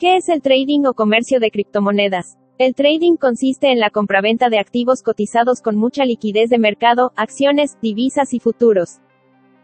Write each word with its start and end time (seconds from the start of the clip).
¿Qué 0.00 0.16
es 0.16 0.30
el 0.30 0.40
trading 0.40 0.86
o 0.86 0.94
comercio 0.94 1.40
de 1.40 1.50
criptomonedas? 1.50 2.38
El 2.56 2.74
trading 2.74 3.16
consiste 3.16 3.70
en 3.70 3.78
la 3.78 3.90
compraventa 3.90 4.48
de 4.48 4.58
activos 4.58 5.02
cotizados 5.02 5.60
con 5.60 5.76
mucha 5.76 6.06
liquidez 6.06 6.48
de 6.48 6.56
mercado, 6.56 7.12
acciones, 7.16 7.76
divisas 7.82 8.32
y 8.32 8.40
futuros. 8.40 9.00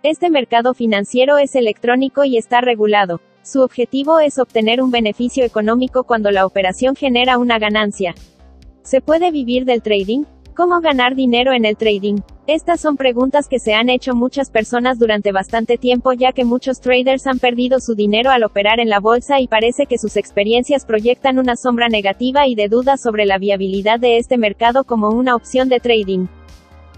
Este 0.03 0.29
mercado 0.29 0.75
financiero 0.75 1.39
es 1.39 1.55
electrónico 1.55 2.25
y 2.25 2.37
está 2.37 2.61
regulado. 2.61 3.23
Su 3.43 3.63
objetivo 3.63 4.21
es 4.21 4.39
obtener 4.39 4.83
un 4.83 4.91
beneficio 4.91 5.43
económico 5.43 6.05
cuando 6.05 6.31
la 6.31 6.45
operación 6.45 6.97
genera 6.97 7.39
una 7.39 7.59
ganancia. 7.59 8.15
¿Se 8.83 9.01
puede 9.01 9.31
vivir 9.31 9.65
del 9.65 9.81
trading? 9.81 10.25
¿Cómo 10.55 10.83
ganar 10.83 11.15
dinero 11.15 11.55
en 11.55 11.65
el 11.65 11.79
trading? 11.79 12.17
Estas 12.49 12.81
son 12.81 12.97
preguntas 12.97 13.49
que 13.49 13.59
se 13.59 13.75
han 13.75 13.89
hecho 13.89 14.15
muchas 14.15 14.51
personas 14.51 15.01
durante 15.01 15.33
bastante 15.33 15.79
tiempo 15.79 16.13
ya 16.13 16.31
que 16.31 16.45
muchos 16.45 16.81
traders 16.81 17.27
han 17.27 17.41
perdido 17.41 17.81
su 17.81 17.97
dinero 17.97 18.31
al 18.31 18.45
operar 18.45 18.79
en 18.79 18.89
la 18.89 19.01
bolsa 19.01 19.41
y 19.41 19.49
parece 19.49 19.87
que 19.87 19.99
sus 19.99 20.17
experiencias 20.17 20.85
proyectan 20.85 21.41
una 21.41 21.57
sombra 21.57 21.89
negativa 21.89 22.47
y 22.47 22.55
de 22.55 22.69
dudas 22.69 23.03
sobre 23.03 23.27
la 23.27 23.39
viabilidad 23.39 23.99
de 23.99 24.19
este 24.19 24.39
mercado 24.39 24.85
como 24.85 25.11
una 25.11 25.35
opción 25.35 25.69
de 25.69 25.81
trading. 25.81 26.29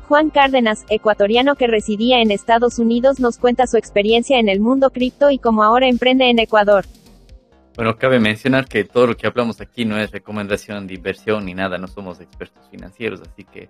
Juan 0.07 0.29
Cárdenas, 0.29 0.85
ecuatoriano 0.91 1.55
que 1.55 1.67
residía 1.67 2.21
en 2.21 2.31
Estados 2.31 2.79
Unidos, 2.79 3.19
nos 3.19 3.39
cuenta 3.39 3.67
su 3.67 3.79
experiencia 3.79 4.39
en 4.39 4.51
el 4.51 4.61
mundo 4.61 4.91
cripto 4.91 5.31
y 5.31 5.39
cómo 5.39 5.63
ahora 5.63 5.89
emprende 5.89 6.29
en 6.29 6.41
Ecuador. 6.41 6.85
Bueno, 7.75 7.97
cabe 7.97 8.21
mencionar 8.21 8.67
que 8.67 8.85
todo 8.85 9.07
lo 9.07 9.17
que 9.17 9.27
hablamos 9.27 9.63
aquí 9.63 9.87
no 9.87 9.99
es 9.99 10.11
recomendación 10.11 10.87
de 10.87 10.95
inversión 10.95 11.47
ni 11.47 11.55
nada, 11.55 11.79
no 11.79 11.87
somos 11.89 12.21
expertos 12.21 12.69
financieros, 12.71 13.23
así 13.23 13.45
que 13.45 13.69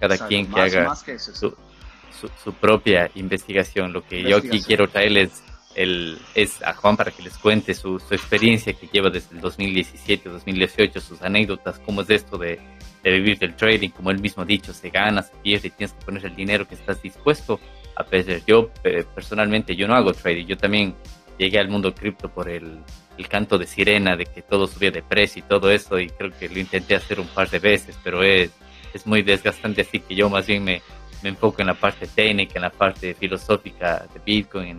cada 0.00 0.26
quien 0.26 0.46
que 0.46 0.60
haga 0.60 0.94
su, 0.94 2.52
propia 2.60 3.10
investigación. 3.14 3.92
Lo 3.92 4.04
que 4.04 4.22
yo 4.22 4.38
aquí 4.38 4.60
quiero 4.62 4.88
traerles 4.88 5.42
el, 5.74 6.18
es 6.34 6.62
a 6.62 6.74
Juan 6.74 6.96
para 6.96 7.10
que 7.10 7.22
les 7.22 7.36
cuente 7.38 7.74
su, 7.74 7.96
experiencia 8.10 8.72
que 8.72 8.88
lleva 8.88 9.10
desde 9.10 9.36
el 9.36 9.40
2017, 9.40 10.28
2018, 10.28 11.00
sus 11.00 11.22
anécdotas, 11.22 11.78
cómo 11.80 12.02
es 12.02 12.10
esto 12.10 12.38
de, 12.38 12.58
vivir 13.04 13.38
del 13.38 13.54
trading, 13.54 13.90
como 13.90 14.10
él 14.10 14.18
mismo 14.18 14.42
ha 14.42 14.46
dicho, 14.46 14.72
se 14.72 14.90
gana, 14.90 15.22
se 15.22 15.32
pierde, 15.42 15.70
tienes 15.70 15.94
que 15.94 16.04
poner 16.04 16.26
el 16.26 16.34
dinero 16.34 16.66
que 16.66 16.74
estás 16.74 17.00
dispuesto 17.00 17.60
a 17.96 18.04
perder. 18.04 18.42
Yo 18.46 18.70
eh, 18.84 19.04
personalmente, 19.14 19.76
yo 19.76 19.86
no 19.86 19.94
hago 19.94 20.12
trading, 20.12 20.46
yo 20.46 20.56
también 20.56 20.94
llegué 21.38 21.58
al 21.58 21.68
mundo 21.68 21.94
cripto 21.94 22.28
por 22.28 22.50
el, 22.50 22.80
el 23.16 23.28
canto 23.28 23.56
de 23.56 23.66
sirena 23.66 24.16
de 24.16 24.26
que 24.26 24.42
todo 24.42 24.66
subía 24.66 24.90
de 24.90 25.02
precio 25.02 25.40
y 25.40 25.48
todo 25.48 25.70
eso 25.70 25.98
y 25.98 26.08
creo 26.08 26.30
que 26.38 26.48
lo 26.48 26.58
intenté 26.58 26.94
hacer 26.94 27.20
un 27.20 27.28
par 27.28 27.48
de 27.48 27.58
veces, 27.58 27.96
pero 28.02 28.22
es, 28.22 28.50
es 28.94 29.06
muy 29.06 29.22
desgastante, 29.22 29.82
así 29.82 30.00
que 30.00 30.14
yo 30.14 30.28
más 30.28 30.46
bien 30.46 30.64
me, 30.64 30.82
me 31.22 31.30
enfoco 31.30 31.60
en 31.60 31.68
la 31.68 31.74
parte 31.74 32.06
técnica, 32.06 32.54
en 32.56 32.62
la 32.62 32.70
parte 32.70 33.14
filosófica 33.14 34.06
de 34.12 34.20
Bitcoin, 34.24 34.76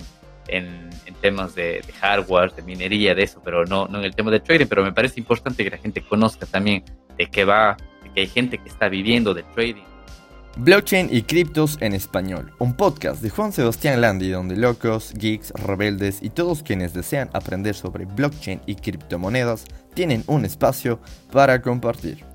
en, 0.48 0.90
en 1.06 1.14
temas 1.22 1.56
de, 1.56 1.84
hardware, 2.00 2.54
de 2.54 2.62
minería, 2.64 3.16
de 3.16 3.24
eso, 3.24 3.42
pero 3.44 3.66
no, 3.66 3.88
no 3.88 4.00
en 4.00 4.06
el 4.06 4.16
tema 4.16 4.32
de 4.32 4.40
trading, 4.40 4.68
pero 4.68 4.84
me 4.84 4.92
parece 4.92 5.20
importante 5.20 5.64
que 5.64 5.70
la 5.70 5.78
gente 5.78 6.02
conozca 6.02 6.46
también 6.46 6.84
de 7.18 7.26
qué 7.28 7.46
va, 7.46 7.78
de 8.04 8.10
que 8.12 8.22
hay 8.22 8.28
gente 8.28 8.58
que 8.58 8.68
está 8.68 8.90
viviendo 8.90 9.34
de 9.34 9.44
trading 9.44 9.92
Blockchain 10.58 11.08
y 11.10 11.22
criptos 11.22 11.78
en 11.80 11.94
español, 11.94 12.52
un 12.60 12.74
podcast 12.74 13.22
de 13.22 13.30
Juan 13.30 13.54
Sebastián 13.54 14.02
Landi 14.02 14.30
donde 14.30 14.58
locos, 14.58 15.14
geeks, 15.14 15.52
rebeldes 15.52 16.22
y 16.22 16.30
todos 16.30 16.62
quienes 16.62 16.94
desean 16.94 17.30
aprender 17.32 17.74
sobre 17.74 18.04
blockchain 18.06 18.60
y 18.66 18.76
criptomonedas 18.76 19.64
tienen 19.94 20.26
un 20.28 20.44
espacio 20.44 21.00
para 21.32 21.62
compartir. 21.62 22.31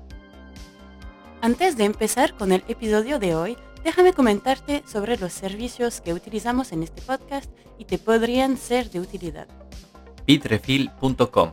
Antes 1.41 1.77
de 1.77 1.85
empezar 1.85 2.35
con 2.35 2.51
el 2.51 2.63
episodio 2.67 3.19
de 3.19 3.35
hoy, 3.35 3.57
déjame 3.83 4.11
comentarte 4.11 4.83
sobre 4.87 5.17
los 5.17 5.31
servicios 5.33 6.01
que 6.01 6.13
utilizamos 6.13 6.71
en 6.71 6.81
este 6.81 7.01
podcast 7.03 7.51
y 7.77 7.85
te 7.85 7.99
podrían 7.99 8.57
ser 8.57 8.89
de 8.89 8.99
utilidad. 8.99 9.47
Bitrefill.com 10.25 11.51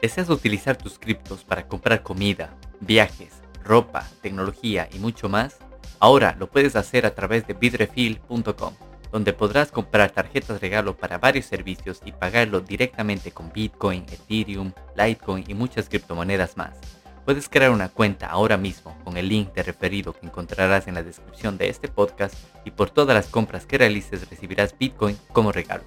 ¿Deseas 0.00 0.28
utilizar 0.28 0.76
tus 0.76 0.98
criptos 0.98 1.42
para 1.42 1.66
comprar 1.66 2.02
comida, 2.02 2.54
viajes, 2.80 3.32
ropa, 3.64 4.06
tecnología 4.20 4.90
y 4.92 4.98
mucho 4.98 5.30
más? 5.30 5.56
Ahora 6.00 6.36
lo 6.38 6.50
puedes 6.50 6.76
hacer 6.76 7.06
a 7.06 7.14
través 7.14 7.46
de 7.46 7.54
bitrefill.com, 7.54 8.74
donde 9.10 9.32
podrás 9.32 9.72
comprar 9.72 10.10
tarjetas 10.10 10.60
regalo 10.60 10.98
para 10.98 11.16
varios 11.16 11.46
servicios 11.46 12.02
y 12.04 12.12
pagarlo 12.12 12.60
directamente 12.60 13.30
con 13.30 13.50
Bitcoin, 13.50 14.02
Ethereum, 14.02 14.72
Litecoin 14.94 15.44
y 15.48 15.54
muchas 15.54 15.88
criptomonedas 15.88 16.58
más. 16.58 17.03
Puedes 17.24 17.48
crear 17.48 17.70
una 17.70 17.88
cuenta 17.88 18.26
ahora 18.26 18.58
mismo 18.58 18.94
con 19.02 19.16
el 19.16 19.28
link 19.28 19.54
de 19.54 19.62
referido 19.62 20.12
que 20.12 20.26
encontrarás 20.26 20.86
en 20.88 20.94
la 20.94 21.02
descripción 21.02 21.56
de 21.56 21.70
este 21.70 21.88
podcast 21.88 22.34
y 22.66 22.70
por 22.70 22.90
todas 22.90 23.14
las 23.14 23.28
compras 23.28 23.64
que 23.64 23.78
realices 23.78 24.28
recibirás 24.28 24.76
Bitcoin 24.78 25.16
como 25.32 25.50
regalo. 25.50 25.84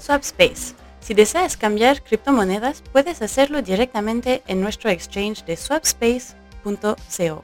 Swapspace. 0.00 0.74
Si 1.00 1.14
deseas 1.14 1.56
cambiar 1.56 2.02
criptomonedas, 2.02 2.82
puedes 2.92 3.22
hacerlo 3.22 3.62
directamente 3.62 4.42
en 4.46 4.60
nuestro 4.60 4.90
exchange 4.90 5.44
de 5.44 5.56
swapspace.co. 5.56 7.42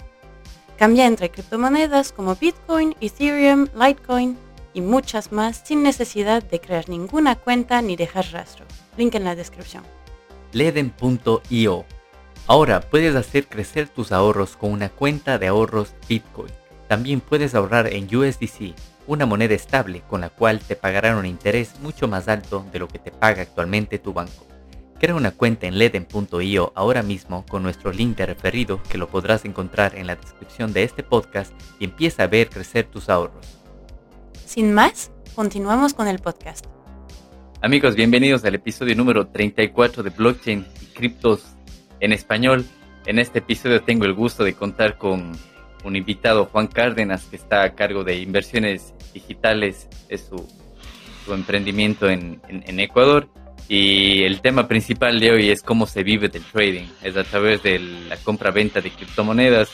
Cambia 0.76 1.06
entre 1.06 1.30
criptomonedas 1.30 2.12
como 2.12 2.34
Bitcoin, 2.34 2.96
Ethereum, 3.00 3.68
Litecoin 3.74 4.36
y 4.74 4.80
muchas 4.80 5.30
más 5.32 5.62
sin 5.64 5.82
necesidad 5.84 6.42
de 6.42 6.60
crear 6.60 6.88
ninguna 6.88 7.36
cuenta 7.36 7.80
ni 7.80 7.96
dejar 7.96 8.26
rastro. 8.32 8.66
Link 8.98 9.14
en 9.14 9.24
la 9.24 9.36
descripción. 9.36 9.84
Leden.io 10.52 11.86
Ahora 12.48 12.80
puedes 12.80 13.16
hacer 13.16 13.48
crecer 13.48 13.88
tus 13.88 14.12
ahorros 14.12 14.56
con 14.56 14.70
una 14.70 14.88
cuenta 14.88 15.36
de 15.36 15.48
ahorros 15.48 15.94
Bitcoin. 16.08 16.52
También 16.86 17.20
puedes 17.20 17.56
ahorrar 17.56 17.92
en 17.92 18.04
USDC, 18.04 18.72
una 19.08 19.26
moneda 19.26 19.54
estable 19.54 20.02
con 20.08 20.20
la 20.20 20.28
cual 20.28 20.60
te 20.60 20.76
pagarán 20.76 21.16
un 21.16 21.26
interés 21.26 21.74
mucho 21.80 22.06
más 22.06 22.28
alto 22.28 22.64
de 22.70 22.78
lo 22.78 22.86
que 22.86 23.00
te 23.00 23.10
paga 23.10 23.42
actualmente 23.42 23.98
tu 23.98 24.12
banco. 24.12 24.46
Crea 25.00 25.16
una 25.16 25.32
cuenta 25.32 25.66
en 25.66 25.76
leden.io 25.76 26.72
ahora 26.76 27.02
mismo 27.02 27.44
con 27.46 27.64
nuestro 27.64 27.90
link 27.90 28.16
de 28.16 28.26
referido 28.26 28.80
que 28.84 28.96
lo 28.96 29.08
podrás 29.08 29.44
encontrar 29.44 29.96
en 29.96 30.06
la 30.06 30.14
descripción 30.14 30.72
de 30.72 30.84
este 30.84 31.02
podcast 31.02 31.52
y 31.80 31.84
empieza 31.86 32.22
a 32.22 32.28
ver 32.28 32.48
crecer 32.48 32.86
tus 32.86 33.08
ahorros. 33.08 33.44
Sin 34.44 34.72
más, 34.72 35.10
continuamos 35.34 35.94
con 35.94 36.06
el 36.06 36.20
podcast. 36.20 36.64
Amigos, 37.60 37.96
bienvenidos 37.96 38.44
al 38.44 38.54
episodio 38.54 38.94
número 38.94 39.26
34 39.26 40.04
de 40.04 40.10
Blockchain 40.10 40.64
y 40.80 40.84
Criptos 40.94 41.55
en 42.00 42.12
Español. 42.12 42.64
En 43.06 43.18
este 43.18 43.38
episodio 43.38 43.82
tengo 43.82 44.04
el 44.04 44.14
gusto 44.14 44.44
de 44.44 44.54
contar 44.54 44.98
con 44.98 45.32
un 45.84 45.96
invitado, 45.96 46.46
Juan 46.46 46.66
Cárdenas, 46.66 47.24
que 47.26 47.36
está 47.36 47.62
a 47.62 47.74
cargo 47.74 48.02
de 48.04 48.16
inversiones 48.16 48.94
digitales, 49.14 49.88
es 50.08 50.28
su, 50.28 50.46
emprendimiento 51.32 52.08
en 52.08 52.40
Ecuador 52.78 53.28
y 53.68 54.22
el 54.22 54.40
tema 54.40 54.68
principal 54.68 55.18
de 55.18 55.32
hoy 55.32 55.50
es 55.50 55.62
cómo 55.62 55.86
se 55.86 56.04
vive 56.04 56.28
del 56.28 56.44
trading. 56.44 56.86
Es 57.02 57.16
a 57.16 57.24
través 57.24 57.62
de 57.62 57.78
la 57.80 58.16
compra-venta 58.16 58.80
de 58.80 58.90
criptomonedas. 58.90 59.70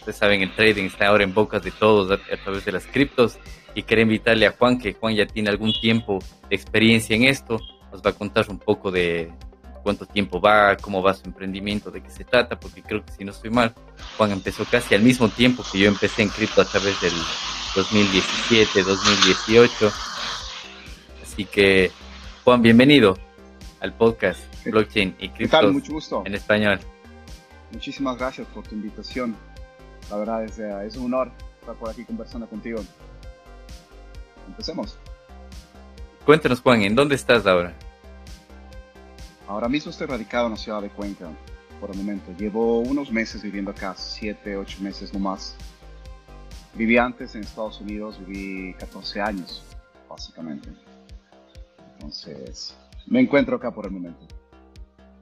Ustedes 0.00 0.16
saben, 0.16 0.42
el 0.42 0.52
trading 0.52 0.84
está 0.84 1.06
ahora 1.06 1.24
en 1.24 1.32
bocas 1.32 1.62
de 1.62 1.70
todos 1.70 2.10
a, 2.10 2.36
través 2.42 2.64
de 2.64 2.72
las 2.72 2.86
criptos. 2.86 3.38
Y 3.74 3.82
quería 3.82 4.02
invitarle 4.02 4.46
a 4.46 4.52
Juan, 4.52 4.78
que 4.78 4.94
Juan 4.94 5.14
ya 5.14 5.26
tiene 5.26 5.50
algún 5.50 5.72
tiempo 5.80 6.18
de 6.48 6.56
experiencia 6.56 7.14
en 7.14 7.24
esto. 7.24 7.60
Nos 7.92 8.02
va 8.02 8.10
a 8.10 8.14
contar 8.14 8.46
un 8.48 8.58
poco 8.58 8.90
de 8.90 9.30
cuánto 9.86 10.04
tiempo 10.04 10.40
va, 10.40 10.76
cómo 10.78 11.00
va 11.00 11.14
su 11.14 11.24
emprendimiento, 11.26 11.92
de 11.92 12.02
qué 12.02 12.10
se 12.10 12.24
trata, 12.24 12.58
porque 12.58 12.82
creo 12.82 13.04
que 13.04 13.12
si 13.12 13.24
no 13.24 13.30
estoy 13.30 13.50
mal, 13.50 13.72
Juan 14.16 14.32
empezó 14.32 14.64
casi 14.64 14.96
al 14.96 15.02
mismo 15.02 15.28
tiempo 15.28 15.62
que 15.70 15.78
yo 15.78 15.86
empecé 15.86 16.22
en 16.22 16.28
cripto 16.28 16.60
a 16.60 16.64
través 16.64 17.00
del 17.00 17.12
2017, 17.76 18.82
2018. 18.82 19.92
Así 21.22 21.44
que, 21.44 21.92
Juan, 22.42 22.62
bienvenido 22.62 23.16
al 23.78 23.92
podcast 23.92 24.40
Blockchain 24.64 25.14
y 25.20 25.28
Criptos 25.28 25.72
Mucho 25.72 25.92
gusto. 25.92 26.22
en 26.26 26.34
español. 26.34 26.80
Muchísimas 27.70 28.18
gracias 28.18 28.48
por 28.48 28.66
tu 28.66 28.74
invitación. 28.74 29.36
La 30.10 30.16
verdad 30.16 30.42
es, 30.42 30.58
eh, 30.58 30.68
es 30.84 30.96
un 30.96 31.14
honor 31.14 31.30
estar 31.60 31.76
por 31.76 31.90
aquí 31.90 32.04
conversando 32.04 32.48
contigo. 32.48 32.80
Empecemos. 34.48 34.98
Cuéntanos, 36.24 36.60
Juan, 36.60 36.82
¿en 36.82 36.96
dónde 36.96 37.14
estás 37.14 37.46
ahora? 37.46 37.72
Ahora 39.48 39.68
mismo 39.68 39.90
estoy 39.90 40.06
radicado 40.08 40.46
en 40.46 40.52
la 40.52 40.56
ciudad 40.56 40.82
de 40.82 40.88
Cuenca, 40.88 41.28
por 41.80 41.90
el 41.90 41.96
momento. 41.96 42.32
Llevo 42.38 42.80
unos 42.80 43.12
meses 43.12 43.42
viviendo 43.42 43.70
acá, 43.70 43.94
7, 43.96 44.56
8 44.56 44.78
meses 44.80 45.12
nomás. 45.12 45.56
Viví 46.74 46.98
antes 46.98 47.34
en 47.34 47.42
Estados 47.42 47.80
Unidos, 47.80 48.18
viví 48.26 48.74
14 48.74 49.20
años, 49.20 49.62
básicamente. 50.08 50.68
Entonces, 51.94 52.76
me 53.06 53.20
encuentro 53.20 53.56
acá 53.56 53.70
por 53.70 53.86
el 53.86 53.92
momento. 53.92 54.26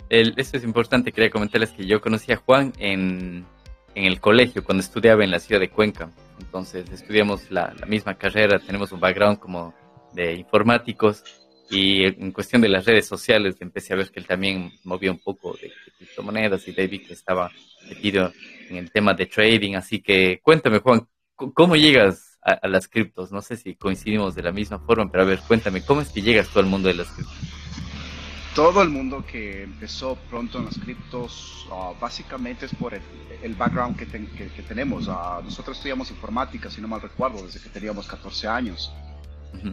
El, 0.09 0.35
es 0.37 0.53
importante, 0.65 1.13
quería 1.13 1.31
comentarles 1.31 1.71
que 1.71 1.87
yo 1.87 2.01
conocí 2.01 2.33
a 2.33 2.37
Juan 2.37 2.73
en, 2.79 3.45
en, 3.95 4.05
el 4.05 4.21
colegio, 4.21 4.65
cuando 4.65 4.83
estudiaba 4.83 5.25
en 5.25 5.31
la 5.31 5.39
ciudad 5.39 5.61
de 5.61 5.71
Cuenca. 5.71 6.11
Entonces 6.41 6.91
estudiamos 6.91 7.51
la, 7.51 7.75
la, 7.79 7.87
misma 7.87 8.15
carrera, 8.15 8.59
tenemos 8.59 8.91
un 8.93 9.01
background 9.01 9.39
como 9.39 9.75
de 10.13 10.35
informáticos 10.35 11.25
y 11.75 12.05
en 12.05 12.33
cuestión 12.33 12.63
de 12.63 12.69
las 12.69 12.85
redes 12.85 13.07
sociales 13.07 13.57
empecé 13.61 13.93
a 13.93 13.97
ver 13.97 14.11
que 14.11 14.21
él 14.21 14.27
también 14.27 14.73
movía 14.85 15.11
un 15.11 15.19
poco 15.19 15.55
de, 15.55 15.73
criptomonedas 15.99 16.67
y 16.69 16.73
David 16.73 17.07
que 17.07 17.15
estaba 17.15 17.51
metido 17.89 18.33
en 18.71 18.77
el 18.77 18.91
tema 18.91 19.15
de 19.15 19.27
trading. 19.27 19.75
Así 19.75 20.01
que 20.01 20.41
cuéntame 20.43 20.79
Juan, 20.79 21.07
¿cómo 21.35 21.77
llegas 21.77 22.39
a, 22.43 22.69
las 22.69 22.89
criptos? 22.89 23.33
No 23.33 23.43
sé 23.43 23.57
si 23.57 23.75
coincidimos 23.75 24.35
de 24.35 24.43
la 24.43 24.53
misma 24.53 24.79
forma, 24.79 25.11
pero 25.11 25.25
a 25.25 25.27
ver, 25.27 25.41
cuéntame, 25.41 25.85
¿cómo 25.85 26.01
es 26.01 26.11
que 26.11 26.23
llegas 26.23 26.49
tú 26.49 26.61
al 26.61 26.67
mundo 26.67 26.89
de 26.89 26.95
las 26.95 27.09
criptos? 27.09 27.37
todo 28.55 28.83
el 28.83 28.89
mundo 28.89 29.25
que 29.27 29.65
empezó 29.65 30.17
pronto 30.31 30.59
en 30.59 30.67
las 30.67 30.79
criptos, 30.79 31.67
ah, 31.73 31.93
básicamente 32.01 32.67
es 32.67 32.75
por 32.77 32.95
el, 32.95 33.55
background 33.57 33.97
que, 33.97 34.07
que, 34.07 34.63
tenemos. 34.63 35.09
Uh, 35.09 35.43
nosotros 35.43 35.77
estudiamos 35.77 36.11
informática, 36.13 36.71
si 36.71 36.81
no 36.81 36.87
mal 36.87 37.01
recuerdo, 37.01 37.45
desde 37.45 37.61
que 37.61 37.69
teníamos 37.69 38.07
14 38.07 38.47
años. 38.47 38.93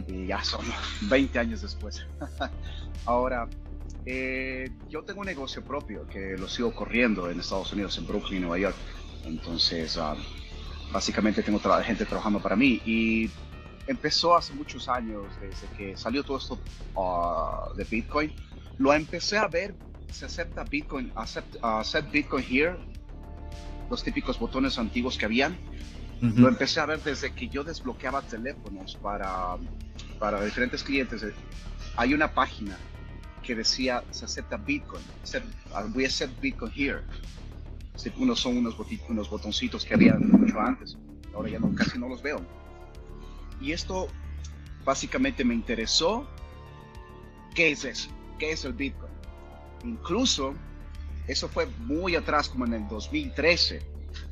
Y 0.08 0.26
ya 0.26 0.42
son 0.42 0.64
20 1.02 1.38
años 1.38 1.62
después. 1.62 2.06
Ahora, 3.04 3.48
eh, 4.06 4.70
yo 4.88 5.02
tengo 5.02 5.20
un 5.20 5.26
negocio 5.26 5.64
propio 5.64 6.06
que 6.06 6.36
lo 6.38 6.48
sigo 6.48 6.74
corriendo 6.74 7.30
en 7.30 7.40
Estados 7.40 7.72
Unidos, 7.72 7.96
en 7.98 8.06
Brooklyn, 8.06 8.42
Nueva 8.42 8.58
York. 8.58 8.76
Entonces, 9.24 9.96
ah, 9.98 10.16
básicamente 10.92 11.42
tengo 11.42 11.60
gente 11.82 12.04
trabajando 12.04 12.40
para 12.40 12.56
mí. 12.56 12.80
Y 12.84 13.30
empezó 13.86 14.36
hace 14.36 14.52
muchos 14.54 14.88
años, 14.88 15.24
desde 15.40 15.66
que 15.76 15.96
salió 15.96 16.22
todo 16.22 16.38
esto 16.38 16.58
de 17.76 17.84
Bitcoin 17.84 18.32
lo 18.78 18.92
empecé 18.92 19.38
a 19.38 19.46
ver, 19.48 19.74
se 20.10 20.26
acepta 20.26 20.64
Bitcoin, 20.64 21.12
accept, 21.14 22.10
Bitcoin 22.10 22.44
here, 22.48 22.76
los 23.90 24.02
típicos 24.02 24.38
botones 24.38 24.78
antiguos 24.78 25.16
que 25.16 25.26
habían. 25.26 25.56
Lo 26.22 26.48
empecé 26.48 26.80
a 26.80 26.86
ver 26.86 27.02
desde 27.02 27.32
que 27.32 27.48
yo 27.48 27.64
desbloqueaba 27.64 28.22
teléfonos 28.22 28.96
para, 29.02 29.56
para 30.18 30.42
diferentes 30.44 30.82
clientes. 30.82 31.24
Hay 31.96 32.14
una 32.14 32.32
página 32.32 32.78
que 33.42 33.56
decía 33.56 34.04
se 34.10 34.24
acepta 34.24 34.56
Bitcoin, 34.56 35.02
voy 35.88 36.04
a 36.04 36.06
hacer 36.06 36.30
Bitcoin 36.40 36.72
here. 36.74 37.02
Unos 38.16 38.40
son 38.40 38.56
unos, 38.56 38.76
unos 39.08 39.28
botoncitos 39.28 39.84
que 39.84 39.94
había 39.94 40.14
mucho 40.14 40.60
antes, 40.60 40.96
ahora 41.34 41.50
ya 41.50 41.58
no, 41.58 41.74
casi 41.74 41.98
no 41.98 42.08
los 42.08 42.22
veo. 42.22 42.40
Y 43.60 43.72
esto 43.72 44.08
básicamente 44.84 45.44
me 45.44 45.54
interesó. 45.54 46.26
¿Qué 47.54 47.72
es 47.72 47.84
eso? 47.84 48.08
qué 48.42 48.50
es 48.50 48.64
el 48.64 48.72
Bitcoin. 48.72 49.12
Incluso 49.84 50.54
eso 51.28 51.48
fue 51.48 51.66
muy 51.86 52.16
atrás, 52.16 52.48
como 52.48 52.66
en 52.66 52.74
el 52.74 52.88
2013, 52.88 53.80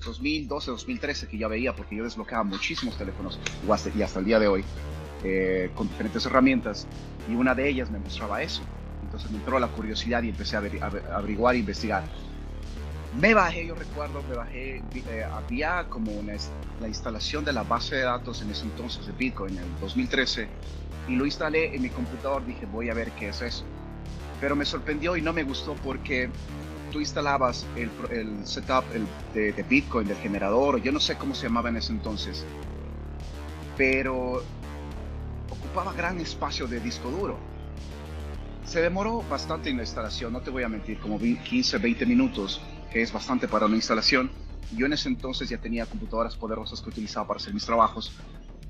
2012, 0.05 0.70
2013, 0.70 1.29
que 1.29 1.38
ya 1.38 1.49
veía, 1.49 1.75
porque 1.75 1.97
yo 1.97 2.05
desbloqueaba 2.05 2.44
muchísimos 2.44 2.97
teléfonos 2.97 3.38
y 3.97 4.02
hasta, 4.02 4.19
el 4.19 4.25
día 4.25 4.38
de 4.38 4.49
hoy, 4.49 4.64
eh, 5.25 5.70
con 5.75 5.88
diferentes 5.88 6.25
herramientas, 6.26 6.87
y 7.29 7.35
una 7.35 7.55
de 7.55 7.69
ellas 7.69 7.91
me 7.91 7.99
mostraba 7.99 8.43
eso. 8.43 8.62
Entonces 9.02 9.31
me 9.31 9.38
entró 9.38 9.58
la 9.58 9.69
curiosidad 9.69 10.23
y 10.23 10.29
empecé 10.29 10.56
a, 10.56 10.61
averiguar 11.14 11.55
e 11.55 11.58
investigar. 11.58 12.05
Me 13.19 13.35
bajé, 13.35 13.67
yo 13.67 13.75
recuerdo, 13.75 14.23
me 14.29 14.37
bajé, 14.37 14.82
eh, 14.94 15.25
había 15.32 15.85
como 15.88 16.12
una, 16.12 16.35
la 16.81 16.88
instalación 16.88 17.44
de 17.44 17.52
la 17.52 17.64
base 17.64 17.97
de 17.97 18.02
datos 18.02 18.41
en 18.43 18.50
ese 18.50 18.64
entonces 18.64 19.06
de 19.06 19.12
Bitcoin, 19.12 19.56
en 19.56 19.64
el 19.64 19.81
2013, 19.81 20.49
y 21.08 21.17
lo 21.17 21.26
instalé 21.26 21.75
en 21.75 21.82
mi 21.82 21.88
computador, 21.88 22.47
dije, 22.47 22.67
voy 22.67 22.88
a 22.88 22.94
ver 22.94 23.11
qué 23.12 23.29
es 23.29 23.43
eso 23.43 23.64
pero 24.41 24.56
me 24.56 24.64
sorprendió 24.64 25.17
y 25.17 25.23
no 25.23 25.32
me 25.32 25.43
gustó 25.43 25.75
porque 25.75 26.31
tú 26.91 27.01
instalabas 27.01 27.67
el, 27.77 27.91
el 28.11 28.47
setup 28.47 28.85
de, 29.33 29.65
Bitcoin, 29.69 30.07
del 30.09 30.17
generador, 30.17 30.81
yo 30.83 30.93
no 30.93 31.01
sé 31.01 31.17
cómo 31.17 31.35
se 31.35 31.47
llamaba 31.47 31.69
en 31.69 31.77
ese 31.77 31.93
entonces, 31.93 32.45
pero 33.77 34.43
ocupaba 35.49 35.93
gran 35.93 36.21
espacio 36.21 36.67
de 36.67 36.81
disco 36.81 37.11
duro. 37.11 37.39
Se 38.65 38.81
demoró 38.81 39.23
bastante 39.23 39.71
en 39.71 39.77
la 39.77 39.83
instalación, 39.83 40.33
no 40.33 40.41
te 40.41 40.51
voy 40.51 40.63
a 40.63 40.69
mentir, 40.69 40.99
como 40.99 41.19
15, 41.19 41.79
20 41.79 42.07
minutos, 42.07 42.61
que 42.93 43.03
es 43.03 43.13
bastante 43.13 43.49
para 43.49 43.67
una 43.67 43.77
instalación. 43.77 44.31
Yo 44.77 44.87
en 44.87 44.93
ese 44.93 45.09
entonces 45.09 45.49
ya 45.49 45.59
tenía 45.59 45.87
computadoras 45.87 46.37
poderosas 46.37 46.81
que 46.81 46.91
utilizaba 46.91 47.27
para 47.27 47.39
hacer 47.39 47.53
mis 47.53 47.67
trabajos 47.67 48.13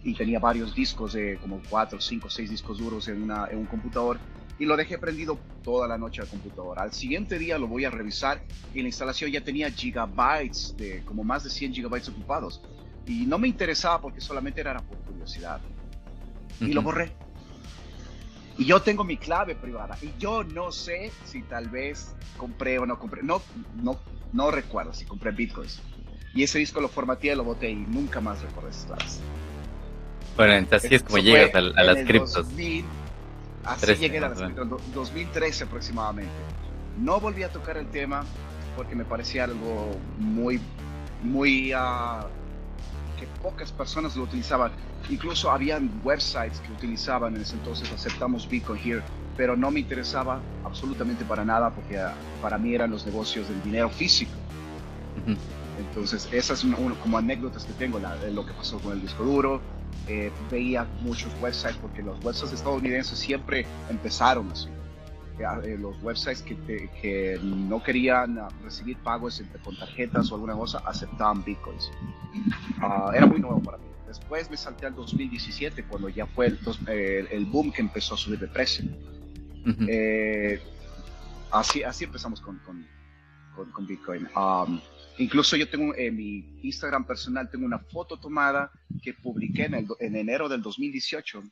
y 0.02 0.14
tenía 0.14 0.38
varios 0.38 0.74
discos 0.74 1.12
de 1.12 1.38
como 1.38 1.60
4, 1.68 2.00
5, 2.00 2.30
6 2.30 2.50
discos 2.50 2.78
duros 2.78 3.08
en, 3.08 3.22
una, 3.22 3.46
en 3.50 3.58
un 3.58 3.66
computador 3.66 4.18
y 4.60 4.66
lo 4.66 4.76
dejé 4.76 4.98
prendido 4.98 5.38
toda 5.64 5.88
la 5.88 5.96
noche 5.96 6.20
al 6.20 6.28
computador. 6.28 6.78
Al 6.78 6.92
siguiente 6.92 7.38
día 7.38 7.58
lo 7.58 7.66
voy 7.66 7.86
a 7.86 7.90
revisar 7.90 8.42
y 8.74 8.82
la 8.82 8.88
instalación 8.88 9.30
ya 9.30 9.40
tenía 9.40 9.70
gigabytes, 9.70 10.76
de 10.76 11.02
como 11.06 11.24
más 11.24 11.44
de 11.44 11.50
100 11.50 11.72
gigabytes 11.72 12.10
ocupados. 12.10 12.60
Y 13.06 13.24
no 13.24 13.38
me 13.38 13.48
interesaba 13.48 14.02
porque 14.02 14.20
solamente 14.20 14.60
era 14.60 14.78
por 14.80 14.98
curiosidad. 14.98 15.62
Y 16.60 16.74
lo 16.74 16.82
borré. 16.82 17.10
Y 18.58 18.66
yo 18.66 18.82
tengo 18.82 19.02
mi 19.02 19.16
clave 19.16 19.54
privada. 19.54 19.96
Y 20.02 20.12
yo 20.18 20.44
no 20.44 20.70
sé 20.70 21.10
si 21.24 21.40
tal 21.40 21.70
vez 21.70 22.14
compré 22.36 22.78
o 22.78 22.84
no 22.84 22.98
compré. 22.98 23.22
No, 23.22 23.40
no, 23.82 23.98
no 24.34 24.50
recuerdo 24.50 24.92
si 24.92 25.06
compré 25.06 25.30
bitcoins. 25.30 25.80
Y 26.34 26.42
ese 26.42 26.58
disco 26.58 26.82
lo 26.82 26.88
formateé, 26.90 27.34
lo 27.34 27.44
boté 27.44 27.70
y 27.70 27.76
nunca 27.76 28.20
más 28.20 28.42
recuerdo 28.42 28.68
esas 28.68 28.84
claves. 28.84 29.20
Bueno, 30.36 30.52
entonces 30.52 30.86
así 30.86 30.94
es 30.96 31.02
como 31.02 31.16
llegas 31.16 31.54
a, 31.54 31.60
las 31.62 32.04
criptos. 32.04 32.46
Así 33.64 33.94
llegué 33.96 34.18
a 34.18 34.30
2013 34.30 35.64
aproximadamente. 35.64 36.32
No 36.98 37.20
volví 37.20 37.42
a 37.42 37.48
tocar 37.48 37.76
el 37.76 37.86
tema 37.86 38.24
porque 38.76 38.94
me 38.94 39.04
parecía 39.04 39.44
algo 39.44 39.90
muy, 40.18 40.60
muy, 41.22 41.74
uh, 41.74 42.24
que 43.18 43.26
pocas 43.42 43.70
personas 43.72 44.16
lo 44.16 44.22
utilizaban. 44.24 44.72
Incluso 45.08 45.50
habían 45.50 45.90
websites 46.02 46.60
que 46.60 46.72
utilizaban 46.72 47.36
en 47.36 47.42
ese 47.42 47.54
entonces, 47.54 47.90
aceptamos 47.92 48.48
Bitcoin 48.48 48.80
here, 48.82 49.02
pero 49.36 49.56
no 49.56 49.70
me 49.70 49.80
interesaba 49.80 50.40
absolutamente 50.64 51.24
para 51.24 51.44
nada 51.44 51.70
porque 51.70 51.96
uh, 51.96 52.40
para 52.40 52.58
mí 52.58 52.74
eran 52.74 52.90
los 52.90 53.04
negocios 53.04 53.48
del 53.48 53.62
dinero 53.62 53.90
físico. 53.90 54.32
Entonces, 55.76 56.28
esas 56.32 56.60
son 56.60 56.94
como 56.96 57.18
anécdotas 57.18 57.64
que 57.64 57.72
tengo, 57.72 57.98
la, 57.98 58.16
lo 58.30 58.46
que 58.46 58.52
pasó 58.52 58.78
con 58.78 58.92
el 58.92 59.00
disco 59.00 59.24
duro, 59.24 59.60
eh, 60.10 60.32
veía 60.50 60.84
muchos 61.02 61.32
websites, 61.40 61.76
porque 61.76 62.02
los 62.02 62.18
websites 62.24 62.54
estadounidenses 62.54 63.16
siempre 63.16 63.64
empezaron 63.88 64.50
así. 64.50 64.66
Eh, 65.38 65.44
eh, 65.62 65.78
los 65.78 66.02
websites 66.02 66.42
que, 66.42 66.56
que, 67.00 67.38
no 67.40 67.80
querían 67.80 68.36
ah, 68.40 68.48
recibir 68.64 68.96
pagos 68.98 69.40
con 69.62 69.78
tarjetas 69.78 70.32
o 70.32 70.34
alguna 70.34 70.54
cosa 70.54 70.82
aceptaban 70.84 71.44
bitcoins. 71.44 71.92
Ah, 72.80 73.12
era 73.14 73.24
muy 73.26 73.38
nuevo 73.38 73.62
para 73.62 73.78
mí. 73.78 73.84
Después 74.08 74.50
me 74.50 74.56
salté 74.56 74.86
al 74.86 74.96
2017 74.96 75.84
cuando 75.84 76.08
ya 76.08 76.26
fue 76.26 76.46
el, 76.46 76.58
el, 77.30 77.44
boom 77.44 77.70
que 77.70 77.80
empezó 77.80 78.14
a 78.14 78.16
subir 78.16 78.40
de 78.40 78.48
precio. 78.48 78.84
así, 81.52 81.84
así 81.84 82.04
empezamos 82.04 82.40
con, 82.40 82.58
con, 82.66 82.84
con, 83.70 83.86
Bitcoin. 83.86 84.26
Um, 84.34 84.80
Incluso 85.18 85.56
yo 85.56 85.68
tengo 85.68 85.94
en 85.94 86.16
mi 86.16 86.60
Instagram 86.62 87.04
personal, 87.04 87.50
tengo 87.50 87.66
una 87.66 87.78
foto 87.78 88.16
tomada 88.18 88.70
que 89.02 89.12
publiqué 89.14 89.64
en, 89.64 89.86
en 89.98 90.16
enero 90.16 90.48
del 90.48 90.62
2018 90.62 91.42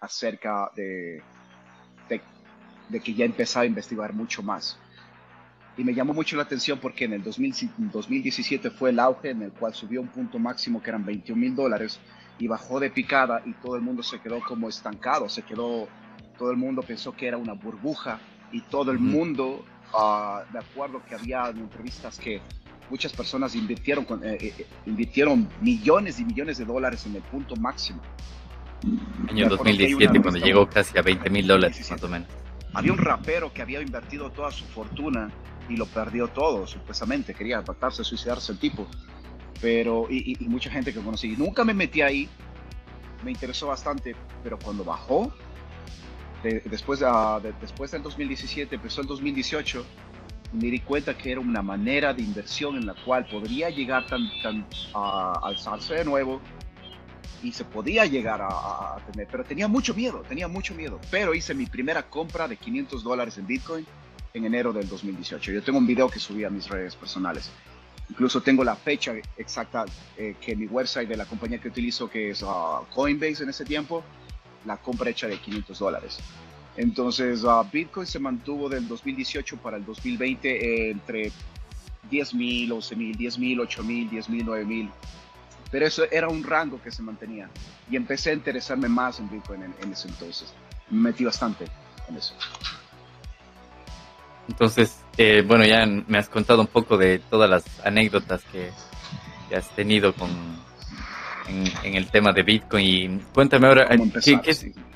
acerca 0.00 0.70
de, 0.76 1.22
de, 2.08 3.00
que 3.00 3.14
ya 3.14 3.24
empezaba 3.24 3.64
a 3.64 3.66
investigar 3.66 4.12
mucho 4.12 4.42
más. 4.42 4.78
Y 5.76 5.82
me 5.82 5.94
llamó 5.94 6.14
mucho 6.14 6.36
la 6.36 6.44
atención 6.44 6.78
porque 6.78 7.04
en 7.04 7.14
el 7.14 7.22
2017 7.24 8.70
fue 8.70 8.90
el 8.90 9.00
auge 9.00 9.30
en 9.30 9.42
el 9.42 9.52
cual 9.52 9.74
subió 9.74 10.00
un 10.00 10.08
punto 10.08 10.38
máximo 10.38 10.80
que 10.80 10.90
eran 10.90 11.04
21 11.04 11.40
mil 11.40 11.56
dólares 11.56 11.98
y 12.38 12.46
bajó 12.46 12.78
de 12.78 12.90
picada 12.90 13.42
y 13.44 13.52
todo 13.54 13.74
el 13.74 13.82
mundo 13.82 14.02
se 14.02 14.20
quedó 14.20 14.40
como 14.40 14.68
estancado, 14.68 15.28
se 15.28 15.42
quedó, 15.42 15.88
todo 16.38 16.50
el 16.50 16.56
mundo 16.56 16.82
pensó 16.82 17.12
que 17.12 17.26
era 17.26 17.36
una 17.36 17.54
burbuja 17.54 18.20
y 18.52 18.60
todo 18.60 18.92
el 18.92 19.00
mundo 19.00 19.64
de 20.52 20.58
acuerdo 20.58 21.02
que 21.08 21.14
había 21.14 21.48
entrevistas 21.48 22.18
que 22.18 22.40
muchas 22.90 23.12
personas 23.12 23.54
invirtieron, 23.54 24.04
eh, 24.22 24.38
eh, 24.40 24.54
eh, 24.58 24.66
invirtieron 24.86 25.48
millones 25.60 26.20
y 26.20 26.24
millones 26.24 26.58
de 26.58 26.64
dólares 26.64 27.06
en 27.06 27.16
el 27.16 27.22
punto 27.22 27.56
máximo. 27.56 28.00
Año 29.30 29.48
2017, 29.48 30.20
cuando 30.20 30.40
llegó 30.40 30.68
casi 30.68 30.98
a 30.98 31.02
20 31.02 31.30
mil 31.30 31.46
dólares, 31.46 31.90
más 31.90 32.02
o 32.02 32.08
menos. 32.08 32.28
Había 32.74 32.92
un 32.92 32.98
rapero 32.98 33.52
que 33.52 33.62
había 33.62 33.80
invertido 33.80 34.30
toda 34.30 34.50
su 34.50 34.64
fortuna 34.66 35.30
y 35.68 35.76
lo 35.76 35.86
perdió 35.86 36.28
todo, 36.28 36.66
supuestamente. 36.66 37.32
Quería 37.34 37.62
matarse, 37.62 38.04
suicidarse 38.04 38.52
el 38.52 38.58
tipo. 38.58 38.86
Pero, 39.60 40.06
y, 40.10 40.36
mucha 40.48 40.70
gente 40.70 40.92
que 40.92 41.00
conocí. 41.00 41.36
Nunca 41.36 41.64
me 41.64 41.72
metí 41.72 42.02
ahí, 42.02 42.28
me 43.24 43.30
interesó 43.30 43.68
bastante, 43.68 44.14
pero 44.42 44.58
cuando 44.58 44.84
bajó, 44.84 45.32
después, 46.64 47.00
de, 47.00 47.54
después 47.60 47.90
del 47.90 48.02
2017, 48.02 48.74
empezó 48.76 49.00
el 49.00 49.06
2018, 49.06 49.84
me 50.52 50.66
di 50.70 50.80
cuenta 50.80 51.16
que 51.16 51.32
era 51.32 51.40
una 51.40 51.62
manera 51.62 52.14
de 52.14 52.22
inversión 52.22 52.76
en 52.76 52.86
la 52.86 52.94
cual 52.94 53.26
podría 53.26 53.70
llegar 53.70 54.06
tan, 54.06 54.22
tan 54.42 54.66
a 54.94 55.40
alzarse 55.42 55.94
de 55.94 56.04
nuevo 56.04 56.40
y 57.42 57.52
se 57.52 57.64
podía 57.64 58.06
llegar 58.06 58.40
a, 58.42 58.96
tener, 59.10 59.28
pero 59.30 59.44
tenía 59.44 59.68
mucho 59.68 59.94
miedo, 59.94 60.22
tenía 60.26 60.48
mucho 60.48 60.74
miedo. 60.74 60.98
Pero 61.10 61.34
hice 61.34 61.54
mi 61.54 61.66
primera 61.66 62.02
compra 62.02 62.48
de 62.48 62.56
500 62.56 63.04
dólares 63.04 63.36
en 63.38 63.46
Bitcoin 63.46 63.86
en 64.32 64.44
enero 64.44 64.72
del 64.72 64.88
2018. 64.88 65.52
Yo 65.52 65.62
tengo 65.62 65.78
un 65.78 65.86
video 65.86 66.08
que 66.08 66.18
subí 66.18 66.44
a 66.44 66.50
mis 66.50 66.68
redes 66.68 66.96
personales. 66.96 67.50
Incluso 68.08 68.40
tengo 68.40 68.64
la 68.64 68.76
fecha 68.76 69.14
exacta 69.36 69.84
eh, 70.16 70.36
que 70.40 70.56
mi 70.56 70.66
website 70.66 71.08
de 71.08 71.16
la 71.16 71.26
compañía 71.26 71.58
que 71.58 71.68
utilizo, 71.68 72.08
que 72.08 72.30
es 72.30 72.42
ah, 72.46 72.82
Coinbase 72.94 73.42
en 73.42 73.50
ese 73.50 73.64
tiempo, 73.64 74.02
la 74.64 74.76
compra 74.76 75.10
hecha 75.10 75.26
de 75.26 75.38
500 75.38 75.78
dólares. 75.78 76.18
Entonces, 76.76 77.44
uh, 77.44 77.64
Bitcoin 77.70 78.06
se 78.06 78.18
mantuvo 78.18 78.68
del 78.68 78.88
2018 78.88 79.56
para 79.58 79.76
el 79.76 79.84
2020 79.84 80.90
entre 80.90 81.30
10 82.10 82.34
mil, 82.34 82.72
11 82.72 82.96
mil, 82.96 83.16
10 83.16 83.38
mil, 83.38 83.60
8 83.60 83.82
mil, 83.82 84.10
10 84.10 84.28
mil, 84.28 84.44
9 84.44 84.64
mil. 84.64 84.90
Pero 85.70 85.86
eso 85.86 86.04
era 86.10 86.28
un 86.28 86.42
rango 86.42 86.80
que 86.82 86.90
se 86.90 87.02
mantenía. 87.02 87.48
Y 87.90 87.96
empecé 87.96 88.30
a 88.30 88.32
interesarme 88.34 88.88
más 88.88 89.20
en 89.20 89.30
Bitcoin 89.30 89.74
en, 89.80 89.92
ese 89.92 90.08
entonces. 90.08 90.52
Me 90.90 91.10
metí 91.10 91.24
bastante 91.24 91.66
en 92.08 92.16
eso. 92.16 92.34
Entonces, 94.48 95.00
eh, 95.16 95.42
bueno, 95.46 95.64
ya 95.64 95.86
me 95.86 96.18
has 96.18 96.28
contado 96.28 96.60
un 96.60 96.66
poco 96.66 96.96
de 96.96 97.18
todas 97.18 97.48
las 97.48 97.64
anécdotas 97.84 98.42
que, 98.44 98.70
has 99.54 99.68
tenido 99.76 100.12
con, 100.14 100.30
en, 101.48 101.94
el 101.94 102.06
tema 102.06 102.32
de 102.32 102.42
Bitcoin. 102.42 102.86
Y 102.86 103.18
cuéntame 103.32 103.66
ahora, 103.66 103.88
¿qué, 104.42 104.54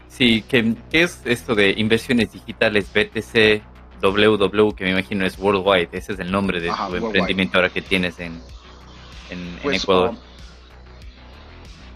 sí. 0.09 0.43
¿qué, 0.49 0.77
es 0.93 1.23
esto 1.25 1.55
de 1.55 1.71
inversiones 1.71 2.33
digitales 2.33 2.91
BTC 2.93 3.63
WW, 4.01 4.75
que 4.75 4.85
me 4.85 4.91
imagino 4.91 5.27
es 5.27 5.39
Worldwide? 5.39 5.91
Ese 5.93 6.13
es 6.13 6.19
el 6.19 6.31
nombre 6.31 6.61
de 6.61 6.71
tu 6.71 6.97
emprendimiento 6.97 7.59
ahora 7.59 7.71
que 7.71 7.83
tienes 7.83 8.19
en, 8.21 8.41
en, 9.31 9.59
pues, 9.63 9.83
Ecuador. 9.83 10.15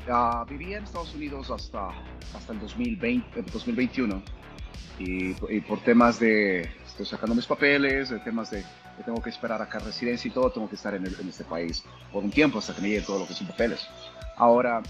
Um, 0.09 0.47
viví 0.49 0.75
en 0.75 0.82
Estados 0.82 1.14
Unidos 1.14 1.50
hasta, 1.50 1.90
hasta 2.35 2.52
el 2.52 2.61
2020, 2.61 3.42
2021 3.42 4.23
y, 4.99 5.61
por 5.61 5.80
temas 5.80 6.18
de, 6.21 6.62
estoy 6.87 7.06
sacando 7.06 7.35
mis 7.35 7.47
papeles, 7.47 8.11
de 8.11 8.18
temas 8.21 8.50
de 8.50 8.64
que 8.97 9.02
tengo 9.04 9.23
que 9.23 9.30
esperar 9.30 9.61
acá 9.62 9.78
residencia 9.78 10.28
y 10.28 10.32
todo, 10.32 10.50
tengo 10.50 10.68
que 10.68 10.76
estar 10.76 10.94
en, 10.94 11.06
este 11.06 11.44
país 11.44 11.82
por 12.12 12.23
un 12.23 12.30
tiempo 12.30 12.59
hasta 12.59 12.75
que 12.75 12.82
me 12.82 12.88
llegue 12.88 13.02
todo 13.02 13.21
lo 13.21 13.26
que 13.26 13.35
son 13.35 13.47
papeles. 13.47 13.87
Ahora, 14.36 14.82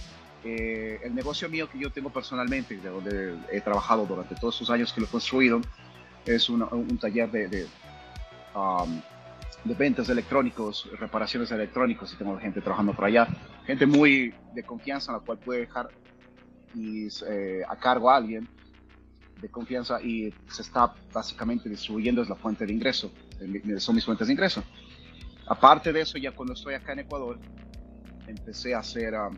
eh, 0.44 1.00
el 1.04 1.14
negocio 1.14 1.48
mío 1.48 1.68
que 1.70 1.78
yo 1.78 1.90
tengo 1.90 2.10
personalmente, 2.10 2.76
de 2.76 2.88
donde 2.88 3.36
he 3.50 3.60
trabajado 3.60 4.06
durante 4.06 4.34
todos 4.34 4.56
esos 4.56 4.70
años 4.70 4.92
que 4.92 5.00
lo 5.00 5.06
he 5.06 5.10
construido, 5.10 5.60
es 6.26 6.48
un 6.48 6.98
taller 6.98 7.30
de, 7.30 7.48
de, 7.48 7.66
um, 8.54 9.00
de, 9.64 9.74
ventas 9.74 10.08
electrónicos, 10.08 10.88
reparaciones 10.98 11.50
electrónicos 11.50 12.12
y 12.12 12.16
tengo 12.16 12.38
gente 12.38 12.60
trabajando 12.60 12.92
por 12.92 13.04
allá, 13.04 13.28
gente 13.66 13.86
muy 13.86 14.34
de 14.54 14.62
confianza 14.62 15.12
en 15.12 15.18
la 15.18 15.24
cual 15.24 15.38
puede 15.38 15.60
dejar 15.60 15.88
y, 16.74 17.08
eh, 17.28 17.62
a 17.68 17.76
cargo 17.76 18.10
a 18.10 18.16
alguien 18.16 18.48
de 19.40 19.48
confianza 19.48 20.00
y 20.00 20.32
se 20.48 20.62
está 20.62 20.94
básicamente 21.12 21.68
distribuyendo 21.68 22.22
es 22.22 22.28
la 22.28 22.36
fuente 22.36 22.64
de 22.64 22.72
ingreso, 22.72 23.10
son 23.78 23.94
mis 23.94 24.04
fuentes 24.04 24.28
de 24.28 24.32
ingreso. 24.32 24.62
Aparte 25.48 25.92
de 25.92 26.00
eso, 26.00 26.18
ya 26.18 26.30
cuando 26.30 26.54
estoy 26.54 26.74
acá 26.74 26.92
en 26.92 27.00
Ecuador, 27.00 27.38
empecé 28.26 28.74
a 28.74 28.78
hacer, 28.78 29.14
um, 29.14 29.36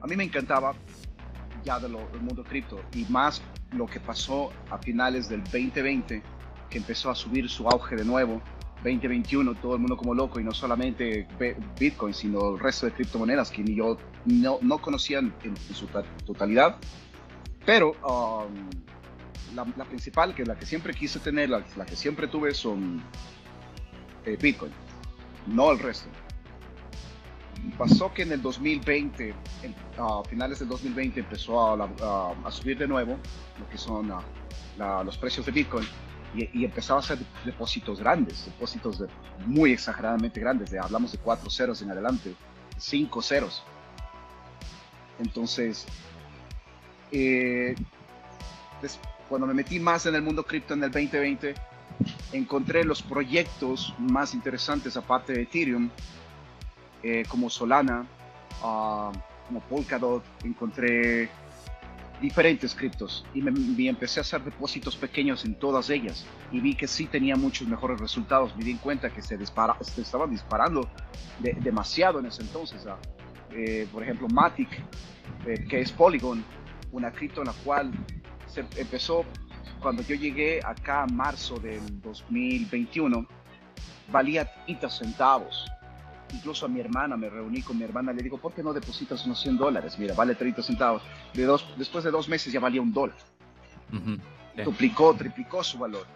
a 0.00 0.06
mí 0.06 0.16
me 0.16 0.24
encantaba 0.24 0.74
ya 1.64 1.78
del 1.78 1.92
mundo 2.20 2.44
cripto 2.44 2.80
y 2.94 3.04
más 3.06 3.42
lo 3.72 3.86
que 3.86 4.00
pasó 4.00 4.50
a 4.70 4.78
finales 4.78 5.28
del 5.28 5.42
2020, 5.44 6.22
que 6.70 6.78
empezó 6.78 7.10
a 7.10 7.14
subir 7.14 7.48
su 7.48 7.68
auge 7.68 7.96
de 7.96 8.04
nuevo, 8.04 8.40
2021, 8.76 9.54
todo 9.56 9.74
el 9.74 9.80
mundo 9.80 9.96
como 9.96 10.14
loco 10.14 10.38
y 10.38 10.44
no 10.44 10.52
solamente 10.52 11.26
Bitcoin, 11.78 12.14
sino 12.14 12.54
el 12.54 12.60
resto 12.60 12.86
de 12.86 12.92
criptomonedas 12.92 13.50
que 13.50 13.62
ni 13.62 13.74
yo 13.74 13.96
no, 14.26 14.58
no 14.62 14.78
conocía 14.78 15.18
en, 15.18 15.56
su 15.74 15.88
totalidad. 16.24 16.76
Pero 17.64 17.92
um, 18.02 18.70
la, 19.54 19.84
principal, 19.84 20.34
que 20.34 20.42
es 20.42 20.48
la 20.48 20.56
que 20.56 20.66
siempre 20.66 20.94
quise 20.94 21.18
tener, 21.18 21.50
la, 21.50 21.62
que 21.62 21.96
siempre 21.96 22.28
tuve, 22.28 22.54
son 22.54 23.02
eh, 24.24 24.36
Bitcoin, 24.40 24.72
no 25.46 25.72
el 25.72 25.78
resto. 25.78 26.08
Pasó 27.78 28.12
que 28.12 28.22
en 28.22 28.32
el 28.32 28.42
2020, 28.42 29.34
a 29.98 30.22
finales 30.28 30.60
del 30.60 30.68
2020, 30.68 31.20
empezó 31.20 31.74
a, 31.74 32.50
subir 32.50 32.78
de 32.78 32.86
nuevo 32.86 33.18
lo 33.58 33.68
que 33.68 33.76
son 33.76 34.12
los 34.78 35.18
precios 35.18 35.44
de 35.46 35.52
Bitcoin 35.52 35.86
y, 36.34 36.64
empezaba 36.64 37.00
a 37.00 37.02
hacer 37.02 37.18
depósitos 37.44 38.00
grandes, 38.00 38.44
depósitos 38.44 38.98
de, 38.98 39.08
muy 39.46 39.72
exageradamente 39.72 40.40
grandes, 40.40 40.70
de, 40.70 40.78
hablamos 40.78 41.12
de 41.12 41.18
cuatro 41.18 41.50
ceros 41.50 41.82
en 41.82 41.90
adelante, 41.90 42.34
cinco 42.78 43.22
ceros. 43.22 43.62
Entonces, 45.18 45.86
eh, 47.10 47.74
cuando 49.28 49.46
me 49.46 49.54
metí 49.54 49.80
más 49.80 50.06
en 50.06 50.14
el 50.14 50.22
mundo 50.22 50.44
cripto 50.44 50.74
en 50.74 50.84
el 50.84 50.90
2020, 50.90 51.54
encontré 52.32 52.84
los 52.84 53.02
proyectos 53.02 53.94
más 53.98 54.34
interesantes 54.34 54.96
aparte 54.96 55.32
de 55.32 55.42
Ethereum, 55.42 55.90
eh, 57.08 57.22
como 57.28 57.48
Solana, 57.48 58.04
uh, 58.64 59.12
como 59.46 59.60
Polkadot, 59.68 60.24
encontré 60.42 61.30
diferentes 62.20 62.74
criptos 62.74 63.24
y, 63.32 63.42
me, 63.42 63.52
empecé 63.88 64.18
a 64.18 64.22
hacer 64.22 64.42
depósitos 64.42 64.96
pequeños 64.96 65.44
en 65.44 65.54
todas 65.54 65.88
ellas 65.88 66.26
y 66.50 66.60
vi 66.60 66.74
que 66.74 66.88
sí 66.88 67.06
tenía 67.06 67.36
muchos 67.36 67.68
mejores 67.68 68.00
resultados. 68.00 68.56
Me 68.56 68.64
di 68.64 68.74
cuenta 68.74 69.08
que 69.10 69.22
se, 69.22 69.36
dispara, 69.36 69.76
se 69.82 70.02
estaban 70.02 70.30
disparando 70.30 70.88
demasiado 71.60 72.18
en 72.18 72.26
ese 72.26 72.42
entonces. 72.42 72.84
¿ah? 72.88 72.98
Eh, 73.52 73.86
por 73.92 74.02
ejemplo, 74.02 74.26
Matic, 74.26 74.68
eh, 75.46 75.64
que 75.68 75.82
es 75.82 75.92
Polygon, 75.92 76.44
una 76.90 77.12
cripto 77.12 77.42
en 77.42 77.46
la 77.46 77.54
cual 77.64 77.92
empezó 78.76 79.24
cuando 79.80 80.02
yo 80.02 80.16
llegué 80.16 80.58
acá 80.64 81.06
en 81.08 81.14
marzo 81.14 81.56
del 81.60 82.00
2021, 82.00 83.28
valía 84.10 84.50
30 84.64 84.90
centavos. 84.90 85.66
Incluso 86.32 86.66
a 86.66 86.68
mi 86.68 86.80
hermana, 86.80 87.16
me 87.16 87.28
reuní 87.28 87.62
con 87.62 87.78
mi 87.78 87.84
hermana, 87.84 88.12
le 88.12 88.22
digo, 88.22 88.38
¿por 88.38 88.52
qué 88.52 88.62
no 88.62 88.72
depositas 88.72 89.24
unos 89.26 89.40
100 89.40 89.56
dólares? 89.56 89.98
Mira, 89.98 90.14
vale 90.14 90.34
30 90.34 90.62
centavos. 90.62 91.02
De 91.32 91.44
dos, 91.44 91.66
después 91.76 92.04
de 92.04 92.10
dos 92.10 92.28
meses 92.28 92.52
ya 92.52 92.60
valía 92.60 92.82
un 92.82 92.92
dólar. 92.92 93.16
Duplicó, 94.64 95.14
triplicó 95.14 95.62
su 95.62 95.78
valor. 95.78 96.06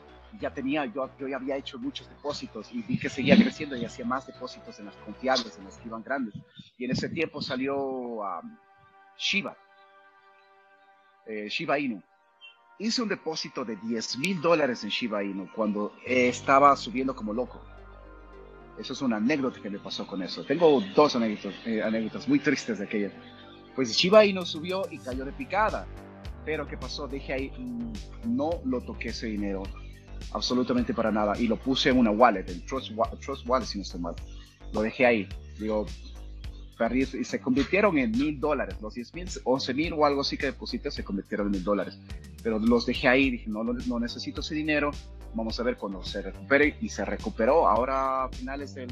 Ya 0.40 0.52
tenía, 0.52 0.84
yo, 0.86 1.10
yo 1.18 1.28
ya 1.28 1.36
había 1.36 1.56
hecho 1.56 1.78
muchos 1.78 2.08
depósitos 2.08 2.72
y 2.72 2.82
vi 2.82 2.98
que 2.98 3.08
seguía 3.08 3.36
creciendo 3.36 3.76
y 3.76 3.84
hacía 3.84 4.04
más 4.04 4.26
depósitos 4.26 4.78
en 4.78 4.86
las 4.86 4.96
confiables, 4.96 5.58
en 5.58 5.64
las 5.64 5.76
que 5.76 5.88
iban 5.88 6.02
grandes. 6.02 6.34
Y 6.78 6.84
en 6.84 6.92
ese 6.92 7.08
tiempo 7.08 7.42
salió 7.42 7.76
um, 7.76 8.56
Shiba, 9.18 9.56
eh, 11.26 11.48
Shiba 11.48 11.78
Inu 11.78 12.02
hice 12.80 13.02
un 13.02 13.08
depósito 13.08 13.64
de 13.64 13.76
10 13.76 14.18
mil 14.18 14.40
dólares 14.40 14.82
en 14.84 14.90
Shiba 14.90 15.22
Inu 15.22 15.48
cuando 15.54 15.92
estaba 16.04 16.74
subiendo 16.76 17.14
como 17.14 17.32
loco. 17.32 17.60
Eso 18.78 18.92
es 18.92 19.02
una 19.02 19.16
anécdota 19.16 19.60
que 19.60 19.70
me 19.70 19.78
pasó 19.78 20.06
con 20.06 20.22
eso. 20.22 20.44
Tengo 20.44 20.82
dos 20.94 21.16
anécdotas, 21.16 21.54
eh, 21.66 21.82
anécdotas 21.82 22.28
muy 22.28 22.38
tristes 22.38 22.78
de 22.78 22.84
aquella. 22.84 23.10
Pues 23.74 23.94
Shiba 23.94 24.24
Inu 24.24 24.44
subió 24.44 24.82
y 24.90 24.98
cayó 24.98 25.24
de 25.24 25.32
picada. 25.32 25.86
Pero 26.44 26.66
¿qué 26.66 26.76
pasó? 26.76 27.06
Dije 27.06 27.32
ahí, 27.32 27.52
mm, 27.58 28.36
no 28.36 28.50
lo 28.64 28.80
toqué 28.80 29.08
ese 29.10 29.26
dinero 29.26 29.62
absolutamente 30.32 30.94
para 30.94 31.10
nada 31.10 31.38
y 31.38 31.46
lo 31.46 31.56
puse 31.56 31.90
en 31.90 31.98
una 31.98 32.10
wallet, 32.10 32.48
en 32.48 32.64
Trust, 32.66 32.92
Trust 33.24 33.48
Wallet 33.48 33.66
si 33.66 33.78
no 33.78 33.82
estoy 33.82 34.00
mal. 34.00 34.14
Lo 34.72 34.82
dejé 34.82 35.06
ahí. 35.06 35.28
Digo, 35.58 35.86
y 36.88 37.24
se 37.24 37.40
convirtieron 37.40 37.98
en 37.98 38.10
mil 38.12 38.40
dólares. 38.40 38.76
Los 38.80 38.94
10 38.94 39.14
mil, 39.14 39.28
11 39.44 39.74
mil 39.74 39.92
o 39.92 40.06
algo 40.06 40.22
así 40.22 40.38
que 40.38 40.46
deposité 40.46 40.90
se 40.90 41.04
convirtieron 41.04 41.48
en 41.48 41.52
mil 41.52 41.64
dólares. 41.64 41.98
Pero 42.42 42.58
los 42.58 42.86
dejé 42.86 43.08
ahí, 43.08 43.30
dije, 43.30 43.50
no, 43.50 43.62
no, 43.64 44.00
necesito 44.00 44.40
ese 44.40 44.54
dinero, 44.54 44.90
vamos 45.34 45.58
a 45.60 45.62
ver 45.62 45.76
cuando 45.76 46.02
se 46.04 46.22
recupere. 46.22 46.76
Y 46.80 46.88
se 46.88 47.04
recuperó, 47.04 47.68
ahora 47.68 48.24
a 48.24 48.28
finales 48.28 48.74
del, 48.74 48.88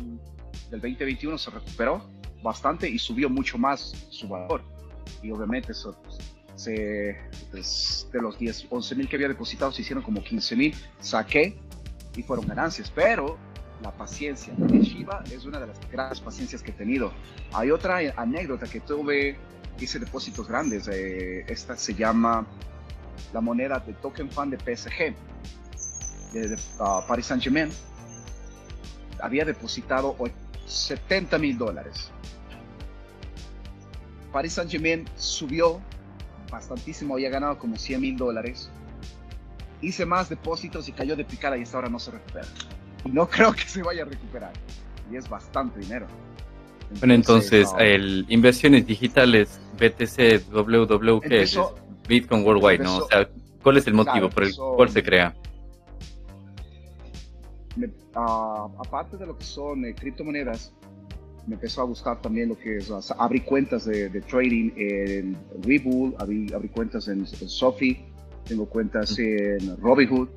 del 0.71 0.81
2021 0.81 1.39
se 1.39 1.51
recuperó 1.51 2.03
bastante 2.43 2.89
y 2.89 2.99
subió 2.99 3.29
mucho 3.29 3.59
más 3.59 4.07
su 4.11 4.29
valor. 4.29 4.63
Y 5.23 5.31
obviamente 5.31 5.73
eso, 5.73 6.01
se, 6.55 7.17
pues, 7.51 8.09
de 8.13 8.21
los 8.21 8.39
10, 8.39 8.67
11 8.71 8.95
mil 8.95 9.09
que 9.09 9.17
había 9.17 9.29
depositado 9.29 9.73
se 9.73 9.83
hicieron 9.83 10.03
como 10.03 10.23
15 10.23 10.57
mil, 10.57 10.75
saqué 11.01 11.59
y 12.17 12.23
fueron 12.23 12.47
ganancias. 12.47 12.91
Pero 12.95 13.39
la 13.83 13.93
paciencia. 13.93 14.53
En 14.59 14.83
Shiba 14.83 15.23
es 15.31 15.45
una 15.45 15.61
de 15.61 15.69
las 15.69 15.79
grandes 15.91 16.21
paciencias 16.21 16.63
que 16.63 16.71
he 16.71 16.75
tenido. 16.75 17.13
Hay 17.53 17.71
otra 17.71 17.99
anécdota 18.17 18.67
que 18.67 18.81
tuve, 18.81 19.37
hice 19.79 19.99
depósitos 19.99 20.49
grandes. 20.49 20.89
Eh, 20.89 21.45
esta 21.49 21.77
se 21.77 21.95
llama 21.95 22.47
la 23.33 23.41
moneda 23.41 23.79
de 23.81 23.93
token 23.95 24.31
fan 24.31 24.51
de 24.51 24.59
PSG, 24.59 25.15
de, 26.33 26.59
ah, 26.79 27.05
Paris 27.07 27.27
Saint 27.27 27.43
Germain. 27.43 27.71
Había 29.21 29.45
depositado 29.45 30.17
70 30.67 31.39
mil 31.39 31.59
dólares. 31.59 32.11
Paris 34.33 34.53
Saint 34.53 34.71
Germain 34.71 35.05
subió 35.17 35.81
bastantísimo, 36.51 37.15
había 37.15 37.31
ganado 37.31 37.59
como 37.59 37.77
100 37.77 38.01
mil 38.01 38.17
dólares. 38.17 38.71
Hice 39.81 40.07
más 40.07 40.29
depósitos 40.29 40.89
y 40.89 40.93
cayó 40.93 41.17
de 41.17 41.25
picada 41.25 41.57
y 41.57 41.63
hasta 41.63 41.79
ahora 41.79 41.89
no 41.89 41.99
se 41.99 42.11
recupera 42.11 42.47
no 43.05 43.29
creo 43.31 43.53
que 43.53 43.63
se 43.63 43.83
vaya 43.83 44.03
a 44.03 44.07
recuperar. 44.07 44.53
Y 45.11 45.17
es 45.17 45.29
bastante 45.29 45.81
dinero. 45.81 46.07
bueno, 46.99 47.15
entonces, 47.15 47.71
el 47.79 48.27
inversiones 48.29 48.87
digitales 48.87 49.61
BTC 49.79 50.51
WW, 50.51 51.21
¿qué 51.21 51.43
es? 51.43 51.59
Bitcoin 52.07 52.45
Worldwide, 52.45 52.83
¿no? 52.83 52.99
O 52.99 53.09
sea, 53.09 53.29
¿cuál 53.63 53.77
es 53.77 53.87
el 53.87 53.95
motivo 53.95 54.31
por 54.31 54.45
el 54.45 54.55
cual 54.55 54.89
se 54.91 55.03
crea? 55.03 55.35
Ah, 58.15 58.69
aparte 58.79 59.17
de 59.17 59.27
lo 59.27 59.37
que 59.37 59.45
son 59.45 59.85
eh, 59.85 59.95
criptomonedas, 59.95 60.73
me 61.47 61.55
empezó 61.55 61.81
a 61.81 61.85
gustar 61.85 62.21
también 62.21 62.51
lo 62.51 62.59
que 62.59 62.77
es, 62.77 62.91
abrir 63.17 63.45
cuentas 63.45 63.87
de, 63.87 64.09
trading 64.23 64.71
en 64.77 65.37
Webull, 65.67 66.15
abrí, 66.19 66.69
cuentas 66.69 67.09
en, 67.09 67.21
en 67.21 67.49
Sophie, 67.49 68.05
tengo 68.45 68.67
cuentas 68.67 69.19
en 69.19 69.77
Robinhood, 69.79 70.29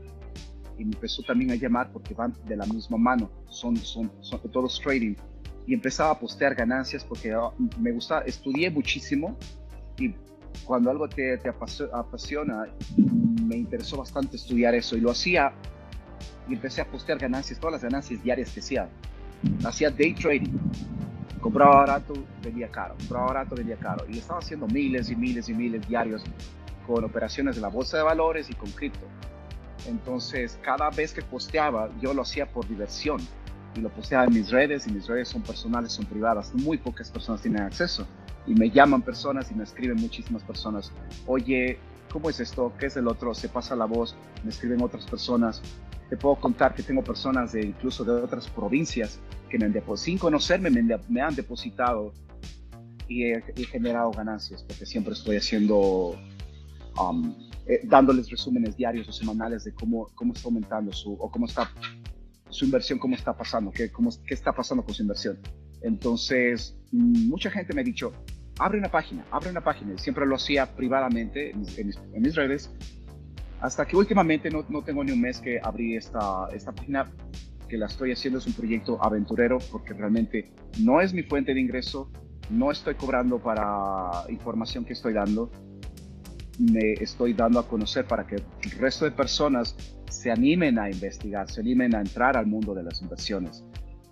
y 0.77 0.85
me 0.85 0.93
empezó 0.93 1.21
también 1.23 1.51
a 1.51 1.55
llamar 1.55 1.91
porque 1.91 2.13
van 2.13 2.33
de 2.47 2.55
la 2.55 2.65
misma 2.65 2.97
mano, 2.97 3.29
son, 3.49 3.75
son, 3.77 4.11
son 4.21 4.39
todos 4.51 4.79
trading. 4.81 5.15
Y 5.67 5.73
empezaba 5.73 6.11
a 6.11 6.19
postear 6.19 6.55
ganancias 6.55 7.03
porque 7.03 7.31
ah, 7.33 7.51
me 7.79 7.91
gusta, 7.91 8.21
estudié 8.21 8.71
muchísimo 8.71 9.37
y 9.99 10.15
cuando 10.65 10.89
algo 10.89 11.07
te, 11.07 11.37
te 11.37 11.49
apasiona, 11.49 12.65
me 13.45 13.57
interesó 13.57 13.97
bastante 13.97 14.37
estudiar 14.37 14.73
eso 14.75 14.97
y 14.97 15.01
lo 15.01 15.11
hacía 15.11 15.53
y 16.47 16.53
empecé 16.53 16.81
a 16.81 16.85
postear 16.85 17.17
ganancias, 17.17 17.59
todas 17.59 17.73
las 17.73 17.83
ganancias 17.83 18.21
diarias 18.23 18.51
que 18.51 18.59
hacía. 18.59 18.89
Hacía 19.65 19.89
day 19.89 20.13
trading. 20.13 20.57
Compraba 21.39 21.77
barato, 21.77 22.13
vendía 22.43 22.69
caro. 22.69 22.95
Compraba 22.97 23.27
barato, 23.27 23.55
vendía 23.55 23.77
caro. 23.77 24.05
Y 24.07 24.19
estaba 24.19 24.39
haciendo 24.39 24.67
miles 24.67 25.09
y 25.09 25.15
miles 25.15 25.49
y 25.49 25.53
miles 25.53 25.87
diarios 25.87 26.23
con 26.85 27.03
operaciones 27.03 27.55
de 27.55 27.61
la 27.61 27.69
bolsa 27.69 27.97
de 27.97 28.03
valores 28.03 28.49
y 28.49 28.53
con 28.53 28.69
cripto. 28.71 29.05
Entonces, 29.87 30.59
cada 30.61 30.89
vez 30.91 31.13
que 31.13 31.21
posteaba, 31.21 31.89
yo 31.99 32.13
lo 32.13 32.21
hacía 32.21 32.45
por 32.45 32.67
diversión. 32.67 33.19
Y 33.75 33.79
lo 33.79 33.89
posteaba 33.89 34.25
en 34.25 34.33
mis 34.33 34.51
redes, 34.51 34.85
y 34.87 34.91
mis 34.91 35.07
redes 35.07 35.29
son 35.29 35.41
personales, 35.41 35.93
son 35.93 36.05
privadas. 36.05 36.53
Muy 36.53 36.77
pocas 36.77 37.09
personas 37.09 37.41
tienen 37.41 37.63
acceso. 37.63 38.05
Y 38.45 38.53
me 38.53 38.69
llaman 38.69 39.01
personas 39.01 39.49
y 39.51 39.55
me 39.55 39.63
escriben 39.63 39.97
muchísimas 39.97 40.43
personas. 40.43 40.91
Oye, 41.25 41.79
¿cómo 42.11 42.29
es 42.29 42.39
esto? 42.39 42.73
¿Qué 42.77 42.87
es 42.87 42.97
el 42.97 43.07
otro? 43.07 43.33
Se 43.33 43.49
pasa 43.49 43.75
la 43.75 43.85
voz, 43.85 44.15
me 44.43 44.49
escriben 44.49 44.81
otras 44.81 45.05
personas. 45.05 45.61
Te 46.11 46.17
puedo 46.17 46.35
contar 46.35 46.75
que 46.75 46.83
tengo 46.83 47.01
personas 47.05 47.53
de 47.53 47.61
incluso 47.67 48.03
de 48.03 48.11
otras 48.11 48.49
provincias 48.49 49.21
que 49.49 49.57
me 49.57 49.63
han 49.63 49.71
depositado, 49.71 50.05
sin 50.05 50.17
conocerme, 50.17 50.69
me, 50.69 51.21
han 51.21 51.35
depositado 51.35 52.11
y 53.07 53.31
he, 53.31 53.41
generado 53.71 54.11
ganancias 54.11 54.61
porque 54.61 54.85
siempre 54.85 55.13
estoy 55.13 55.37
haciendo, 55.37 56.19
um, 57.01 57.33
eh, 57.65 57.79
dándoles 57.85 58.29
resúmenes 58.29 58.75
diarios 58.75 59.07
o 59.07 59.13
semanales 59.13 59.63
de 59.63 59.73
cómo, 59.73 60.09
cómo 60.13 60.33
está 60.33 60.49
aumentando 60.49 60.91
su, 60.91 61.13
o 61.13 61.31
cómo 61.31 61.45
está 61.45 61.71
su 62.49 62.65
inversión, 62.65 62.99
cómo 62.99 63.15
está 63.15 63.31
pasando, 63.31 63.71
qué, 63.71 63.89
cómo, 63.89 64.09
qué 64.27 64.33
está 64.33 64.51
pasando 64.51 64.83
con 64.83 64.93
su 64.93 65.03
inversión. 65.03 65.39
Entonces, 65.81 66.77
mucha 66.91 67.49
gente 67.49 67.73
me 67.73 67.79
ha 67.79 67.85
dicho, 67.85 68.11
abre 68.59 68.77
una 68.77 68.89
página, 68.89 69.25
abre 69.31 69.49
una 69.49 69.61
página. 69.61 69.93
Y 69.93 69.97
siempre 69.97 70.25
lo 70.25 70.35
hacía 70.35 70.75
privadamente 70.75 71.51
en 71.51 71.61
mis, 72.21 72.35
redes. 72.35 72.69
Hasta 73.61 73.85
que 73.85 73.95
últimamente 73.95 74.49
no, 74.49 74.65
no, 74.69 74.83
tengo 74.83 75.03
ni 75.03 75.11
un 75.11 75.21
mes 75.21 75.39
que 75.39 75.59
abrí 75.61 75.95
esta, 75.95 76.47
esta 76.53 76.71
página 76.71 77.11
que 77.69 77.77
la 77.77 77.85
estoy 77.85 78.11
haciendo 78.11 78.39
es 78.39 78.47
un 78.47 78.53
proyecto 78.53 79.01
aventurero 79.01 79.59
porque 79.71 79.93
realmente 79.93 80.51
no 80.79 80.99
es 80.99 81.13
mi 81.13 81.23
fuente 81.23 81.53
de 81.53 81.61
ingreso, 81.61 82.11
no 82.49 82.71
estoy 82.71 82.95
cobrando 82.95 83.39
para 83.39 84.25
información 84.29 84.83
que 84.83 84.93
estoy 84.93 85.13
dando, 85.13 85.49
me 86.59 86.93
estoy 86.93 87.33
dando 87.33 87.59
a 87.59 87.67
conocer 87.67 88.05
para 88.05 88.27
que 88.27 88.35
el 88.35 88.71
resto 88.77 89.05
de 89.05 89.11
personas 89.11 89.75
se 90.09 90.29
animen 90.29 90.77
a 90.77 90.89
investigar, 90.89 91.49
se 91.49 91.61
animen 91.61 91.95
a 91.95 92.01
entrar 92.01 92.35
al 92.35 92.45
mundo 92.45 92.73
de 92.73 92.83
las 92.83 93.01
inversiones. 93.01 93.63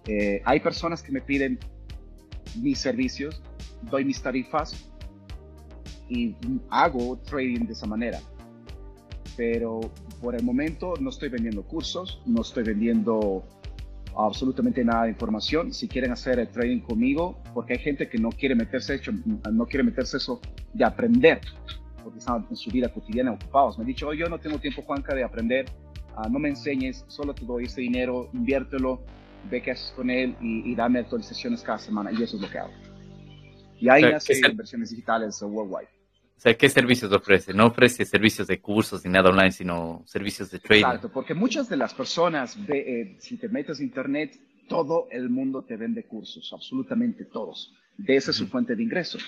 Eh, 0.06 0.42
hay 0.46 0.60
personas 0.62 1.04
que 1.04 1.12
me 1.12 1.22
piden 1.22 1.60
mis 2.62 2.80
servicios, 2.80 3.42
doy 3.92 4.06
mis 4.06 4.22
tarifas 4.22 4.90
y 6.08 6.36
hago 6.70 7.18
trading 7.18 7.66
de 7.66 7.74
esa 7.74 7.86
manera. 7.86 8.20
Pero 9.36 9.80
por 10.22 10.36
el 10.36 10.44
momento 10.44 10.94
no 11.00 11.10
estoy 11.10 11.30
vendiendo 11.30 11.64
cursos, 11.64 12.22
no 12.26 12.42
estoy 12.42 12.64
vendiendo 12.64 13.44
absolutamente 14.16 14.84
nada 14.84 15.04
de 15.04 15.10
información. 15.10 15.74
Si 15.74 15.88
quieren 15.88 16.12
hacer 16.12 16.40
el 16.40 16.50
trading 16.50 16.80
conmigo, 16.80 17.42
porque 17.54 17.74
hay 17.74 17.80
gente 17.80 18.10
que 18.10 18.18
no 18.18 18.30
quiere 18.30 18.56
meterse 18.56 18.96
hecho, 18.96 19.12
no 19.52 19.66
quiere 19.66 19.84
meterse 19.84 20.18
eso 20.18 20.42
de 20.74 20.84
aprender, 20.84 21.42
porque 22.04 22.20
están 22.20 22.46
en 22.50 22.56
su 22.56 22.70
vida 22.70 22.90
cotidiana 22.90 23.32
ocupados. 23.32 23.78
Me 23.78 23.84
han 23.84 23.88
dicho, 23.88 24.08
oh, 24.08 24.14
yo 24.14 24.28
no 24.28 24.40
tengo 24.40 24.60
tiempo, 24.60 24.82
Juanca, 24.82 25.16
de 25.16 25.24
aprender. 25.24 25.66
Ah, 26.16 26.28
no 26.30 26.40
me 26.40 26.50
enseñes, 26.50 27.06
solo 27.08 27.34
te 27.34 27.46
doy 27.46 27.66
ese 27.66 27.82
dinero, 27.82 28.30
inviértelo, 28.34 29.02
ve 29.50 29.62
qué 29.62 29.72
haces 29.72 29.92
con 29.96 30.10
él 30.10 30.36
y, 30.42 30.76
dame 30.76 31.00
actualizaciones 31.00 31.62
cada 31.62 31.78
semana. 31.78 32.12
Y 32.12 32.22
eso 32.22 32.36
es 32.36 32.42
lo 32.42 32.50
que 32.50 32.60
hago. 32.60 32.74
Y 33.80 33.88
ahí 33.88 34.02
nace 34.02 34.38
inversiones 34.46 34.90
digitales 34.90 35.42
worldwide. 35.42 35.99
O 36.40 36.42
sea, 36.42 36.54
¿qué 36.54 36.70
servicios 36.70 37.12
ofrece? 37.12 37.54
No 37.54 37.68
ofrece 37.68 38.06
servicios 38.06 38.48
de 38.48 38.62
cursos 38.62 39.04
ni 39.04 39.12
nada 39.12 39.30
online, 39.30 39.52
sino 39.52 40.04
servicios 40.06 40.50
de 40.50 40.60
trading. 40.60 40.86
Exacto, 40.86 41.12
porque 41.12 41.34
muchas 41.34 41.68
de 41.68 41.76
las 41.76 41.94
personas, 41.94 42.58
eh, 42.70 43.18
si 43.20 43.36
te 43.36 43.50
metes 43.50 43.82
a 43.82 43.84
internet, 43.84 44.40
todo 44.70 45.10
el 45.12 45.30
mundo 45.30 45.66
te 45.66 45.76
vende 45.76 46.06
cursos, 46.06 46.50
absolutamente 46.54 47.26
todos. 47.26 47.76
De 47.98 48.16
esa 48.16 48.32
es 48.32 48.38
su 48.38 48.48
fuente 48.48 48.74
de 48.74 48.82
ingresos. 48.82 49.22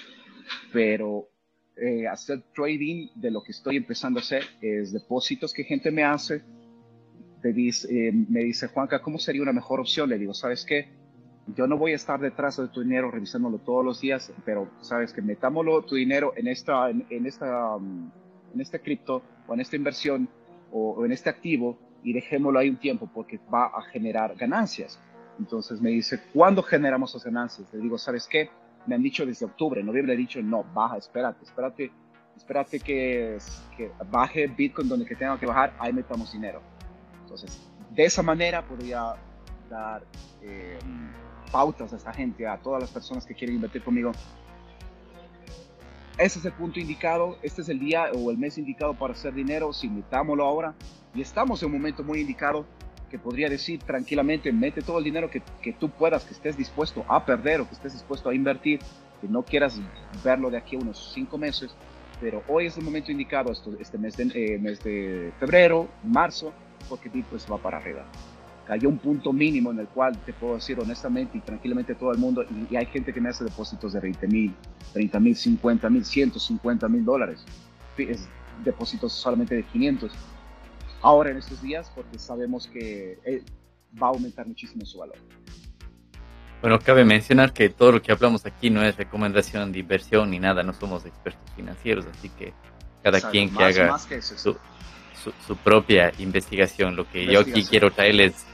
Pero 0.71 1.28
eh, 1.76 2.08
hacer 2.08 2.43
trading 2.56 3.10
de 3.15 3.30
lo 3.30 3.43
que 3.43 3.52
estoy 3.52 3.76
empezando 3.76 4.19
a 4.19 4.21
hacer 4.21 4.45
es 4.62 4.93
depósitos 4.93 5.52
que 5.54 5.65
gente 5.65 5.91
me 5.91 6.06
hace. 6.06 6.41
dice, 7.43 8.08
eh, 8.08 8.13
me 8.13 8.45
dice, 8.45 8.69
Juanca, 8.69 9.02
¿cómo 9.02 9.19
sería 9.19 9.41
una 9.41 9.52
mejor 9.52 9.82
opción? 9.82 10.08
Le 10.08 10.17
digo, 10.17 10.34
¿sabes 10.34 10.63
qué? 10.63 10.88
Yo 11.47 11.67
no 11.67 11.77
voy 11.77 11.93
a 11.93 11.95
estar 11.95 12.19
detrás 12.19 12.58
de 12.58 12.67
tu 12.67 12.82
dinero 12.82 13.10
revisándolo 13.12 13.58
todos 13.58 13.84
los 13.84 13.99
días, 13.99 14.32
pero 14.45 14.69
sabes 14.82 15.12
que 15.13 15.21
metámoslo 15.21 15.82
tu 15.84 15.95
dinero 15.95 16.34
en 16.36 16.47
esta, 16.47 16.89
en, 16.89 17.25
esta, 17.25 17.75
um, 17.75 18.10
en 18.54 18.62
este 18.62 18.80
cripto 18.80 19.21
o 19.47 19.54
en 19.54 19.62
esta 19.62 19.75
inversión 19.75 20.30
o, 20.71 21.04
en 21.06 21.12
este 21.12 21.30
activo 21.30 21.77
y 22.04 22.13
dejémoslo 22.13 22.60
ahí 22.60 22.69
un 22.69 22.77
tiempo 22.77 23.10
porque 23.13 23.39
va 23.54 23.65
a 23.65 23.82
generar 23.84 24.36
ganancias. 24.36 24.99
Entonces 25.39 25.82
me 25.82 25.89
dice, 25.89 26.21
¿cuándo 26.34 26.62
generamos 26.62 27.12
esas 27.12 27.25
ganancias? 27.25 27.73
Le 27.73 27.80
digo, 27.80 27.97
¿sabes 27.97 28.27
qué? 28.27 28.49
Me 28.86 28.95
han 28.95 29.01
dicho 29.01 29.25
desde 29.25 29.45
octubre, 29.45 29.82
en 29.82 29.88
noviembre 29.88 30.13
he 30.13 30.17
dicho, 30.17 30.41
no, 30.41 30.63
baja, 30.73 30.97
espérate, 30.97 31.43
espérate, 31.43 31.91
espérate 32.36 32.80
que, 32.80 33.38
que 33.75 33.91
baje 34.10 34.47
Bitcoin 34.47 34.88
donde 34.88 35.06
que 35.06 35.15
tenga 35.15 35.39
que 35.39 35.45
bajar, 35.45 35.73
ahí 35.80 35.93
metamos 35.93 36.32
dinero. 36.32 36.62
Entonces, 37.23 37.60
de 37.91 38.06
esa 38.06 38.21
manera 38.21 38.65
podría 38.65 39.15
dar... 39.69 40.04
Eh, 40.41 40.77
pautas 41.52 41.94
a 41.94 41.98
esta 41.98 42.14
gente, 42.14 42.48
a 42.48 42.58
todas 42.58 42.82
las 42.82 42.92
personas 42.92 43.26
que 43.26 43.36
quieren 43.36 43.56
invertir 43.56 43.84
conmigo. 43.84 44.12
Ese 46.18 46.40
es 46.40 46.46
el 46.46 46.54
punto 46.54 46.80
indicado, 46.80 47.38
este 47.42 47.62
es 47.62 47.70
el 47.70 47.80
día 47.80 48.12
o 48.14 48.32
el 48.32 48.38
mes 48.38 48.58
indicado 48.58 48.94
para 48.94 49.14
hacer 49.14 49.34
dinero, 49.34 49.74
si 49.74 49.90
metámoslo 49.90 50.46
ahora. 50.46 50.74
Y 51.14 51.22
estamos 51.22 51.62
en 51.62 51.68
un 51.68 51.74
momento 51.74 52.04
muy 52.04 52.22
indicado 52.22 52.66
que 53.10 53.20
podría 53.20 53.50
decir 53.50 53.80
tranquilamente, 53.84 54.52
mete 54.54 54.82
todo 54.82 55.00
el 55.00 55.04
dinero 55.04 55.30
que, 55.30 55.42
que 55.62 55.74
tú 55.74 55.90
puedas, 55.90 56.24
que 56.24 56.34
estés 56.34 56.56
dispuesto 56.56 57.04
a 57.10 57.26
perder 57.26 57.60
o 57.60 57.68
que 57.68 57.74
estés 57.74 57.94
dispuesto 57.94 58.30
a 58.30 58.36
invertir, 58.36 58.80
que 59.20 59.28
no 59.28 59.44
quieras 59.44 59.80
verlo 60.24 60.50
de 60.50 60.58
aquí 60.58 60.78
a 60.78 60.80
unos 60.80 61.12
cinco 61.14 61.38
meses, 61.38 61.76
pero 62.22 62.42
hoy 62.48 62.68
es 62.68 62.78
el 62.78 62.86
momento 62.86 63.12
indicado, 63.12 63.52
este 63.80 63.98
mes 63.98 64.16
de, 64.16 64.32
eh, 64.34 64.58
mes 64.60 64.82
de 64.84 65.34
febrero, 65.40 65.90
marzo, 66.04 66.54
porque 66.88 67.10
Bitcoin 67.10 67.42
se 67.42 67.50
va 67.50 67.58
para 67.58 67.78
arriba 67.78 68.06
cayó 68.72 68.88
un 68.88 69.00
punto 69.00 69.34
mínimo 69.34 69.72
en 69.72 69.80
el 69.80 69.88
cual 69.90 70.18
te 70.20 70.32
puedo 70.32 70.56
decir 70.56 70.80
honestamente 70.80 71.38
y 71.38 71.42
tranquilamente 71.42 71.94
todo 71.94 72.14
el 72.14 72.18
mundo, 72.18 72.46
y, 72.70 72.74
hay 72.78 72.86
gente 72.86 73.12
que 73.12 73.20
me 73.20 73.28
hace 73.28 73.44
depósitos 73.44 73.92
de 73.92 74.00
20 74.00 74.28
mil, 74.28 74.56
30 74.94 75.20
mil, 75.20 75.36
50 75.36 75.90
mil, 75.90 76.06
150 76.06 76.88
mil 76.88 77.04
dólares, 77.04 77.44
es 77.98 78.30
depósitos 78.64 79.12
solamente 79.12 79.56
de 79.56 79.64
500. 79.64 80.14
Ahora 81.02 81.32
en 81.32 81.38
estos 81.38 81.62
días, 81.62 81.92
porque 81.94 82.18
sabemos 82.18 82.68
que 82.68 83.20
eh, 83.26 83.44
va 84.02 84.08
a 84.08 84.10
aumentar 84.12 84.48
muchísimo 84.48 84.86
su 84.86 85.00
valor. 85.00 85.18
Bueno, 86.62 86.80
cabe 86.80 87.04
mencionar 87.04 87.52
que 87.52 87.68
todo 87.68 87.92
lo 87.92 88.02
que 88.02 88.14
hablamos 88.14 88.46
aquí 88.46 88.70
no 88.70 88.82
es 88.84 88.96
recomendación 88.96 89.74
de 89.74 89.80
inversión 89.80 90.30
ni 90.30 90.40
nada, 90.40 90.64
no 90.64 90.72
somos 90.72 91.06
expertos 91.06 91.44
financieros, 91.58 92.06
así 92.06 92.30
que 92.30 92.54
cada 93.04 93.20
quien 93.32 93.54
que 93.54 93.66
haga 93.66 93.98
su, 93.98 94.56
su, 95.46 95.58
propia 95.58 96.14
investigación. 96.20 96.96
Lo 96.96 97.06
que 97.10 97.26
yo 97.26 97.42
aquí 97.42 97.66
quiero 97.66 97.92
traerles 97.92 98.46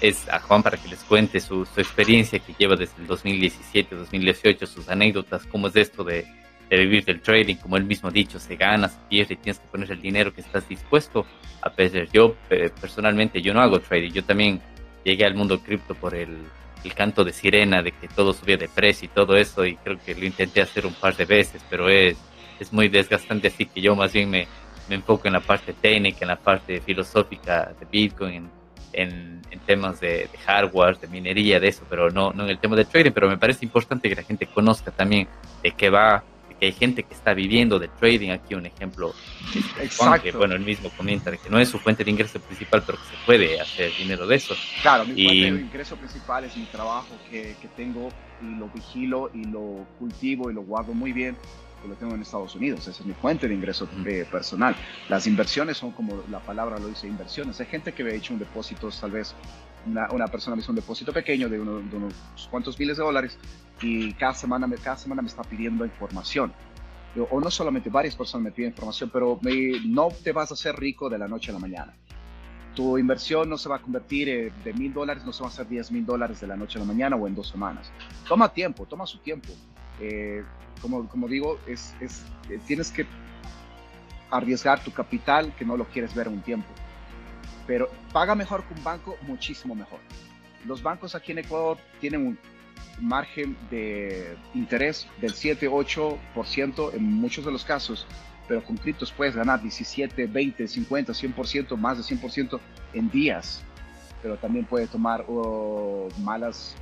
es 0.00 0.28
a 0.30 0.40
Juan 0.40 0.62
para 0.62 0.78
que 0.78 0.88
les 0.88 1.00
cuente 1.00 1.38
su, 1.38 1.66
experiencia 1.76 2.38
que 2.38 2.54
lleva 2.58 2.76
desde 2.76 3.02
el 3.02 3.06
2017, 3.06 3.94
2018, 3.94 4.66
sus 4.66 4.88
anécdotas, 4.88 5.44
cómo 5.46 5.68
es 5.68 5.76
esto 5.76 6.02
de, 6.02 6.26
vivir 6.70 7.04
del 7.04 7.20
trading, 7.20 7.56
como 7.56 7.76
él 7.76 7.84
mismo 7.84 8.08
ha 8.08 8.12
dicho, 8.12 8.40
se 8.40 8.56
gana, 8.56 8.88
se 8.88 8.98
pierde 9.08 9.36
tienes 9.36 9.60
que 9.60 9.68
poner 9.68 9.92
el 9.92 10.00
dinero 10.00 10.34
que 10.34 10.40
estás 10.40 10.68
dispuesto 10.68 11.24
a 11.60 11.70
perder. 11.70 12.08
Yo 12.10 12.34
personalmente, 12.80 13.42
yo 13.42 13.54
no 13.54 13.60
hago 13.60 13.78
trading, 13.80 14.10
yo 14.10 14.24
también 14.24 14.60
llegué 15.04 15.24
al 15.24 15.34
mundo 15.34 15.60
cripto 15.60 15.94
por 15.94 16.14
el, 16.14 16.38
canto 16.96 17.24
de 17.24 17.32
sirena, 17.32 17.82
de 17.82 17.92
que 17.92 18.08
todo 18.08 18.32
subía 18.34 18.56
de 18.56 18.68
precio 18.68 19.06
y 19.06 19.08
todo 19.08 19.36
eso, 19.36 19.64
y 19.64 19.76
creo 19.76 19.98
que 20.04 20.14
lo 20.14 20.24
intenté 20.24 20.60
hacer 20.60 20.84
un 20.84 20.94
par 20.94 21.16
de 21.16 21.24
veces, 21.24 21.62
pero 21.70 21.88
es, 21.88 22.16
es 22.60 22.72
muy 22.72 22.88
desgastante, 22.88 23.48
así 23.48 23.66
que 23.66 23.80
yo 23.80 23.96
más 23.96 24.12
bien 24.12 24.28
me, 24.28 24.46
me 24.88 24.96
enfoco 24.96 25.26
en 25.26 25.32
la 25.32 25.40
parte 25.40 25.72
técnica, 25.72 26.18
en 26.22 26.28
la 26.28 26.36
parte 26.36 26.80
filosófica 26.80 27.72
de 27.78 27.86
Bitcoin, 27.86 28.50
temas 29.66 30.00
de, 30.00 30.28
hardware, 30.44 30.98
de 30.98 31.08
minería, 31.08 31.60
de 31.60 31.68
eso, 31.68 31.84
pero 31.88 32.10
no, 32.10 32.32
no 32.32 32.44
en 32.44 32.50
el 32.50 32.58
tema 32.58 32.76
de 32.76 32.84
trading, 32.84 33.12
pero 33.12 33.28
me 33.28 33.38
parece 33.38 33.64
importante 33.64 34.08
que 34.08 34.14
la 34.14 34.22
gente 34.22 34.46
conozca 34.46 34.90
también 34.90 35.28
de 35.62 35.70
qué 35.72 35.90
va, 35.90 36.22
de 36.48 36.54
que 36.54 36.66
hay 36.66 36.72
gente 36.72 37.02
que 37.02 37.14
está 37.14 37.34
viviendo 37.34 37.78
de 37.78 37.88
trading, 37.88 38.30
aquí 38.30 38.54
un 38.54 38.66
ejemplo, 38.66 39.14
Juan, 39.96 40.20
que 40.20 40.32
bueno, 40.32 40.54
él 40.54 40.60
mismo 40.60 40.90
comenta 40.96 41.34
que 41.36 41.50
no 41.50 41.58
es 41.58 41.68
su 41.68 41.78
fuente 41.78 42.04
de 42.04 42.10
ingreso 42.10 42.40
principal, 42.40 42.82
pero 42.86 42.98
que 42.98 43.04
se 43.04 43.24
puede 43.24 43.60
hacer 43.60 43.90
dinero 43.96 44.26
de 44.26 44.36
eso. 44.36 44.54
Claro, 44.82 45.04
mi 45.04 45.14
fuente 45.14 45.52
de 45.52 45.60
ingreso 45.60 45.96
principal 45.96 46.44
es 46.44 46.56
mi 46.56 46.64
trabajo 46.64 47.14
que, 47.30 47.56
que 47.60 47.68
tengo 47.76 48.10
y 48.42 48.58
lo 48.58 48.68
vigilo 48.68 49.30
y 49.32 49.44
lo 49.44 49.86
cultivo 49.98 50.50
y 50.50 50.54
lo 50.54 50.62
guardo 50.62 50.92
muy 50.92 51.12
bien 51.12 51.36
lo 51.88 51.94
tengo 51.94 52.14
en 52.14 52.22
Estados 52.22 52.54
Unidos, 52.54 52.80
esa 52.80 53.02
es 53.02 53.06
mi 53.06 53.14
fuente 53.14 53.48
de 53.48 53.54
ingreso 53.54 53.88
eh, 54.06 54.26
personal. 54.30 54.74
Las 55.08 55.26
inversiones 55.26 55.76
son 55.76 55.92
como 55.92 56.22
la 56.30 56.40
palabra 56.40 56.78
lo 56.78 56.88
dice, 56.88 57.06
inversiones. 57.06 57.60
Hay 57.60 57.66
gente 57.66 57.92
que 57.92 58.04
me 58.04 58.12
ha 58.12 58.14
hecho 58.14 58.32
un 58.32 58.38
depósito, 58.38 58.88
tal 58.90 59.10
vez 59.10 59.34
una, 59.86 60.10
una 60.10 60.26
persona 60.28 60.56
me 60.56 60.62
hizo 60.62 60.72
un 60.72 60.76
depósito 60.76 61.12
pequeño 61.12 61.48
de, 61.48 61.60
unos 61.60 62.14
cuantos 62.50 62.78
miles 62.78 62.96
de 62.96 63.02
dólares 63.02 63.38
y 63.80 64.12
cada 64.14 64.34
semana, 64.34 64.66
me, 64.66 64.76
cada 64.76 64.96
semana 64.96 65.22
me 65.22 65.28
está 65.28 65.42
pidiendo 65.42 65.84
información. 65.84 66.52
O 67.30 67.40
no 67.40 67.50
solamente 67.50 67.90
varias 67.90 68.16
personas 68.16 68.44
me 68.44 68.50
piden 68.50 68.70
información, 68.70 69.08
pero 69.12 69.38
me, 69.40 69.78
no 69.86 70.08
te 70.08 70.32
vas 70.32 70.50
a 70.50 70.54
hacer 70.54 70.74
rico 70.76 71.08
de 71.08 71.18
la 71.18 71.28
noche 71.28 71.50
a 71.50 71.54
la 71.54 71.60
mañana. 71.60 71.94
Tu 72.74 72.98
inversión 72.98 73.48
no 73.48 73.56
se 73.56 73.68
va 73.68 73.76
a 73.76 73.78
convertir 73.82 74.28
eh, 74.28 74.52
de 74.64 74.72
mil 74.72 74.92
dólares, 74.92 75.24
no 75.24 75.32
se 75.32 75.42
va 75.42 75.48
a 75.48 75.52
hacer 75.52 75.68
10 75.68 75.92
mil 75.92 76.04
dólares 76.04 76.40
de 76.40 76.48
la 76.48 76.56
noche 76.56 76.76
a 76.78 76.80
la 76.80 76.86
mañana 76.86 77.14
o 77.14 77.28
en 77.28 77.34
dos 77.36 77.48
semanas. 77.48 77.92
Toma 78.26 78.52
tiempo, 78.52 78.84
toma 78.84 79.06
su 79.06 79.18
tiempo. 79.18 79.52
Eh, 80.00 80.44
como, 80.80 81.08
como 81.08 81.28
digo, 81.28 81.58
es, 81.66 81.94
es, 82.00 82.24
tienes 82.66 82.90
que 82.90 83.06
arriesgar 84.30 84.82
tu 84.82 84.92
capital 84.92 85.54
que 85.56 85.64
no 85.64 85.76
lo 85.76 85.84
quieres 85.86 86.14
ver 86.14 86.28
un 86.28 86.40
tiempo. 86.42 86.68
Pero 87.66 87.90
paga 88.12 88.34
mejor 88.34 88.64
que 88.64 88.74
un 88.74 88.84
banco, 88.84 89.16
muchísimo 89.22 89.74
mejor. 89.74 90.00
Los 90.66 90.82
bancos 90.82 91.14
aquí 91.14 91.32
en 91.32 91.38
Ecuador 91.38 91.78
tienen 92.00 92.26
un 92.26 92.38
margen 93.00 93.56
de 93.70 94.36
interés 94.54 95.08
del 95.20 95.32
7-8% 95.32 96.94
en 96.94 97.04
muchos 97.04 97.44
de 97.44 97.52
los 97.52 97.64
casos, 97.64 98.06
pero 98.46 98.62
con 98.62 98.76
criptos 98.76 99.12
puedes 99.12 99.34
ganar 99.34 99.62
17, 99.62 100.26
20, 100.26 100.68
50, 100.68 101.12
100%, 101.12 101.76
más 101.76 101.98
de 101.98 102.16
100% 102.16 102.60
en 102.92 103.10
días. 103.10 103.62
Pero 104.22 104.36
también 104.36 104.64
puede 104.64 104.86
tomar 104.86 105.24
oh, 105.28 106.08
malas, 106.20 106.76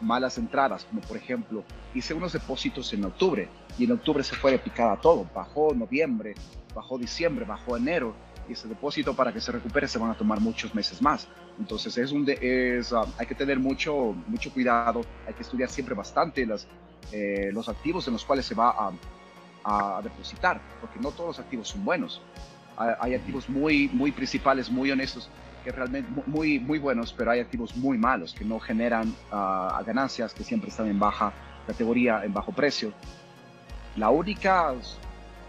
malas 0.00 0.38
entradas, 0.38 0.84
como 0.84 1.00
por 1.00 1.16
ejemplo, 1.16 1.64
hice 1.94 2.14
unos 2.14 2.32
depósitos 2.32 2.92
en 2.92 3.04
octubre 3.04 3.48
y 3.78 3.84
en 3.84 3.92
octubre 3.92 4.22
se 4.24 4.36
fue 4.36 4.52
de 4.52 4.58
picada 4.58 4.96
todo, 4.96 5.28
bajó 5.34 5.74
noviembre, 5.74 6.34
bajó 6.74 6.98
diciembre, 6.98 7.44
bajó 7.44 7.76
enero 7.76 8.14
y 8.48 8.52
ese 8.52 8.68
depósito 8.68 9.14
para 9.14 9.32
que 9.32 9.40
se 9.40 9.52
recupere 9.52 9.86
se 9.86 9.98
van 9.98 10.10
a 10.10 10.14
tomar 10.14 10.40
muchos 10.40 10.74
meses 10.74 11.00
más. 11.00 11.28
Entonces 11.58 11.96
es 11.98 12.10
un 12.12 12.26
es, 12.28 12.92
ah, 12.92 13.06
hay 13.18 13.26
que 13.26 13.34
tener 13.34 13.58
mucho, 13.58 14.14
mucho 14.26 14.52
cuidado, 14.52 15.02
hay 15.26 15.34
que 15.34 15.42
estudiar 15.42 15.68
siempre 15.68 15.94
bastante 15.94 16.46
las, 16.46 16.66
eh, 17.12 17.50
los 17.52 17.68
activos 17.68 18.06
en 18.06 18.14
los 18.14 18.24
cuales 18.24 18.46
se 18.46 18.54
va 18.54 18.70
a, 18.70 18.92
a, 19.64 20.02
depositar, 20.02 20.60
porque 20.80 20.98
no 20.98 21.10
todos 21.10 21.28
los 21.28 21.38
activos 21.38 21.68
son 21.68 21.84
buenos. 21.84 22.20
Hay, 22.76 23.14
activos 23.14 23.46
muy, 23.48 23.88
muy 23.92 24.10
principales, 24.10 24.70
muy 24.70 24.90
honestos, 24.90 25.28
que 25.62 25.72
realmente 25.72 26.10
muy, 26.26 26.58
muy 26.58 26.78
buenos, 26.78 27.12
pero 27.12 27.30
hay 27.30 27.40
activos 27.40 27.76
muy 27.76 27.98
malos 27.98 28.34
que 28.34 28.44
no 28.44 28.58
generan 28.58 29.08
uh, 29.32 29.84
ganancias, 29.84 30.34
que 30.34 30.44
siempre 30.44 30.70
están 30.70 30.88
en 30.88 30.98
baja 30.98 31.32
categoría, 31.66 32.24
en 32.24 32.32
bajo 32.32 32.52
precio. 32.52 32.92
La 33.96 34.10
única 34.10 34.74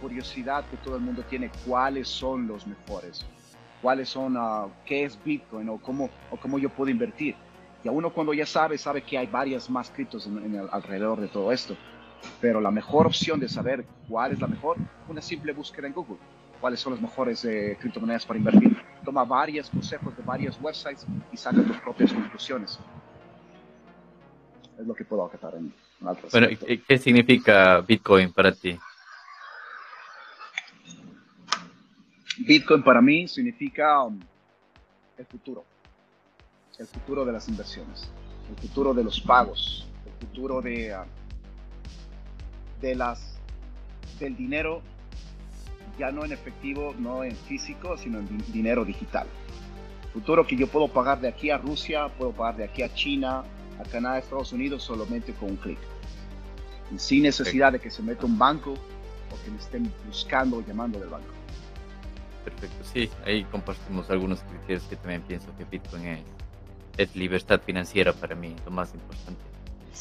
curiosidad 0.01 0.65
que 0.69 0.77
todo 0.77 0.95
el 0.95 1.01
mundo 1.01 1.23
tiene, 1.29 1.51
cuáles 1.65 2.07
son 2.07 2.47
los 2.47 2.67
mejores, 2.67 3.25
cuáles 3.81 4.09
son, 4.09 4.37
uh, 4.37 4.69
qué 4.85 5.05
es 5.05 5.21
Bitcoin 5.23 5.69
o 5.69 5.77
cómo, 5.77 6.09
o 6.29 6.37
cómo 6.37 6.59
yo 6.59 6.69
puedo 6.69 6.89
invertir. 6.89 7.35
Y 7.83 7.87
a 7.87 7.91
uno 7.91 8.11
cuando 8.11 8.33
ya 8.33 8.45
sabe, 8.45 8.77
sabe 8.77 9.01
que 9.01 9.17
hay 9.17 9.27
varias 9.27 9.69
más 9.69 9.89
criptos 9.89 10.27
en, 10.27 10.67
alrededor 10.71 11.19
de 11.19 11.27
todo 11.27 11.51
esto. 11.51 11.75
Pero 12.39 12.61
la 12.61 12.69
mejor 12.69 13.07
opción 13.07 13.39
de 13.39 13.49
saber 13.49 13.85
cuál 14.07 14.33
es 14.33 14.39
la 14.39 14.47
mejor, 14.47 14.77
una 15.07 15.21
simple 15.21 15.53
búsqueda 15.53 15.87
en 15.87 15.93
Google. 15.93 16.17
Cuáles 16.59 16.79
son 16.79 16.93
las 16.93 17.01
mejores 17.01 17.43
eh, 17.45 17.75
criptomonedas 17.79 18.25
para 18.25 18.37
invertir. 18.37 18.90
Toma 19.03 19.23
varios 19.23 19.69
consejos 19.69 20.15
de 20.15 20.23
varios 20.23 20.59
websites 20.61 21.05
y 21.31 21.37
saca 21.37 21.63
tus 21.63 21.77
propias 21.77 22.13
conclusiones. 22.13 22.79
Es 24.79 24.85
lo 24.85 24.93
que 24.93 25.05
puedo 25.05 25.25
acatar 25.25 25.55
en, 25.55 25.73
en 26.01 26.17
Bueno, 26.31 26.47
¿qué 26.87 26.97
significa 26.97 27.81
Bitcoin 27.81 28.31
para 28.31 28.51
ti? 28.51 28.77
Bitcoin 32.45 32.83
para 32.83 33.01
mí 33.01 33.27
significa 33.27 34.03
um, 34.03 34.19
el 35.17 35.25
futuro, 35.25 35.63
el 36.79 36.87
futuro 36.87 37.25
de 37.25 37.31
las 37.31 37.47
inversiones, 37.47 38.09
el 38.49 38.55
futuro 38.55 38.93
de 38.93 39.03
los 39.03 39.21
pagos, 39.21 39.87
el 40.05 40.13
futuro 40.13 40.61
de, 40.61 40.95
uh, 40.95 41.05
de 42.81 42.95
las, 42.95 43.39
del 44.19 44.35
dinero 44.35 44.81
ya 46.01 46.11
no 46.11 46.25
en 46.25 46.31
efectivo, 46.31 46.95
no 46.97 47.23
en 47.23 47.35
físico, 47.35 47.95
sino 47.95 48.17
en 48.17 48.27
dinero 48.51 48.83
digital. 48.83 49.27
Futuro 50.13 50.47
que 50.47 50.55
yo 50.55 50.65
puedo 50.65 50.87
pagar 50.87 51.21
de 51.21 51.27
aquí 51.27 51.51
a 51.51 51.59
Rusia, 51.59 52.07
puedo 52.17 52.31
pagar 52.31 52.57
de 52.57 52.63
aquí 52.63 52.81
a 52.81 52.91
China, 52.91 53.43
a 53.79 53.83
Canadá, 53.83 54.17
Estados 54.17 54.51
Unidos 54.51 54.81
solamente 54.81 55.31
con 55.33 55.51
un 55.51 55.57
clic. 55.57 55.77
sin 56.97 57.21
necesidad 57.21 57.71
de 57.71 57.79
que 57.79 57.91
se 57.91 58.01
meta 58.01 58.25
un 58.25 58.35
banco 58.35 58.71
o 58.71 59.45
que 59.45 59.51
me 59.51 59.57
estén 59.57 59.93
buscando 60.07 60.57
o 60.57 60.61
llamando 60.65 60.99
del 60.99 61.09
banco. 61.09 61.33
Perfecto, 62.45 62.83
sí, 62.91 63.07
ahí 63.23 63.43
compartimos 63.43 64.09
algunos 64.09 64.41
criterios 64.41 64.83
que 64.89 64.95
también 64.95 65.21
pienso 65.21 65.55
que 65.55 65.65
Bitcoin 65.65 66.07
es, 66.07 66.19
es 66.97 67.15
libertad 67.15 67.61
financiera 67.63 68.11
para 68.11 68.33
mí, 68.33 68.55
lo 68.65 68.71
más 68.71 68.91
importante. 68.95 69.41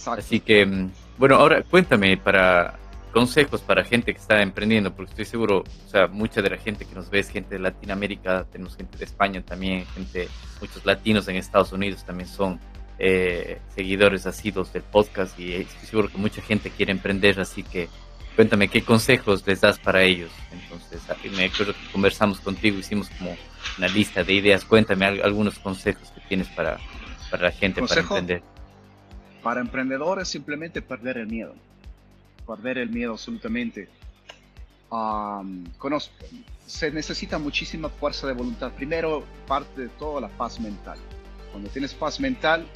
Así 0.07 0.41
que, 0.41 0.65
mm, 0.65 0.91
bueno, 1.19 1.35
ahora 1.35 1.63
cuéntame 1.63 2.17
para 2.17 2.80
consejos 3.11 3.61
para 3.61 3.85
gente 3.85 4.13
que 4.13 4.21
está 4.21 4.43
emprendiendo, 4.43 4.95
porque 4.95 5.11
estoy 5.11 5.25
seguro, 5.25 5.65
o 5.87 5.91
sea, 5.91 6.07
mucha 6.07 6.43
de 6.43 6.51
la 6.51 6.57
gente 6.57 6.85
que 6.85 6.95
nos 6.95 7.11
ve 7.11 7.21
es 7.21 7.29
gente 7.29 7.57
de 7.57 7.61
Latinoamérica, 7.61 8.47
tenemos 8.51 8.77
gente 8.77 8.97
de 8.97 9.05
España 9.05 9.43
también, 9.43 9.87
gente, 9.95 10.29
muchos 10.61 10.85
latinos 10.85 11.29
en 11.29 11.37
Estados 11.37 11.73
Unidos 11.73 12.05
también 12.05 12.29
son 12.29 12.61
eh, 12.99 13.59
seguidores 13.75 14.27
asidos 14.27 14.73
del 14.73 14.83
podcast 14.83 15.39
y 15.39 15.55
estoy 15.55 15.87
seguro 15.87 16.09
que 16.09 16.19
mucha 16.19 16.43
gente 16.43 16.71
quiere 16.71 16.93
emprender, 16.93 17.41
así 17.41 17.63
que 17.63 17.89
Cuéntame, 18.37 18.69
¿qué 18.69 18.83
consejos 18.83 19.47
les 19.47 19.61
das 19.61 19.79
para 19.79 20.03
ellos? 20.03 20.31
Entonces, 20.51 21.03
me 21.37 21.45
acuerdo 21.45 21.75
que 21.75 21.93
conversamos 21.93 22.41
contigo, 22.41 22.79
hicimos 22.79 23.11
como 23.11 23.37
una 23.77 23.89
lista 23.89 24.25
de 24.25 24.33
ideas. 24.33 24.65
Cuéntame 24.65 25.05
algunos 25.05 25.59
consejos 25.59 26.11
que 26.13 26.21
tienes 26.23 26.49
para, 26.49 26.79
para 27.31 27.45
la 27.45 27.51
gente, 27.51 27.83
para 27.83 28.01
emprender. 28.01 28.43
Para 29.43 29.61
emprendedores, 29.61 30.29
simplemente 30.29 30.81
perder 30.81 31.19
el 31.19 31.27
miedo. 31.27 31.55
Perder 32.51 32.79
el 32.79 32.91
miedo 32.91 33.13
absolutamente. 33.13 33.89
conozco, 35.79 36.13
se 36.67 36.91
necesita 36.91 37.39
muchísima 37.39 37.89
fuerza 37.89 38.27
de 38.27 38.33
voluntad. 38.33 38.73
Primero, 38.73 39.25
parte 39.47 39.83
de 39.83 39.89
todo 39.91 40.21
la 40.21 40.29
paz 40.29 40.59
mental. 40.59 40.99
Cuando 41.53 41.71
tienes 41.71 41.95
paz 41.95 42.19
mental 42.19 42.67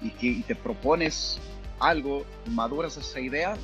y, 0.00 0.12
y 0.20 0.42
te 0.42 0.54
propones 0.54 1.40
algo, 1.80 2.24
maduras 2.52 2.96
esa 2.96 3.18
idea, 3.18 3.56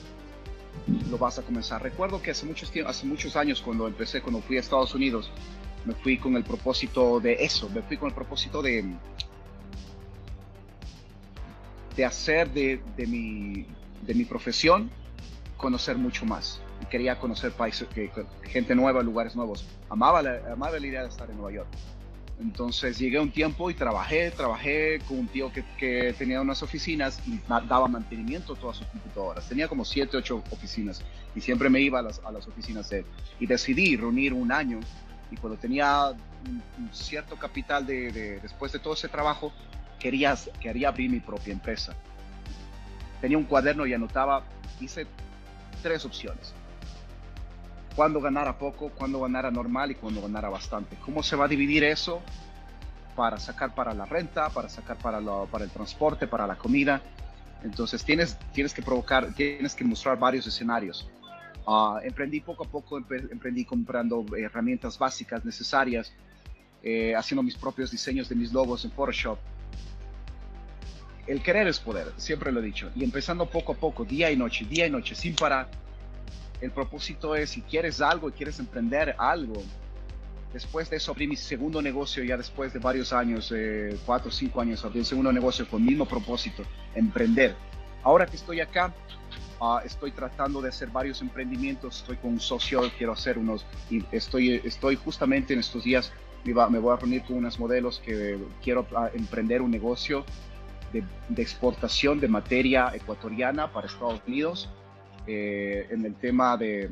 lo 1.08 1.16
vas 1.16 1.38
a 1.38 1.42
comenzar. 1.42 1.80
Recuerdo 1.80 2.20
que 2.20 2.32
hace 2.32 2.44
muchos, 2.44 2.72
hace 2.84 3.06
muchos 3.06 3.36
años 3.36 3.60
cuando 3.60 3.86
empecé, 3.86 4.20
cuando 4.22 4.40
fui 4.42 4.56
a 4.56 4.60
Estados 4.60 4.96
Unidos, 4.96 5.30
me 5.84 5.94
fui 5.94 6.18
con 6.18 6.36
el 6.36 6.42
propósito 6.42 7.20
de 7.20 7.34
eso, 7.34 7.68
me 7.70 7.82
fui 7.82 7.96
con 7.96 8.08
el 8.08 8.14
propósito 8.16 8.62
de, 8.62 8.84
de 11.94 12.04
hacer 12.04 12.50
de, 12.50 12.82
de, 12.96 13.06
mi, 13.06 13.64
de 14.02 14.14
mi 14.14 14.24
profesión 14.24 14.90
conocer 15.60 15.96
mucho 15.96 16.24
más. 16.24 16.60
Y 16.82 16.86
quería 16.86 17.18
conocer 17.18 17.52
países, 17.52 17.86
gente 18.42 18.74
nueva, 18.74 19.02
lugares 19.02 19.36
nuevos. 19.36 19.66
Amaba 19.88 20.22
la, 20.22 20.52
amaba 20.52 20.78
la 20.78 20.86
idea 20.86 21.02
de 21.02 21.08
estar 21.08 21.28
en 21.30 21.36
Nueva 21.36 21.52
York. 21.52 21.68
Entonces 22.40 22.98
llegué 22.98 23.20
un 23.20 23.30
tiempo 23.30 23.70
y 23.70 23.74
trabajé, 23.74 24.30
trabajé 24.30 24.98
con 25.06 25.18
un 25.18 25.28
tío 25.28 25.52
que, 25.52 25.62
que, 25.76 26.14
tenía 26.16 26.40
unas 26.40 26.62
oficinas 26.62 27.20
y 27.26 27.38
daba 27.46 27.86
mantenimiento 27.86 28.54
a 28.54 28.56
todas 28.56 28.78
sus 28.78 28.86
computadoras. 28.86 29.46
Tenía 29.46 29.68
como 29.68 29.84
7, 29.84 30.16
8 30.16 30.44
oficinas 30.50 31.02
y 31.34 31.42
siempre 31.42 31.68
me 31.68 31.80
iba 31.80 31.98
a 31.98 32.02
las, 32.02 32.18
a 32.24 32.32
las 32.32 32.48
oficinas 32.48 32.88
de 32.88 33.00
él. 33.00 33.04
Y 33.40 33.46
decidí 33.46 33.94
reunir 33.96 34.32
un 34.32 34.52
año 34.52 34.80
y 35.30 35.36
cuando 35.36 35.58
tenía 35.58 36.08
un, 36.08 36.90
cierto 36.92 37.36
capital 37.36 37.86
de, 37.86 38.40
después 38.40 38.72
de 38.72 38.78
todo 38.78 38.94
ese 38.94 39.08
trabajo, 39.08 39.52
quería, 39.98 40.34
quería 40.60 40.88
abrir 40.88 41.10
mi 41.10 41.20
propia 41.20 41.52
empresa. 41.52 41.94
Tenía 43.20 43.36
un 43.36 43.44
cuaderno 43.44 43.86
y 43.86 43.92
anotaba, 43.92 44.44
hice 44.80 45.06
tres 45.80 46.04
opciones 46.04 46.54
cuándo 47.94 48.20
ganara 48.20 48.56
poco, 48.58 48.90
cuándo 48.90 49.20
ganara 49.20 49.50
normal 49.50 49.90
y 49.90 49.94
cuándo 49.94 50.22
ganara 50.22 50.48
bastante. 50.48 50.96
¿Cómo 51.04 51.22
se 51.22 51.36
va 51.36 51.44
a 51.44 51.48
dividir 51.48 51.84
eso 51.84 52.22
para 53.16 53.38
sacar 53.38 53.74
para 53.74 53.92
la 53.92 54.06
renta, 54.06 54.48
para 54.50 54.68
sacar 54.68 54.96
para, 54.96 55.20
para 55.50 55.64
el 55.64 55.70
transporte, 55.70 56.26
para 56.26 56.46
la 56.46 56.56
comida? 56.56 57.02
Entonces 57.62 58.04
tienes, 58.04 58.38
tienes 58.52 58.72
que 58.72 58.82
provocar, 58.82 59.34
tienes 59.34 59.74
que 59.74 59.84
mostrar 59.84 60.18
varios 60.18 60.46
escenarios. 60.46 61.10
Ah, 61.66 62.00
emprendí 62.02 62.40
poco 62.40 62.64
a 62.64 62.68
poco, 62.68 62.96
emprendí 62.98 63.64
comprando 63.64 64.24
herramientas 64.36 64.98
básicas 64.98 65.44
necesarias, 65.44 66.12
eh, 66.82 67.14
haciendo 67.14 67.42
mis 67.42 67.56
propios 67.56 67.90
diseños 67.90 68.28
de 68.28 68.34
mis 68.34 68.52
logos 68.52 68.84
en 68.84 68.92
Photoshop. 68.92 69.38
El 71.30 71.44
querer 71.44 71.68
es 71.68 71.78
poder, 71.78 72.12
siempre 72.16 72.50
lo 72.50 72.58
he 72.58 72.62
dicho. 72.64 72.90
Y 72.96 73.04
empezando 73.04 73.46
poco 73.46 73.70
a 73.70 73.76
poco, 73.76 74.04
día 74.04 74.32
y 74.32 74.36
noche, 74.36 74.66
día 74.68 74.88
y 74.88 74.90
noche, 74.90 75.14
sin 75.14 75.36
parar, 75.36 75.70
el 76.60 76.72
propósito 76.72 77.36
es, 77.36 77.50
si 77.50 77.62
quieres 77.62 78.00
algo 78.00 78.32
quieres 78.32 78.58
emprender 78.58 79.14
algo, 79.16 79.62
después 80.52 80.90
de 80.90 80.96
eso 80.96 81.12
abrí 81.12 81.28
mi 81.28 81.36
segundo 81.36 81.80
negocio, 81.80 82.24
ya 82.24 82.36
después 82.36 82.72
de 82.72 82.80
varios 82.80 83.12
años, 83.12 83.52
eh, 83.54 83.96
cuatro 84.04 84.30
o 84.30 84.32
cinco 84.32 84.60
años, 84.60 84.84
abrí 84.84 84.98
un 84.98 85.04
segundo 85.04 85.32
negocio 85.32 85.68
con 85.68 85.82
el 85.82 85.90
mismo 85.90 86.04
propósito, 86.04 86.64
emprender. 86.96 87.54
Ahora 88.02 88.26
que 88.26 88.34
estoy 88.34 88.58
acá, 88.58 88.92
ah, 89.60 89.82
estoy 89.84 90.10
tratando 90.10 90.60
de 90.60 90.70
hacer 90.70 90.88
varios 90.88 91.22
emprendimientos, 91.22 91.98
estoy 91.98 92.16
con 92.16 92.32
un 92.32 92.40
socio, 92.40 92.82
quiero 92.98 93.12
hacer 93.12 93.38
unos, 93.38 93.64
estoy, 94.10 94.60
estoy 94.64 94.96
justamente 94.96 95.52
en 95.54 95.60
estos 95.60 95.84
días, 95.84 96.12
me, 96.42 96.54
voy 96.54 96.92
a 96.92 96.96
reunir 96.96 97.22
con 97.22 97.36
unos 97.36 97.56
modelos 97.60 98.02
que 98.04 98.36
quiero 98.60 98.84
ah, 98.96 99.10
emprender 99.14 99.62
un 99.62 99.70
negocio 99.70 100.24
de, 100.92 101.04
de 101.28 101.42
exportación 101.42 102.20
de 102.20 102.28
materia 102.28 102.90
ecuatoriana 102.94 103.72
para 103.72 103.86
Estados 103.86 104.20
Unidos 104.26 104.68
eh, 105.26 105.86
en 105.90 106.04
el 106.04 106.14
tema 106.14 106.56
de, 106.56 106.90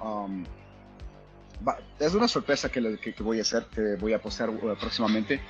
um, 0.00 0.44
es 1.98 2.14
una 2.14 2.28
sorpresa 2.28 2.70
que, 2.70 2.98
que, 2.98 3.22
voy 3.22 3.38
a 3.38 3.42
hacer, 3.42 3.66
que 3.66 3.96
voy 3.96 4.12
a 4.12 4.20
postear 4.20 4.50
uh, 4.50 4.76
próximamente. 4.78 5.40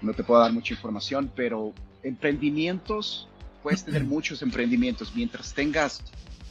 No 0.00 0.12
te 0.12 0.24
puedo 0.24 0.40
dar 0.40 0.52
mucha 0.52 0.74
información, 0.74 1.30
pero 1.34 1.72
emprendimientos, 2.02 3.28
puedes 3.62 3.84
tener 3.84 4.04
muchos 4.04 4.42
emprendimientos 4.42 5.14
mientras 5.14 5.54
tengas 5.54 6.02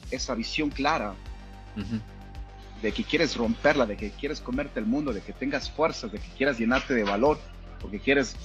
esa 0.10 0.36
visión 0.36 0.70
clara 0.70 1.14
de 2.82 2.92
que 2.92 3.04
quieres 3.04 3.36
romperla, 3.36 3.86
de 3.86 3.98
que 3.98 4.12
quieres 4.12 4.40
comerte 4.40 4.80
el 4.80 4.86
mundo, 4.86 5.14
de 5.14 5.22
que 5.22 5.34
tengas 5.34 5.70
fuerzas, 5.70 6.12
de 6.12 6.20
que 6.20 6.30
quieras 6.38 6.58
llenarte 6.58 6.94
de 6.94 7.04
valor, 7.04 7.40
porque 7.80 8.00
quieres 8.00 8.36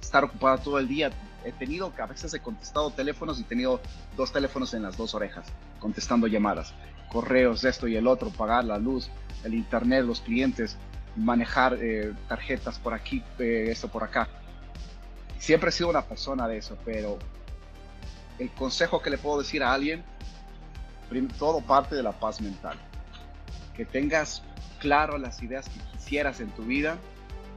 estar 0.00 0.24
ocupado 0.24 0.58
todo 0.58 0.78
el 0.78 0.88
día. 0.88 1.10
He 1.44 1.52
tenido, 1.52 1.92
a 1.98 2.06
veces 2.06 2.32
he 2.34 2.40
contestado 2.40 2.90
teléfonos 2.90 3.38
y 3.38 3.42
he 3.42 3.44
tenido 3.44 3.80
dos 4.16 4.32
teléfonos 4.32 4.72
en 4.74 4.82
las 4.82 4.96
dos 4.96 5.14
orejas, 5.14 5.46
contestando 5.78 6.26
llamadas, 6.26 6.74
correos, 7.12 7.64
esto 7.64 7.86
y 7.86 7.96
el 7.96 8.06
otro, 8.06 8.30
pagar 8.30 8.64
la 8.64 8.78
luz, 8.78 9.10
el 9.44 9.54
internet, 9.54 10.04
los 10.04 10.20
clientes, 10.20 10.76
manejar 11.16 11.78
eh, 11.80 12.12
tarjetas 12.28 12.78
por 12.78 12.94
aquí, 12.94 13.22
eh, 13.38 13.66
esto 13.68 13.88
por 13.88 14.02
acá. 14.02 14.28
Siempre 15.38 15.68
he 15.68 15.72
sido 15.72 15.90
una 15.90 16.02
persona 16.02 16.48
de 16.48 16.58
eso, 16.58 16.78
pero 16.84 17.18
el 18.38 18.50
consejo 18.52 19.02
que 19.02 19.10
le 19.10 19.18
puedo 19.18 19.38
decir 19.38 19.62
a 19.62 19.72
alguien, 19.72 20.02
todo 21.38 21.60
parte 21.60 21.94
de 21.94 22.02
la 22.02 22.12
paz 22.12 22.40
mental. 22.40 22.76
Que 23.76 23.84
tengas 23.84 24.42
claro 24.80 25.18
las 25.18 25.42
ideas 25.42 25.68
que 25.68 25.80
quisieras 25.92 26.40
en 26.40 26.50
tu 26.50 26.62
vida 26.62 26.98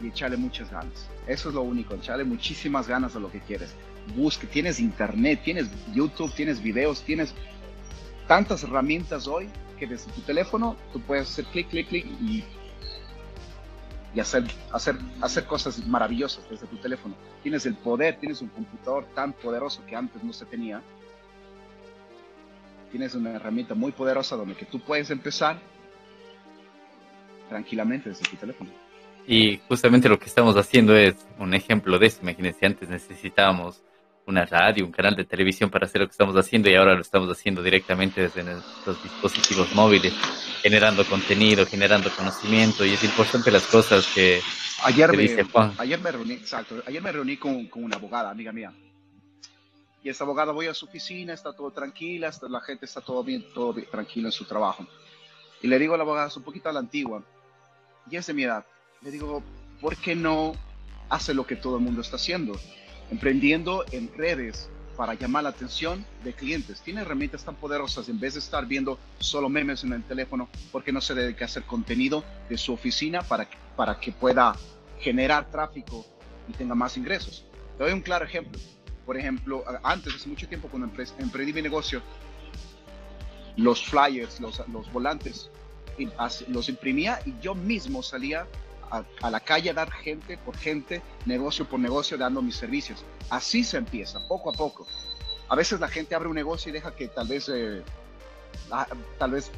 y 0.02 0.08
echarle 0.08 0.38
muchas 0.38 0.72
ganas. 0.72 1.08
Eso 1.28 1.50
es 1.50 1.56
lo 1.56 1.62
único, 1.62 1.96
echarle 1.96 2.24
muchísimas 2.24 2.88
ganas 2.88 3.16
a 3.16 3.20
lo 3.20 3.32
que 3.32 3.40
quieres. 3.40 3.74
Busque, 4.16 4.48
tienes 4.48 4.80
internet, 4.80 5.42
tienes 5.44 5.70
YouTube, 5.94 6.34
tienes 6.34 6.62
videos, 6.62 7.04
tienes 7.04 7.34
tantas 8.28 8.64
herramientas 8.64 9.28
hoy 9.28 9.50
que 9.80 9.88
desde 9.88 10.12
tu 10.12 10.22
teléfono 10.22 10.76
tú 10.92 11.02
puedes 11.02 11.30
hacer 11.30 11.46
clic, 11.46 11.70
clic, 11.70 11.88
clic 11.88 12.06
y 12.22 12.44
y 14.18 14.20
hacer, 14.20 14.46
hacer, 14.72 14.98
hacer 15.22 15.46
cosas 15.46 15.86
maravillosas 15.86 16.50
desde 16.50 16.66
tu 16.66 16.78
teléfono. 16.78 17.14
Tienes 17.44 17.68
el 17.68 17.76
poder, 17.76 18.18
tienes 18.18 18.42
un 18.42 18.48
computador 18.48 19.06
tan 19.14 19.32
poderoso 19.34 19.86
que 19.86 19.96
antes 19.96 20.24
no 20.24 20.34
se 20.34 20.46
tenía. 20.46 20.82
Tienes 22.90 23.14
una 23.14 23.34
herramienta 23.34 23.76
muy 23.76 23.92
poderosa 23.92 24.36
donde 24.36 24.56
que 24.56 24.66
tú 24.66 24.80
puedes 24.80 25.12
empezar 25.12 25.60
tranquilamente 27.48 28.10
desde 28.10 28.26
tu 28.26 28.38
teléfono. 28.38 28.72
Y 29.28 29.60
justamente 29.68 30.08
lo 30.08 30.18
que 30.18 30.26
estamos 30.26 30.56
haciendo 30.56 30.96
es 30.96 31.16
un 31.38 31.54
ejemplo 31.54 32.00
de 32.00 32.08
eso. 32.08 32.20
Imagínense, 32.22 32.66
antes 32.66 32.88
necesitábamos 32.88 33.84
una 34.26 34.46
radio, 34.46 34.86
un 34.86 34.92
canal 34.92 35.16
de 35.16 35.26
televisión 35.26 35.70
para 35.70 35.86
hacer 35.86 36.02
lo 36.02 36.08
que 36.08 36.12
estamos 36.12 36.36
haciendo 36.36 36.70
y 36.70 36.76
ahora 36.76 36.96
lo 36.96 37.02
estamos 37.02 37.30
haciendo 37.30 37.62
directamente 37.62 38.22
desde 38.22 38.44
nuestros 38.44 39.02
dispositivos 39.04 39.74
móviles, 39.74 40.13
generando 40.62 41.06
contenido, 41.06 41.66
generando 41.66 42.10
conocimiento 42.12 42.86
y 42.86 42.94
es 42.94 43.04
importante 43.04 43.52
las 43.52 43.66
cosas 43.68 44.06
que, 44.08 44.42
ayer 44.84 45.12
me, 45.12 45.24
dice 45.24 45.44
Juan. 45.44 45.74
Ayer 45.78 46.00
me 46.00 46.12
reuní, 46.12 46.34
exacto, 46.34 46.76
ayer 46.86 47.02
me 47.02 47.12
reuní 47.12 47.38
con, 47.38 47.68
con, 47.68 47.84
una 47.86 47.96
abogada, 47.96 48.30
amiga 48.30 48.52
mía. 48.52 48.74
Y 50.04 50.10
esta 50.10 50.26
abogada 50.26 50.52
voy 50.52 50.68
a 50.68 50.74
su 50.74 50.86
oficina, 50.86 51.34
está 51.34 51.54
todo 51.54 51.72
tranquila, 51.72 52.32
la 52.50 52.62
gente 52.62 52.86
está 52.86 53.02
todo 53.02 53.24
bien, 53.24 53.46
todo 53.54 53.74
bien, 53.74 53.88
tranquilo 53.90 54.28
en 54.28 54.34
su 54.34 54.46
trabajo. 54.46 54.86
Y 55.62 55.68
le 55.68 55.80
digo 55.80 55.96
a 55.96 55.98
la 55.98 56.04
abogada, 56.04 56.28
es 56.28 56.38
un 56.38 56.44
poquito 56.44 56.70
a 56.70 56.74
la 56.74 56.80
antigua, 56.80 57.24
y 58.10 58.16
es 58.16 58.28
de 58.28 58.34
mi 58.34 58.44
edad. 58.44 58.66
Le 59.02 59.12
digo, 59.12 59.44
¿por 59.82 59.96
qué 59.98 60.16
no 60.16 60.54
hace 61.10 61.34
lo 61.34 61.46
que 61.46 61.56
todo 61.56 61.78
el 61.78 61.84
mundo 61.84 62.02
está 62.02 62.16
haciendo? 62.18 62.60
emprendiendo 63.10 63.86
en 63.92 64.12
redes 64.16 64.70
para 64.96 65.14
llamar 65.14 65.44
la 65.44 65.50
atención 65.50 66.06
de 66.24 66.34
clientes. 66.34 66.82
Tiene 66.82 67.02
herramientas 67.02 67.44
tan 67.46 67.56
poderosas 67.56 68.10
en 68.10 68.20
vez 68.20 68.34
de 68.34 68.40
estar 68.40 68.66
viendo 68.66 68.98
solo 69.20 69.48
memes 69.48 69.84
en 69.84 69.94
el 69.94 70.04
teléfono, 70.04 70.50
porque 70.72 70.92
no 70.92 71.02
se 71.02 71.14
dedica 71.14 71.46
a 71.46 71.48
hacer 71.48 71.64
contenido 71.64 72.24
de 72.50 72.58
su 72.58 72.74
oficina 72.74 73.22
para 73.22 73.48
que, 73.48 73.58
para 73.76 74.00
que 74.00 74.12
pueda 74.12 74.56
generar 75.00 75.52
tráfico 75.52 76.06
y 76.48 76.54
tenga 76.54 76.74
más 76.74 76.98
ingresos. 76.98 77.46
Te 77.78 77.84
doy 77.84 77.94
un 77.94 78.02
claro 78.02 78.26
ejemplo. 78.26 78.60
Por 79.06 79.18
ejemplo, 79.18 79.64
antes, 79.84 80.16
hace 80.16 80.28
mucho 80.28 80.48
tiempo, 80.48 80.68
cuando 80.68 80.92
emprendí 81.20 81.54
mi 81.54 81.62
negocio, 81.62 82.02
los 83.56 83.86
flyers, 83.86 84.42
los, 84.42 84.62
los 84.68 84.92
volantes, 84.92 85.50
los 86.50 86.70
imprimía 86.70 87.20
y 87.26 87.34
yo 87.40 87.56
mismo 87.56 88.04
salía 88.04 88.48
a, 88.89 89.30
la 89.30 89.39
calle 89.39 89.69
a 89.69 89.73
dar 89.73 89.91
gente 89.91 90.38
por 90.38 90.58
gente, 90.58 91.02
negocio 91.26 91.67
por 91.67 91.80
negocio, 91.80 92.17
dando 92.17 92.41
mis 92.41 92.56
servicios. 92.56 93.04
Así 93.30 93.63
se 93.63 93.78
empieza, 93.78 94.19
poco 94.28 94.50
a 94.50 94.54
poco. 94.54 94.88
A 95.50 95.56
veces 95.56 95.80
la 95.80 95.88
gente 95.88 96.15
abre 96.15 96.28
un 96.28 96.36
negocio 96.36 96.69
y 96.69 96.73
deja 96.73 96.95
que 96.95 97.08
tal 97.08 97.28
vez, 97.28 97.50
eh, 97.50 97.84
la, 98.69 98.88
tal 99.17 99.32
vez 99.32 99.52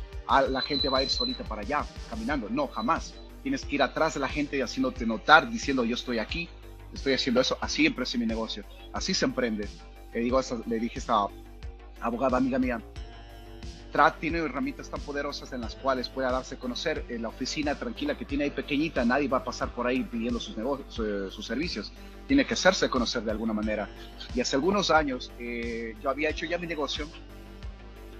la 0.50 0.62
gente 0.62 0.90
va 0.90 1.00
a 1.00 1.04
ir 1.04 1.10
solita 1.10 1.44
para 1.44 1.62
allá, 1.62 1.86
caminando. 2.10 2.50
No, 2.50 2.68
jamás. 2.68 3.14
Tienes 3.42 3.66
que 3.66 3.76
ir 3.76 3.84
atrás 3.84 4.14
de 4.14 4.20
la 4.20 4.28
gente 4.28 4.62
haciéndote 4.62 5.06
notar, 5.06 5.50
diciendo 5.50 5.86
yo 5.86 5.96
estoy 5.96 6.20
aquí, 6.20 6.50
estoy 6.94 7.14
haciendo 7.14 7.42
eso. 7.42 7.58
Así 7.62 7.86
empecé 7.86 8.18
mi 8.18 8.26
negocio. 8.26 8.64
Así 8.94 9.14
se 9.14 9.26
emprende. 9.26 9.68
Le, 10.14 10.20
digo, 10.22 10.40
le 10.66 10.80
dije 10.80 10.96
a 10.98 11.00
esta 11.00 11.28
abogada 12.02 12.38
amiga 12.38 12.60
mía, 12.60 12.82
TRAT 13.92 14.20
tiene 14.20 14.40
herramientas 14.40 14.90
tan 14.90 15.00
poderosas 15.02 15.52
en 15.52 15.62
las 15.62 15.76
cuales 15.76 16.10
pueda 16.10 16.32
darse 16.32 16.56
a 16.56 16.60
conocer 16.60 17.06
en 17.10 17.24
la 17.24 17.30
oficina 17.30 17.76
tranquila 17.76 18.18
que 18.18 18.26
tiene 18.26 18.44
ahí 18.44 18.52
pequeñita, 18.52 19.04
nadie 19.04 19.28
va 19.28 19.40
a 19.40 19.44
pasar 19.44 19.70
por 19.70 19.88
ahí 19.88 20.04
pidiendo 20.04 20.40
sus, 20.40 21.46
servicios. 21.46 21.92
Tiene 22.28 22.46
que 22.46 22.54
hacerse 22.54 22.90
conocer 22.90 23.24
de 23.24 23.32
alguna 23.32 23.54
manera. 23.54 23.90
Y 24.36 24.42
hace 24.42 24.56
algunos 24.56 24.92
años 24.92 25.32
eh, 25.40 25.96
yo 26.02 26.10
había 26.10 26.30
hecho 26.30 26.46
ya 26.46 26.60
mi 26.60 26.68
negocio 26.68 27.08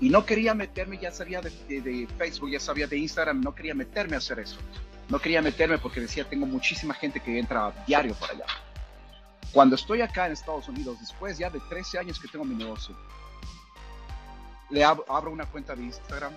y 0.02 0.10
no 0.10 0.26
quería 0.26 0.54
meterme, 0.54 0.98
ya 0.98 1.12
sabía 1.12 1.42
de, 1.42 1.52
de, 1.68 2.08
Facebook, 2.18 2.50
ya 2.50 2.60
sabía 2.60 2.88
de 2.88 2.98
Instagram, 2.98 3.42
no 3.42 3.54
quería 3.54 3.76
meterme 3.76 4.16
a 4.16 4.20
hacer 4.20 4.40
eso. 4.40 4.58
No 5.10 5.20
quería 5.20 5.42
meterme 5.42 5.78
porque 5.78 6.00
decía, 6.00 6.24
tengo 6.28 6.46
muchísima 6.46 6.94
gente 6.94 7.20
que 7.20 7.38
entra 7.38 7.74
diario 7.86 8.16
para 8.16 8.34
allá. 8.34 8.46
Cuando 9.52 9.76
estoy 9.76 10.02
acá 10.02 10.28
en 10.28 10.34
Estados 10.34 10.68
Unidos, 10.70 10.98
después 11.00 11.38
ya 11.38 11.50
de 11.50 11.60
13 11.70 12.00
años 12.00 12.20
que 12.20 12.28
tengo 12.28 12.46
mi 12.46 12.56
negocio, 12.56 12.96
le 14.70 14.84
abro 14.84 15.32
una 15.32 15.46
cuenta 15.46 15.76
de 15.76 15.84
Instagram 15.84 16.34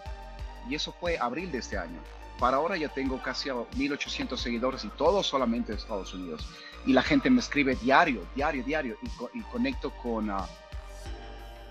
y 0.68 0.74
eso 0.74 0.92
fue 0.92 1.18
abril 1.18 1.50
de 1.50 1.58
este 1.58 1.76
año. 1.76 1.98
Para 2.38 2.56
ahora 2.56 2.76
ya 2.76 2.88
tengo 2.88 3.22
casi 3.22 3.50
1800 3.76 4.40
seguidores 4.40 4.84
y 4.84 4.88
todo 4.88 5.22
solamente 5.22 5.72
de 5.72 5.78
Estados 5.78 6.12
Unidos. 6.14 6.46
Y 6.86 6.92
la 6.92 7.02
gente 7.02 7.30
me 7.30 7.40
escribe 7.40 7.76
diario, 7.76 8.26
diario, 8.34 8.64
diario 8.64 8.96
y, 9.32 9.40
conecto 9.42 9.90
con... 10.02 10.30
Uh, 10.30 10.42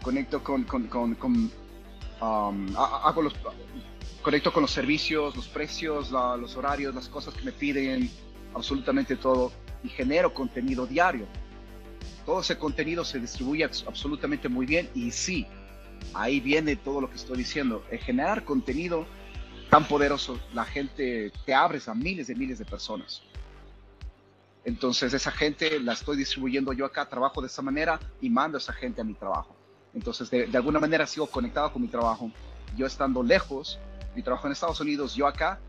conecto 0.02 0.43
con, 0.43 0.63
con, 0.63 0.88
con, 0.88 1.52
um, 2.21 2.76
hago 2.76 3.21
los, 3.21 3.34
conecto 4.21 4.52
con 4.52 4.62
los 4.62 4.71
servicios, 4.71 5.36
los 5.36 5.47
precios, 5.47 6.12
los 6.12 6.56
horarios, 6.56 6.95
las 6.95 7.08
cosas 7.08 7.34
que 7.34 7.43
me 7.43 7.52
piden, 7.52 8.10
absolutamente 8.54 9.15
todo 9.15 9.52
y 9.84 9.89
genero 9.89 10.34
contenido 10.34 10.88
diario. 10.88 11.28
Todo 12.26 12.41
ese 12.41 12.58
contenido 12.58 13.04
se 13.04 13.19
distribuye 13.19 13.63
absolutamente 13.63 14.47
muy 14.47 14.65
bien 14.65 14.89
y 14.93 15.12
sí, 15.12 15.45
ahí 16.13 16.39
viene 16.39 16.75
todo 16.75 17.01
lo 17.01 17.09
que 17.09 17.15
estoy 17.15 17.37
diciendo. 17.37 17.83
El 17.89 17.99
generar 17.99 18.43
contenido 18.43 19.05
tan 19.69 19.85
poderoso, 19.87 20.39
la 20.53 20.65
gente 20.65 21.31
te 21.45 21.53
abres 21.53 21.87
a 21.87 21.95
miles 21.95 22.27
de 22.27 22.35
miles 22.35 22.59
de 22.59 22.65
personas. 22.65 23.23
Entonces 24.63 25.13
esa 25.13 25.31
gente 25.31 25.79
la 25.79 25.93
estoy 25.93 26.17
distribuyendo 26.17 26.73
yo 26.73 26.85
acá, 26.85 27.07
trabajo 27.07 27.41
de 27.41 27.47
esa 27.47 27.61
manera 27.61 27.99
y 28.19 28.29
mando 28.29 28.57
a 28.57 28.59
esa 28.59 28.73
gente 28.73 29.01
a 29.01 29.03
mi 29.03 29.13
trabajo. 29.13 29.55
Entonces 29.93 30.29
de, 30.29 30.49
alguna 30.53 30.79
manera 30.79 31.07
sigo 31.07 31.25
conectado 31.27 31.71
con 31.71 31.81
mi 31.81 31.87
trabajo. 31.87 32.31
Yo 32.77 32.85
estando 32.85 33.23
lejos, 33.23 33.79
mi 34.15 34.21
trabajo 34.21 34.47
en 34.47 34.53
Estados 34.53 34.79
Unidos, 34.81 35.15
yo 35.15 35.25
acá 35.25 35.59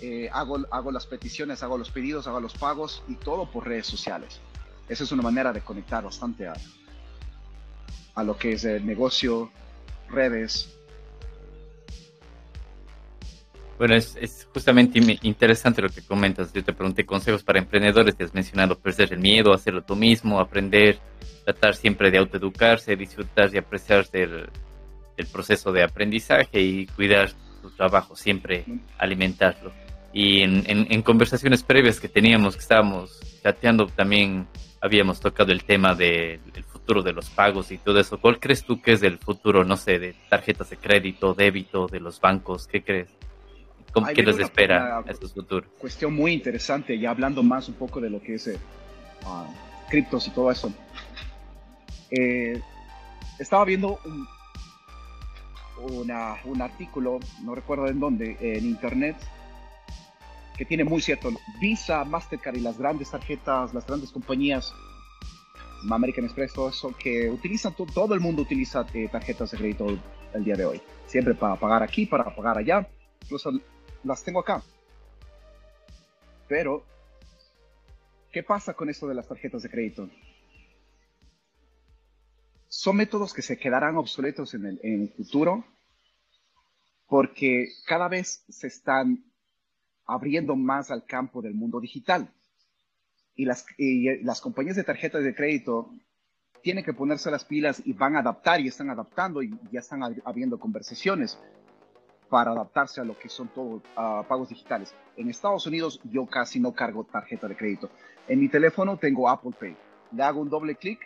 eh, 0.00 0.30
hago, 0.32 0.64
hago 0.70 0.92
las 0.92 1.06
peticiones, 1.06 1.62
hago 1.62 1.76
los 1.76 1.90
pedidos, 1.90 2.26
hago 2.26 2.40
los 2.40 2.54
pagos 2.54 3.02
y 3.08 3.16
todo 3.16 3.50
por 3.50 3.66
redes 3.66 3.86
sociales. 3.86 4.40
Esa 4.88 5.04
es 5.04 5.12
una 5.12 5.22
manera 5.22 5.52
de 5.52 5.60
conectar 5.60 6.02
bastante 6.02 6.46
a, 6.46 6.54
a 8.14 8.24
lo 8.24 8.36
que 8.36 8.52
es 8.52 8.64
el 8.64 8.86
negocio 8.86 9.50
redes. 10.10 10.74
Bueno, 13.78 13.94
es, 13.94 14.48
justamente 14.52 14.98
interesante 15.22 15.80
lo 15.80 15.88
que 15.88 16.02
comentas. 16.02 16.52
Yo 16.52 16.64
te 16.64 16.72
pregunté 16.72 17.06
consejos 17.06 17.44
para 17.44 17.60
emprendedores, 17.60 18.16
te 18.16 18.24
has 18.24 18.34
mencionado 18.34 18.76
perder 18.76 19.12
el 19.12 19.20
miedo, 19.20 19.52
hacerlo 19.52 19.82
tú 19.82 19.94
mismo, 19.94 20.40
aprender, 20.40 20.98
tratar 21.44 21.76
siempre 21.76 22.10
de 22.10 22.18
autoeducarse, 22.18 22.96
disfrutar 22.96 23.54
y 23.54 23.58
apreciar 23.58 24.08
del, 24.10 24.48
proceso 25.32 25.70
de 25.72 25.84
aprendizaje 25.84 26.60
y 26.60 26.86
cuidar 26.86 27.30
tu 27.62 27.70
trabajo, 27.70 28.16
siempre 28.16 28.64
alimentarlo. 28.98 29.72
Y 30.12 30.40
en, 30.40 30.64
en 30.66 31.02
conversaciones 31.02 31.62
previas 31.62 32.00
que 32.00 32.08
teníamos, 32.08 32.56
que 32.56 32.62
estábamos 32.62 33.20
chateando, 33.42 33.86
también 33.86 34.48
habíamos 34.80 35.20
tocado 35.20 35.52
el 35.52 35.64
tema 35.64 35.94
del 35.94 36.40
futuro 36.88 37.02
de 37.02 37.12
los 37.12 37.28
pagos 37.28 37.70
y 37.70 37.76
todo 37.76 38.00
eso. 38.00 38.18
¿Cuál 38.18 38.40
crees 38.40 38.64
tú 38.64 38.80
que 38.80 38.92
es 38.92 39.02
el 39.02 39.18
futuro, 39.18 39.62
no 39.62 39.76
sé, 39.76 39.98
de 39.98 40.14
tarjetas 40.30 40.70
de 40.70 40.78
crédito, 40.78 41.34
débito, 41.34 41.86
de 41.86 42.00
los 42.00 42.18
bancos? 42.18 42.66
¿Qué 42.66 42.82
crees? 42.82 43.10
¿Cómo, 43.92 44.06
¿Qué 44.06 44.22
les 44.22 44.38
espera 44.38 44.98
a 44.98 45.10
estos 45.10 45.34
futuros? 45.34 45.68
Cuestión 45.78 46.14
muy 46.14 46.32
interesante, 46.32 46.98
ya 46.98 47.10
hablando 47.10 47.42
más 47.42 47.68
un 47.68 47.74
poco 47.74 48.00
de 48.00 48.08
lo 48.08 48.22
que 48.22 48.36
es 48.36 48.46
eh, 48.46 48.58
ah, 49.26 49.46
criptos 49.90 50.28
y 50.28 50.30
todo 50.30 50.50
eso. 50.50 50.72
Eh, 52.10 52.58
estaba 53.38 53.66
viendo 53.66 54.00
un, 55.82 56.10
un 56.44 56.62
artículo, 56.62 57.18
no 57.42 57.54
recuerdo 57.54 57.88
en 57.88 58.00
dónde, 58.00 58.38
en 58.40 58.64
internet, 58.64 59.16
que 60.56 60.64
tiene 60.64 60.84
muy 60.84 61.02
cierto. 61.02 61.28
Visa, 61.60 62.02
Mastercard 62.04 62.56
y 62.56 62.60
las 62.60 62.78
grandes 62.78 63.10
tarjetas, 63.10 63.74
las 63.74 63.86
grandes 63.86 64.10
compañías, 64.10 64.72
American 65.90 66.24
Express, 66.24 66.52
todo 66.52 66.68
eso, 66.68 66.94
que 66.98 67.30
utilizan, 67.30 67.74
todo 67.74 68.14
el 68.14 68.20
mundo 68.20 68.42
utiliza 68.42 68.86
eh, 68.94 69.08
tarjetas 69.10 69.50
de 69.50 69.58
crédito 69.58 69.86
el 70.34 70.44
día 70.44 70.56
de 70.56 70.64
hoy. 70.64 70.80
Siempre 71.06 71.34
para 71.34 71.56
pagar 71.56 71.82
aquí, 71.82 72.06
para 72.06 72.34
pagar 72.34 72.58
allá. 72.58 72.88
Incluso 73.22 73.50
las 74.04 74.22
tengo 74.22 74.40
acá. 74.40 74.62
Pero, 76.48 76.84
¿qué 78.32 78.42
pasa 78.42 78.74
con 78.74 78.88
esto 78.88 79.06
de 79.06 79.14
las 79.14 79.28
tarjetas 79.28 79.62
de 79.62 79.70
crédito? 79.70 80.08
Son 82.68 82.96
métodos 82.96 83.32
que 83.32 83.42
se 83.42 83.58
quedarán 83.58 83.96
obsoletos 83.96 84.54
en 84.54 84.66
el, 84.66 84.80
en 84.82 85.02
el 85.02 85.08
futuro 85.10 85.64
porque 87.08 87.68
cada 87.86 88.06
vez 88.08 88.44
se 88.48 88.66
están 88.66 89.24
abriendo 90.06 90.56
más 90.56 90.90
al 90.90 91.04
campo 91.04 91.42
del 91.42 91.54
mundo 91.54 91.80
digital. 91.80 92.32
Y 93.38 93.44
las, 93.44 93.64
las 94.22 94.40
compañías 94.40 94.74
de 94.74 94.82
tarjetas 94.82 95.22
de 95.22 95.32
crédito 95.32 95.90
tienen 96.60 96.84
que 96.84 96.92
ponerse 96.92 97.30
las 97.30 97.44
pilas 97.44 97.80
y 97.84 97.92
van 97.92 98.16
a 98.16 98.18
adaptar 98.18 98.60
y 98.60 98.66
están 98.66 98.90
adaptando 98.90 99.42
y 99.42 99.56
ya 99.70 99.78
están 99.78 100.00
habiendo 100.24 100.58
conversaciones 100.58 101.38
para 102.28 102.50
adaptarse 102.50 103.00
a 103.00 103.04
lo 103.04 103.16
que 103.16 103.28
son 103.28 103.46
todos 103.54 103.80
pagos 103.94 104.48
digitales. 104.48 104.92
En 105.16 105.30
Estados 105.30 105.66
Unidos 105.68 106.00
yo 106.10 106.26
casi 106.26 106.58
no 106.58 106.72
cargo 106.72 107.04
tarjeta 107.04 107.46
de 107.46 107.56
crédito. 107.56 107.90
En 108.26 108.40
mi 108.40 108.48
teléfono 108.48 108.96
tengo 108.96 109.28
Apple 109.28 109.52
Pay. 109.58 109.76
Le 110.16 110.22
hago 110.24 110.40
un 110.40 110.50
doble 110.50 110.74
clic, 110.74 110.98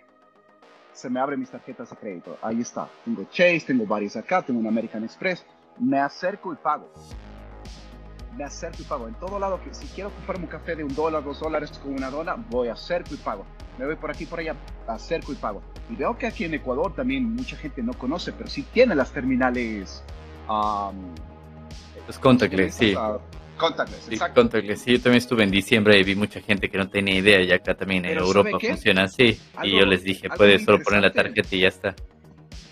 se 0.95 1.11
me 1.11 1.21
abren 1.21 1.39
mis 1.39 1.51
tarjetas 1.51 1.91
de 1.91 1.97
crédito. 1.97 2.39
Ahí 2.41 2.63
está. 2.63 2.89
Tengo 3.05 3.25
Chase, 3.25 3.65
tengo 3.67 3.85
varias 3.85 4.17
acá, 4.17 4.41
tengo 4.41 4.59
un 4.59 4.67
American 4.67 5.05
Express. 5.05 5.45
Me 5.79 5.99
acerco 5.99 6.51
y 6.55 6.57
pago 6.57 6.91
me 8.37 8.45
acerco 8.45 8.79
y 8.81 8.85
pago. 8.85 9.09
En 9.09 9.15
todo 9.15 9.39
lado, 9.39 9.61
que 9.63 9.75
si 9.75 9.87
quiero 9.89 10.11
comprarme 10.11 10.45
un 10.45 10.51
café 10.51 10.77
de 10.77 10.85
un 10.85 10.95
dólar, 10.95 11.23
dos 11.25 11.41
dólares 11.41 11.71
con 11.83 11.95
una 11.95 12.11
dona, 12.11 12.35
voy, 12.51 12.69
acerco 12.69 13.15
y 13.15 13.19
pago. 13.19 13.45
Me 13.79 13.87
voy 13.87 13.97
por 13.97 14.11
aquí, 14.11 14.27
por 14.27 14.41
allá, 14.41 14.55
acerco 14.87 15.33
y 15.33 15.37
pago. 15.37 15.63
Y 15.91 15.97
veo 15.97 16.17
que 16.17 16.27
aquí 16.27 16.45
en 16.45 16.55
Ecuador 16.55 16.95
también 16.95 17.35
mucha 17.35 17.57
gente 17.57 17.83
no 17.83 17.93
conoce, 17.95 18.33
pero 18.33 18.49
sí 18.49 18.63
tiene 18.73 18.95
las 18.95 19.13
terminales. 19.13 20.03
Um, 20.49 21.15
Los 22.07 22.19
contactless, 22.19 22.75
sí. 22.75 22.95
Contactless, 23.57 24.07
sí, 24.09 24.19
contactless. 24.35 24.81
Sí, 24.81 24.93
yo 24.93 25.03
también 25.03 25.19
estuve 25.19 25.45
en 25.45 25.51
diciembre 25.51 25.99
y 25.99 26.03
vi 26.03 26.17
mucha 26.17 26.41
gente 26.41 26.69
que 26.69 26.79
no 26.79 26.89
tenía 26.89 27.17
idea 27.17 27.43
y 27.43 27.53
acá 27.53 27.75
también 27.75 28.05
en 28.05 28.19
Europa 28.19 28.59
funciona 28.61 29.05
así. 29.05 29.41
y 29.63 29.71
yo 29.79 29.87
les 29.87 30.03
dije, 30.03 30.29
puedes 30.31 30.65
solo 30.65 30.83
poner 30.83 31.03
la 31.03 31.13
tarjeta 31.13 31.49
y 31.55 31.61
ya 31.61 31.69
está. 31.69 31.95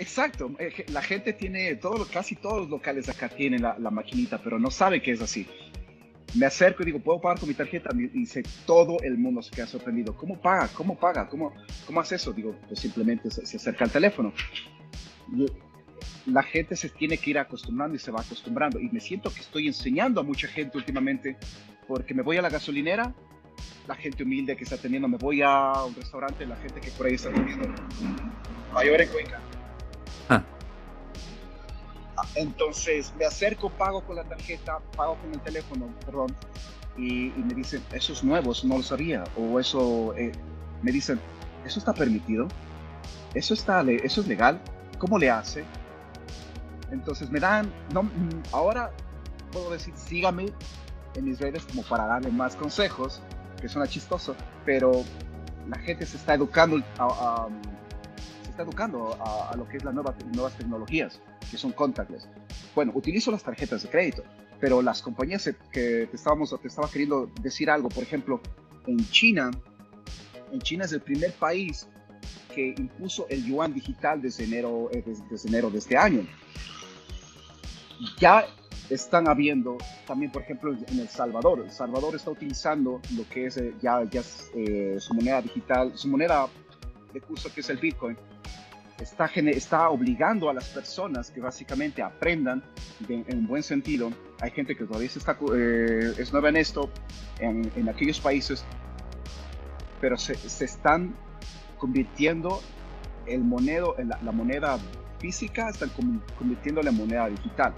Exacto, 0.00 0.50
eh, 0.58 0.86
la 0.88 1.02
gente 1.02 1.34
tiene, 1.34 1.76
todo, 1.76 2.06
casi 2.06 2.34
todos 2.34 2.62
los 2.62 2.70
locales 2.70 3.10
acá 3.10 3.28
tienen 3.28 3.60
la, 3.60 3.90
maquinita, 3.90 4.38
pero 4.42 4.58
no 4.58 4.70
sabe 4.70 5.02
que 5.02 5.10
es 5.10 5.20
así. 5.20 5.46
Me 6.34 6.46
acerco 6.46 6.82
y 6.82 6.86
digo, 6.86 7.00
¿puedo 7.00 7.20
pagar 7.20 7.38
con 7.38 7.50
mi 7.50 7.54
tarjeta? 7.54 7.90
Y 7.94 8.06
dice, 8.06 8.42
todo 8.64 8.96
el 9.02 9.18
mundo 9.18 9.42
se 9.42 9.50
queda 9.50 9.66
sorprendido. 9.66 10.16
¿Cómo 10.16 10.40
paga? 10.40 10.68
¿Cómo 10.68 10.98
paga? 10.98 11.28
¿Cómo, 11.28 11.52
cómo 11.86 12.00
hace 12.00 12.14
eso? 12.14 12.32
Digo, 12.32 12.56
pues 12.66 12.80
simplemente 12.80 13.30
se, 13.30 13.42
acerca 13.58 13.84
al 13.84 13.90
teléfono. 13.90 14.32
la 16.24 16.42
gente 16.44 16.76
se 16.76 16.88
tiene 16.88 17.18
que 17.18 17.30
ir 17.30 17.38
acostumbrando 17.38 17.94
y 17.94 17.98
se 17.98 18.10
va 18.10 18.22
acostumbrando. 18.22 18.80
Y 18.80 18.88
me 18.88 19.00
siento 19.00 19.30
que 19.30 19.40
estoy 19.40 19.66
enseñando 19.66 20.22
a 20.22 20.24
mucha 20.24 20.48
gente 20.48 20.78
últimamente, 20.78 21.36
porque 21.86 22.14
me 22.14 22.22
voy 22.22 22.38
a 22.38 22.42
la 22.42 22.48
gasolinera, 22.48 23.14
la 23.86 23.96
gente 23.96 24.22
humilde 24.22 24.56
que 24.56 24.64
está 24.64 24.76
atendiendo, 24.76 25.08
me 25.08 25.18
voy 25.18 25.42
a 25.42 25.84
un 25.84 25.94
restaurante, 25.94 26.46
la 26.46 26.56
gente 26.56 26.80
que 26.80 26.90
por 26.92 27.06
ahí 27.06 27.16
está 27.16 27.28
atendiendo. 27.28 27.68
Mayor 28.72 29.02
en 29.02 29.08
Cuenca 29.10 29.40
entonces 32.34 33.12
me 33.18 33.24
acerco, 33.24 33.70
pago 33.70 34.02
con 34.02 34.16
la 34.16 34.24
tarjeta, 34.24 34.78
pago 34.96 35.16
con 35.16 35.32
el 35.32 35.40
teléfono, 35.40 35.86
perdón, 36.04 36.34
y, 36.96 37.32
me 37.36 37.54
dicen, 37.54 37.82
eso 37.92 38.12
es 38.12 38.22
nuevo, 38.22 38.52
no 38.64 38.78
lo 38.78 38.82
sabía, 38.82 39.24
o 39.36 39.58
eso, 39.58 40.14
eh", 40.16 40.32
me 40.82 40.92
dicen, 40.92 41.20
¿eso 41.64 41.78
está 41.78 41.92
permitido? 41.92 42.48
¿Eso, 43.34 43.54
está, 43.54 43.82
¿Eso 43.82 44.20
es 44.20 44.26
legal? 44.26 44.60
¿Cómo 44.98 45.18
le 45.18 45.30
hace? 45.30 45.64
Entonces 46.90 47.30
me 47.30 47.40
dan, 47.40 47.72
no, 47.92 48.02
mm, 48.02 48.42
ahora 48.52 48.90
puedo 49.52 49.70
decir, 49.70 49.94
sígame 49.96 50.46
en 51.14 51.24
mis 51.24 51.40
redes 51.40 51.64
como 51.64 51.82
para 51.82 52.06
darle 52.06 52.30
más 52.30 52.56
consejos, 52.56 53.20
que 53.60 53.68
suena 53.68 53.86
chistoso, 53.86 54.34
pero 54.64 55.04
la 55.68 55.78
gente 55.78 56.06
se 56.06 56.16
está 56.16 56.34
educando 56.34 56.82
a, 56.98 57.48
educando 58.62 59.16
a, 59.20 59.54
lo 59.56 59.68
que 59.68 59.78
es 59.78 59.84
las 59.84 59.94
nuevas, 59.94 60.14
nuevas 60.34 60.56
tecnologías, 60.56 61.20
que 61.50 61.56
son 61.56 61.72
contactless. 61.72 62.28
Bueno, 62.74 62.92
utilizo 62.94 63.30
las 63.30 63.42
tarjetas 63.42 63.82
de 63.82 63.88
crédito, 63.88 64.22
pero 64.60 64.82
las 64.82 65.02
compañías 65.02 65.44
que 65.72 66.06
te, 66.06 66.16
estábamos, 66.16 66.54
te 66.60 66.68
estaba 66.68 66.90
queriendo 66.90 67.30
decir 67.40 67.70
algo, 67.70 67.88
por 67.88 68.02
ejemplo, 68.02 68.40
en 68.86 68.98
China, 69.10 69.50
en 70.52 70.60
China 70.60 70.84
es 70.84 70.92
el 70.92 71.00
primer 71.00 71.32
país 71.32 71.88
que 72.54 72.74
impuso 72.76 73.26
el 73.28 73.44
yuan 73.44 73.72
digital 73.72 74.20
desde 74.20 74.44
enero, 74.44 74.90
eh, 74.92 75.02
desde, 75.04 75.48
enero 75.48 75.70
de 75.70 75.78
este 75.78 75.96
año. 75.96 76.26
Ya 78.18 78.46
están 78.88 79.28
habiendo 79.28 79.78
también, 80.06 80.32
por 80.32 80.42
ejemplo, 80.42 80.72
en 80.72 80.98
El 80.98 81.08
Salvador. 81.08 81.60
El 81.60 81.70
Salvador 81.70 82.16
está 82.16 82.30
utilizando 82.30 83.00
lo 83.16 83.28
que 83.28 83.46
es 83.46 83.56
eh, 83.56 83.74
ya, 83.80 84.02
ya 84.04 84.22
eh, 84.54 84.96
su 84.98 85.14
moneda 85.14 85.40
digital, 85.40 85.92
su 85.94 86.08
moneda 86.08 86.48
de 87.12 87.20
curso 87.20 87.52
que 87.52 87.60
es 87.60 87.70
el 87.70 87.78
Bitcoin, 87.78 88.16
está, 89.00 89.90
obligando 89.90 90.50
a 90.50 90.54
las 90.54 90.68
personas 90.68 91.30
que 91.30 91.40
básicamente 91.40 92.02
aprendan 92.02 92.62
en 93.08 93.38
un 93.38 93.46
buen 93.46 93.62
sentido. 93.62 94.12
Hay 94.40 94.50
gente 94.50 94.76
que 94.76 94.84
todavía 94.84 95.08
está, 95.08 95.38
eh, 95.54 96.14
es 96.18 96.32
nueva 96.32 96.50
en 96.50 96.56
esto, 96.56 96.90
en, 97.38 97.70
en 97.76 97.88
aquellos 97.88 98.20
países, 98.20 98.64
pero 100.00 100.16
se, 100.16 100.34
se, 100.34 100.64
están 100.64 101.14
convirtiendo 101.78 102.60
el 103.26 103.40
monedo, 103.40 103.94
la, 103.98 104.18
la 104.22 104.32
moneda 104.32 104.78
física, 105.18 105.68
están 105.68 105.90
convirtiendo 106.38 106.80
en 106.80 106.96
moneda 106.96 107.28
digital. 107.28 107.74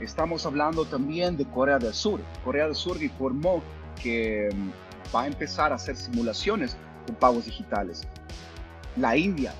Estamos 0.00 0.44
hablando 0.46 0.84
también 0.84 1.36
de 1.36 1.44
Corea 1.44 1.78
del 1.78 1.94
Sur. 1.94 2.20
Corea 2.44 2.66
del 2.66 2.74
Sur 2.74 3.02
informó 3.02 3.62
que 4.02 4.48
mm, 4.52 5.14
va 5.14 5.22
a 5.22 5.26
empezar 5.26 5.72
a 5.72 5.76
hacer 5.76 5.96
simulaciones 5.96 6.76
con 7.06 7.16
pagos 7.16 7.44
digitales. 7.44 8.06
La 8.96 9.16
India 9.16 9.52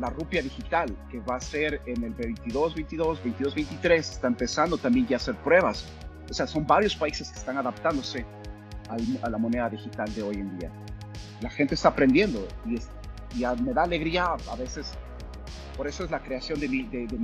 la 0.00 0.10
rupia 0.10 0.42
digital, 0.42 0.94
que 1.10 1.20
va 1.20 1.36
a 1.36 1.40
ser 1.40 1.80
en 1.86 2.02
el 2.04 2.12
22, 2.14 2.74
22, 2.74 3.22
22, 3.22 3.54
23, 3.54 4.10
está 4.10 4.26
empezando 4.26 4.76
también 4.78 5.06
ya 5.06 5.16
a 5.16 5.18
hacer 5.18 5.36
pruebas. 5.36 5.86
O 6.30 6.34
sea, 6.34 6.46
son 6.46 6.66
varios 6.66 6.96
países 6.96 7.30
que 7.30 7.38
están 7.38 7.58
adaptándose 7.58 8.24
a 9.22 9.30
la 9.30 9.38
moneda 9.38 9.68
digital 9.68 10.12
de 10.14 10.22
hoy 10.22 10.36
en 10.36 10.58
día. 10.58 10.70
La 11.40 11.50
gente 11.50 11.74
está 11.74 11.88
aprendiendo 11.88 12.46
y, 12.66 12.78
me 13.62 13.72
da 13.72 13.84
alegría 13.84 14.36
a 14.50 14.56
veces. 14.56 14.92
Por 15.76 15.88
eso 15.88 16.04
es 16.04 16.10
la 16.10 16.22
creación 16.22 16.60
de 16.60 16.68
mi, 16.68 16.82
de, 16.84 17.06
de 17.06 17.18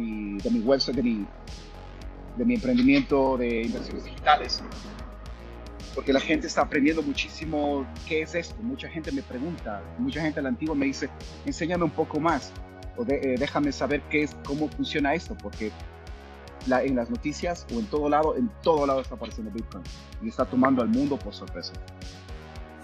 mi 2.44 2.54
emprendimiento 2.54 3.37
de 3.37 3.62
inversiones 3.62 4.04
digitales, 4.04 4.62
porque 5.94 6.12
la 6.12 6.20
gente 6.20 6.46
está 6.46 6.62
aprendiendo 6.62 7.03
muchísimo 7.03 7.87
qué 8.07 8.22
es 8.22 8.35
esto. 8.35 8.57
Mucha 8.62 8.88
gente 8.88 9.12
me 9.12 9.22
pregunta, 9.22 9.83
mucha 9.98 10.20
gente 10.20 10.40
la 10.42 10.48
antigua 10.48 10.74
me 10.74 10.87
dice, 10.87 11.09
enséñame 11.46 11.85
un 11.85 11.90
poco 11.90 12.20
más 12.20 12.53
o 12.98 13.05
eh, 13.09 13.37
déjame 13.38 13.70
saber 13.72 14.03
qué 14.11 14.24
es, 14.24 14.37
cómo 14.44 14.68
funciona 14.68 15.14
esto, 15.14 15.37
porque 15.40 15.70
la, 16.66 16.83
en 16.83 16.96
las 16.96 17.09
noticias 17.09 17.64
o 17.72 17.79
en 17.79 17.87
todo 17.87 18.09
lado, 18.09 18.37
en 18.37 18.51
todo 18.62 18.87
lado 18.87 19.01
está 19.01 19.14
apareciendo 19.14 19.53
Bitcoin 19.53 19.85
y 20.22 20.29
está 20.29 20.44
tomando 20.44 20.83
al 20.83 20.88
mundo 20.88 21.16
por 21.16 21.33
sorpresa. 21.33 21.72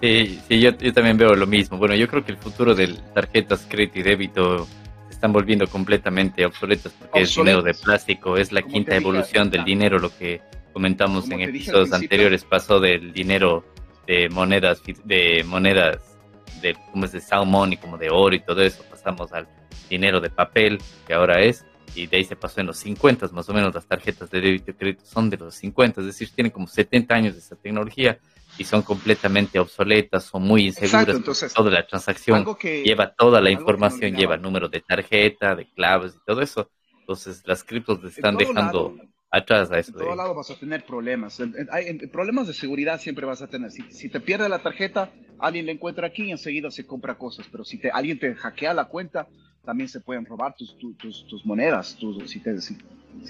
Sí, 0.01 0.40
sí 0.49 0.61
yo, 0.61 0.71
yo 0.79 0.93
también 0.93 1.19
veo 1.19 1.35
lo 1.35 1.47
mismo. 1.47 1.79
Bueno, 1.79 1.95
yo 1.97 2.07
creo 2.09 2.25
que 2.25 2.33
el 2.33 2.38
futuro 2.38 2.75
de 2.75 2.95
tarjetas 3.12 3.67
crédito 3.69 3.99
y 3.99 4.03
débito 4.03 4.67
se 5.09 5.14
están 5.14 5.33
volviendo 5.33 5.67
completamente 5.67 6.47
obsoletas 6.47 6.93
porque 6.93 7.23
es 7.23 7.35
dinero 7.35 7.62
de 7.62 7.75
plástico, 7.75 8.37
es 8.37 8.53
la 8.53 8.62
quinta 8.62 8.95
evolución 8.95 9.51
del 9.51 9.64
dinero, 9.64 9.99
lo 9.99 10.17
que 10.17 10.43
comentamos 10.75 11.31
en 11.31 11.41
episodios 11.41 11.93
anteriores, 11.93 12.44
pasó 12.44 12.81
del 12.81 13.13
dinero 13.13 13.65
de 14.07 14.29
monedas, 14.29 14.83
de 15.05 15.42
monedas 15.46 16.19
de, 16.61 16.77
como 16.90 17.07
es 17.07 17.13
de 17.13 17.21
salmón 17.21 17.73
y 17.73 17.77
como 17.77 17.96
de 17.96 18.11
oro 18.11 18.35
y 18.35 18.40
todo 18.40 18.61
eso, 18.61 18.85
pasamos 18.90 19.33
al 19.33 19.48
dinero 19.88 20.21
de 20.21 20.31
papel, 20.31 20.79
que 21.07 21.15
ahora 21.15 21.40
es, 21.40 21.65
y 21.94 22.09
de 22.09 22.17
ahí 22.17 22.25
se 22.25 22.35
pasó 22.35 22.61
en 22.61 22.67
los 22.67 22.79
50, 22.79 23.29
más 23.29 23.48
o 23.48 23.55
menos 23.55 23.73
las 23.75 23.87
tarjetas 23.87 24.29
de 24.31 24.40
débito 24.40 24.73
y 24.73 24.75
crédito 24.75 25.05
son 25.07 25.31
de 25.31 25.37
los 25.37 25.55
50, 25.55 26.01
es 26.01 26.07
decir, 26.09 26.29
tienen 26.35 26.51
como 26.51 26.67
70 26.67 27.15
años 27.15 27.35
de 27.35 27.40
esa 27.40 27.57
tecnología 27.57 28.19
y 28.59 28.65
son 28.65 28.83
completamente 28.83 29.59
obsoletas, 29.59 30.25
son 30.25 30.42
muy 30.42 30.67
inseguras. 30.67 31.17
toda 31.55 31.71
la 31.71 31.87
transacción 31.87 32.44
lleva 32.61 33.15
toda 33.15 33.40
la 33.40 33.51
información, 33.51 34.17
lleva 34.17 34.37
número 34.37 34.69
de 34.69 34.81
tarjeta, 34.81 35.55
de 35.55 35.71
claves 35.71 36.15
y 36.17 36.25
todo 36.27 36.40
eso. 36.40 36.69
Entonces 36.98 37.42
las 37.46 37.63
criptos 37.63 38.03
están 38.05 38.37
dejando 38.37 38.96
atrás 39.39 39.71
a 39.71 39.79
eso. 39.79 39.93
En 39.93 39.99
todo 39.99 40.15
lado 40.15 40.35
vas 40.35 40.51
a 40.51 40.55
tener 40.55 40.85
problemas. 40.85 41.41
Hay, 41.71 41.99
problemas 42.09 42.47
de 42.47 42.55
seguridad 42.55 43.01
siempre 43.01 43.27
vas 43.27 43.43
a 43.43 43.49
tener. 43.49 43.71
Si, 43.71 44.09
te 44.09 44.21
pierde 44.21 44.49
la 44.49 44.61
tarjeta, 44.61 45.11
alguien 45.39 45.67
la 45.67 45.73
encuentra 45.73 46.07
aquí 46.07 46.25
y 46.25 46.31
enseguida 46.31 46.71
se 46.71 46.87
compra 46.87 47.17
cosas. 47.17 47.47
Pero 47.51 47.65
si 47.65 47.79
te, 47.79 47.91
alguien 47.91 48.19
te 48.19 48.35
hackea 48.35 48.75
la 48.75 48.87
cuenta, 48.87 49.27
también 49.65 49.89
se 49.89 50.01
pueden 50.01 50.25
robar 50.25 50.55
tus, 50.57 50.77
tus, 50.79 51.27
tus, 51.27 51.45
monedas. 51.45 51.99
si, 52.27 52.41
te, 52.41 52.61
si, 52.61 52.77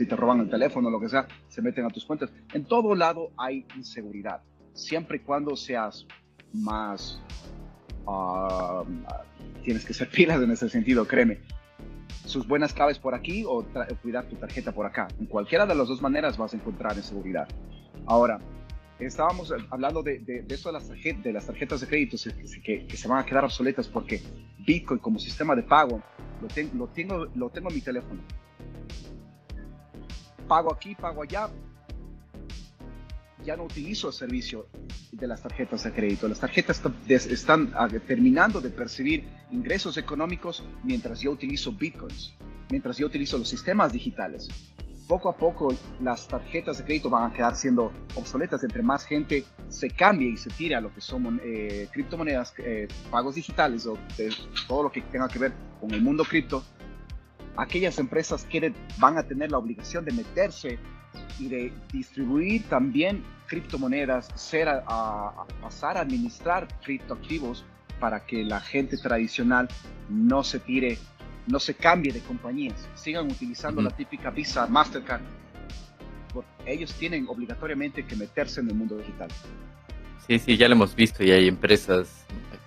te 0.06 0.16
roban 0.16 0.40
el 0.40 0.50
teléfono, 0.50 0.90
lo 0.90 1.00
que 1.00 1.08
sea, 1.08 1.26
se 1.48 1.62
meten 1.62 1.84
a 1.86 1.90
tus 1.90 2.04
cuentas. 2.04 2.30
En 2.52 2.64
todo 2.64 2.94
lado 2.94 3.30
hay 3.36 3.66
inseguridad. 3.76 4.40
siempre 4.74 5.18
y 5.18 5.20
cuando 5.20 5.56
seas 5.56 6.06
más... 6.52 7.20
Ah, 8.06 8.84
tienes 9.64 9.84
que 9.86 9.94
ser 9.94 10.08
pilas 10.10 10.42
en 10.42 10.50
ese 10.50 10.68
sentido, 10.68 11.06
créeme. 11.06 11.40
Sus 12.24 12.46
buenas 12.46 12.72
claves 12.72 12.98
por 12.98 13.14
aquí 13.14 13.44
o, 13.46 13.64
cuidar 14.02 14.26
tu 14.26 14.36
tarjeta 14.36 14.72
por 14.72 14.86
acá. 14.86 15.08
En 15.18 15.26
cualquiera 15.26 15.66
de 15.66 15.74
las 15.74 15.88
dos 15.88 16.00
maneras 16.00 16.36
vas 16.36 16.54
a 16.54 16.56
encontrar 16.56 16.96
en 16.96 17.02
seguridad. 17.02 17.46
Ahora, 18.06 18.40
estábamos 18.98 19.52
hablando 19.70 20.02
de, 20.02 20.44
eso 20.48 20.70
de 20.70 21.32
las, 21.32 21.46
tarjetas, 21.46 21.80
de 21.80 21.86
crédito 21.86 22.16
que, 22.64 22.86
se 22.96 23.08
van 23.08 23.18
a 23.18 23.26
quedar 23.26 23.44
obsoletas 23.44 23.88
porque 23.88 24.22
Bitcoin 24.66 25.00
como 25.00 25.18
sistema 25.18 25.54
de 25.54 25.62
pago 25.62 26.02
lo, 26.40 26.48
tengo, 26.88 27.26
lo 27.34 27.50
tengo 27.50 27.68
en 27.68 27.74
mi 27.74 27.80
teléfono. 27.80 28.20
Pago 30.48 30.72
aquí, 30.72 30.94
pago 30.94 31.22
allá. 31.22 31.48
Ya 33.44 33.56
no 33.56 33.64
utilizo 33.64 34.08
el 34.08 34.14
servicio 34.14 34.66
de 35.12 35.26
las 35.26 35.42
tarjetas 35.42 35.84
de 35.84 35.92
crédito. 35.92 36.26
Las 36.28 36.40
tarjetas 36.40 36.80
están 37.08 37.72
ah, 37.74 37.88
terminando 38.06 38.60
de 38.60 38.70
percibir 38.70 39.24
ingresos 39.50 39.96
económicos 39.98 40.64
mientras 40.82 41.20
yo 41.20 41.30
utilizo 41.30 41.72
bitcoins, 41.72 42.34
mientras 42.70 42.96
yo 42.96 43.06
utilizo 43.06 43.36
los 43.36 43.48
sistemas 43.48 43.92
digitales 43.92 44.48
poco 45.06 45.28
a 45.28 45.36
poco 45.36 45.74
las 46.00 46.26
tarjetas 46.28 46.78
de 46.78 46.84
crédito 46.84 47.10
van 47.10 47.30
a 47.30 47.34
quedar 47.34 47.54
siendo 47.56 47.92
obsoletas 48.14 48.64
entre 48.64 48.82
más 48.82 49.04
gente 49.04 49.44
se 49.68 49.90
cambie 49.90 50.30
y 50.30 50.36
se 50.36 50.50
tire 50.50 50.74
a 50.74 50.80
lo 50.80 50.92
que 50.94 51.00
son 51.00 51.40
eh, 51.44 51.88
criptomonedas, 51.92 52.54
eh, 52.58 52.88
pagos 53.10 53.34
digitales 53.34 53.86
o 53.86 53.98
todo 54.68 54.84
lo 54.84 54.92
que 54.92 55.02
tenga 55.02 55.28
que 55.28 55.38
ver 55.38 55.52
con 55.80 55.92
el 55.92 56.00
mundo 56.00 56.24
cripto. 56.24 56.64
Aquellas 57.56 57.98
empresas 57.98 58.44
que 58.44 58.72
van 58.98 59.18
a 59.18 59.22
tener 59.24 59.50
la 59.50 59.58
obligación 59.58 60.04
de 60.04 60.12
meterse 60.12 60.78
y 61.38 61.48
de 61.48 61.72
distribuir 61.92 62.64
también 62.68 63.22
criptomonedas, 63.46 64.28
ser 64.34 64.68
a 64.68 65.44
pasar 65.60 65.96
a 65.96 66.00
administrar 66.00 66.68
criptoactivos 66.82 67.64
para 68.00 68.24
que 68.24 68.44
la 68.44 68.60
gente 68.60 68.96
tradicional 68.96 69.68
no 70.08 70.42
se 70.42 70.58
tire 70.60 70.98
no 71.46 71.60
se 71.60 71.74
cambie 71.74 72.12
de 72.12 72.20
compañías, 72.20 72.88
sigan 72.94 73.26
utilizando 73.26 73.82
la 73.82 73.90
típica 73.90 74.30
Visa, 74.30 74.66
Mastercard. 74.66 75.22
ellos 76.66 76.92
tienen 76.94 77.26
obligatoriamente 77.28 78.06
que 78.06 78.16
meterse 78.16 78.60
en 78.60 78.68
el 78.68 78.74
mundo 78.74 78.96
digital. 78.96 79.28
Sí, 80.26 80.38
sí, 80.38 80.56
ya 80.56 80.68
lo 80.68 80.74
hemos 80.74 80.94
visto 80.94 81.22
y 81.22 81.30
hay 81.30 81.48
empresas 81.48 82.24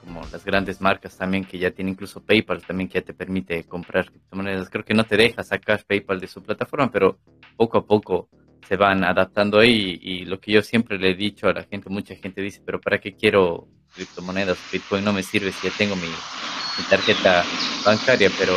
como 0.08 0.22
las 0.32 0.46
grandes 0.46 0.80
marcas 0.80 1.18
también 1.18 1.44
que 1.44 1.60
ya 1.60 1.72
tienen 1.72 1.94
incluso 1.94 2.24
PayPal 2.24 2.64
también 2.64 2.88
que 2.88 3.00
ya 3.00 3.06
te 3.06 3.14
permite 3.14 3.66
comprar 3.66 4.10
criptomonedas. 4.10 4.70
Creo 4.70 4.86
que 4.86 4.94
no 4.94 5.04
te 5.04 5.18
deja 5.18 5.44
sacar 5.44 5.84
PayPal 5.84 6.20
de 6.20 6.28
su 6.28 6.42
plataforma, 6.42 6.90
pero 6.90 7.20
poco 7.58 7.78
a 7.80 7.86
poco 7.86 8.30
se 8.66 8.78
van 8.78 9.04
adaptando 9.04 9.60
ahí 9.60 10.00
y 10.02 10.26
lo 10.26 10.40
que 10.40 10.54
yo 10.54 10.62
siempre 10.62 10.98
le 10.98 11.12
he 11.12 11.16
dicho 11.16 11.48
a 11.48 11.54
la 11.54 11.64
gente, 11.64 11.90
mucha 11.90 12.16
gente 12.16 12.42
dice, 12.42 12.62
pero 12.66 12.80
¿para 12.80 13.00
qué 13.00 13.16
quiero 13.16 13.68
criptomonedas? 13.94 14.58
Bitcoin 14.72 15.04
no 15.04 15.12
me 15.12 15.24
sirve 15.24 15.52
si 15.52 15.68
ya 15.68 15.74
tengo 15.78 15.96
mi, 15.98 16.08
mi 16.08 16.84
tarjeta 16.90 17.44
bancaria, 17.86 18.32
pero 18.40 18.54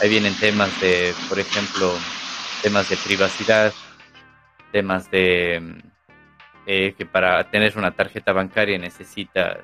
ahí 0.00 0.08
vienen 0.08 0.34
temas 0.40 0.80
de, 0.80 1.12
por 1.28 1.38
ejemplo, 1.38 1.92
temas 2.62 2.88
de 2.88 2.96
privacidad, 2.96 3.74
temas 4.72 5.10
de 5.10 5.82
eh, 6.66 6.94
que 6.96 7.04
para 7.04 7.50
tener 7.50 7.76
una 7.76 7.90
tarjeta 7.90 8.32
bancaria 8.32 8.78
necesitas 8.78 9.58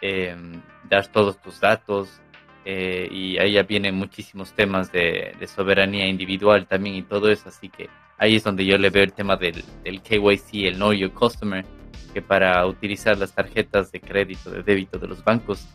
em, 0.00 0.60
dar 0.88 1.06
todos 1.08 1.40
tus 1.40 1.60
datos 1.60 2.20
eh, 2.64 3.08
y 3.10 3.38
ahí 3.38 3.52
ya 3.52 3.62
vienen 3.62 3.94
muchísimos 3.94 4.52
temas 4.52 4.92
de, 4.92 5.34
soberanía 5.46 6.06
individual 6.06 6.66
también 6.66 6.96
y 6.96 7.02
todo 7.02 7.30
eso, 7.30 7.48
así 7.48 7.68
que 7.68 7.88
ahí 8.18 8.36
es 8.36 8.44
donde 8.44 8.64
yo 8.64 8.76
le 8.78 8.90
veo 8.90 9.04
el 9.04 9.12
tema 9.12 9.36
del, 9.36 9.64
del 9.84 10.02
KYC, 10.02 10.66
el 10.66 10.74
Know 10.76 10.92
Your 10.92 11.12
Customer, 11.12 11.64
que 12.12 12.22
para 12.22 12.66
utilizar 12.66 13.16
las 13.18 13.32
tarjetas 13.32 13.92
de 13.92 14.00
crédito, 14.00 14.50
de 14.50 14.62
débito 14.62 14.98
de 14.98 15.08
los 15.08 15.24
bancos, 15.24 15.66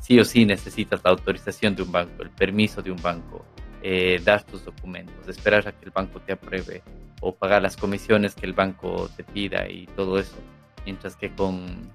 sí 0.00 0.18
o 0.18 0.24
sí 0.24 0.44
necesitas 0.44 1.00
la 1.04 1.10
autorización 1.10 1.74
de 1.76 1.82
un 1.82 1.92
banco, 1.92 2.22
el 2.22 2.30
permiso 2.30 2.82
de 2.82 2.90
un 2.90 3.00
banco, 3.00 3.44
eh, 3.82 4.20
dar 4.24 4.42
tus 4.44 4.64
documentos, 4.64 5.26
esperar 5.28 5.66
a 5.66 5.72
que 5.72 5.84
el 5.84 5.90
banco 5.90 6.20
te 6.20 6.32
apruebe 6.32 6.82
o 7.20 7.34
pagar 7.34 7.62
las 7.62 7.76
comisiones 7.76 8.34
que 8.34 8.46
el 8.46 8.52
banco 8.52 9.08
te 9.16 9.24
pida 9.24 9.68
y 9.68 9.86
todo 9.86 10.18
eso. 10.18 10.36
Mientras 10.84 11.16
que 11.16 11.32
con, 11.32 11.90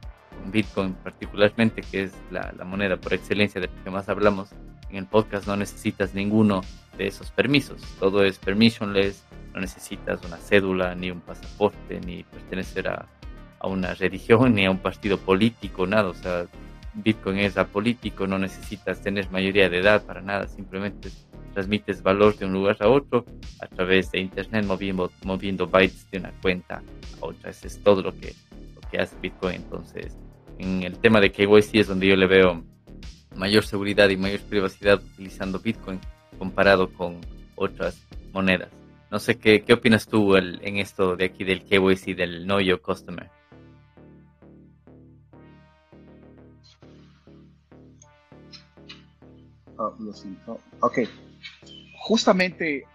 Bitcoin 0.51 0.93
particularmente, 0.93 1.81
que 1.81 2.03
es 2.03 2.13
la, 2.31 2.53
moneda 2.65 2.97
por 2.97 3.13
excelencia 3.13 3.61
de 3.61 3.67
la 3.67 3.83
que 3.83 3.89
más 3.89 4.09
hablamos 4.09 4.49
en 4.89 4.97
el 4.97 5.05
podcast, 5.05 5.47
no 5.47 5.55
necesitas 5.55 6.13
ninguno 6.13 6.61
de 6.97 7.07
esos 7.07 7.31
permisos. 7.31 7.81
Todo 7.99 8.23
es 8.23 8.37
permissionless, 8.37 9.23
no 9.53 9.61
necesitas 9.61 10.23
una 10.25 10.37
cédula, 10.37 10.95
ni 10.95 11.11
un 11.11 11.21
pasaporte, 11.21 11.99
ni 11.99 12.23
pertenecer 12.23 12.87
a, 12.87 13.07
a 13.59 13.67
una 13.67 13.93
religión, 13.93 14.53
ni 14.55 14.65
a 14.65 14.71
un 14.71 14.79
partido 14.79 15.17
político, 15.17 15.85
nada. 15.87 16.09
O 16.09 16.13
sea, 16.13 16.45
Bitcoin 16.93 17.37
es 17.39 17.57
apolítico, 17.57 18.27
no 18.27 18.39
necesitas 18.39 19.01
tener 19.01 19.29
mayoría 19.29 19.69
de 19.69 19.79
edad 19.79 20.03
para 20.03 20.21
nada, 20.21 20.47
simplemente 20.47 21.09
transmites 21.53 22.03
valor 22.03 22.37
de 22.37 22.45
un 22.45 22.53
lugar 22.53 22.77
a 22.81 22.87
otro 22.87 23.25
a 23.59 23.65
través 23.65 24.11
de 24.11 24.19
Internet 24.19 24.63
moviendo, 24.65 25.11
moviendo 25.23 25.65
bytes 25.65 26.09
de 26.11 26.19
una 26.19 26.31
cuenta 26.41 26.83
a 27.19 27.25
otra. 27.25 27.49
Eso 27.49 27.65
es 27.65 27.81
todo 27.83 28.03
lo 28.03 28.15
que, 28.15 28.35
lo 28.75 28.81
que 28.89 28.99
hace 28.99 29.15
Bitcoin. 29.19 29.55
Entonces, 29.55 30.15
en 30.59 30.83
el 30.83 30.97
tema 30.99 31.19
de 31.19 31.31
KYC 31.31 31.75
es 31.75 31.87
donde 31.87 32.07
yo 32.07 32.15
le 32.15 32.27
veo 32.27 32.63
mayor 33.35 33.65
seguridad 33.65 34.09
y 34.09 34.17
mayor 34.17 34.41
privacidad 34.41 35.01
utilizando 35.13 35.59
Bitcoin 35.59 35.99
comparado 36.37 36.91
con 36.93 37.19
otras 37.55 38.01
monedas. 38.33 38.69
No 39.09 39.19
sé 39.19 39.37
qué, 39.37 39.63
qué 39.63 39.73
opinas 39.73 40.07
tú 40.07 40.35
en 40.35 40.77
esto 40.77 41.15
de 41.15 41.25
aquí 41.25 41.43
del 41.43 41.63
KYC, 41.63 42.15
del 42.15 42.43
Know 42.43 42.59
Your 42.59 42.81
Customer. 42.81 43.29
Ah, 49.77 49.91
ok. 50.81 50.99
Justamente 51.99 52.85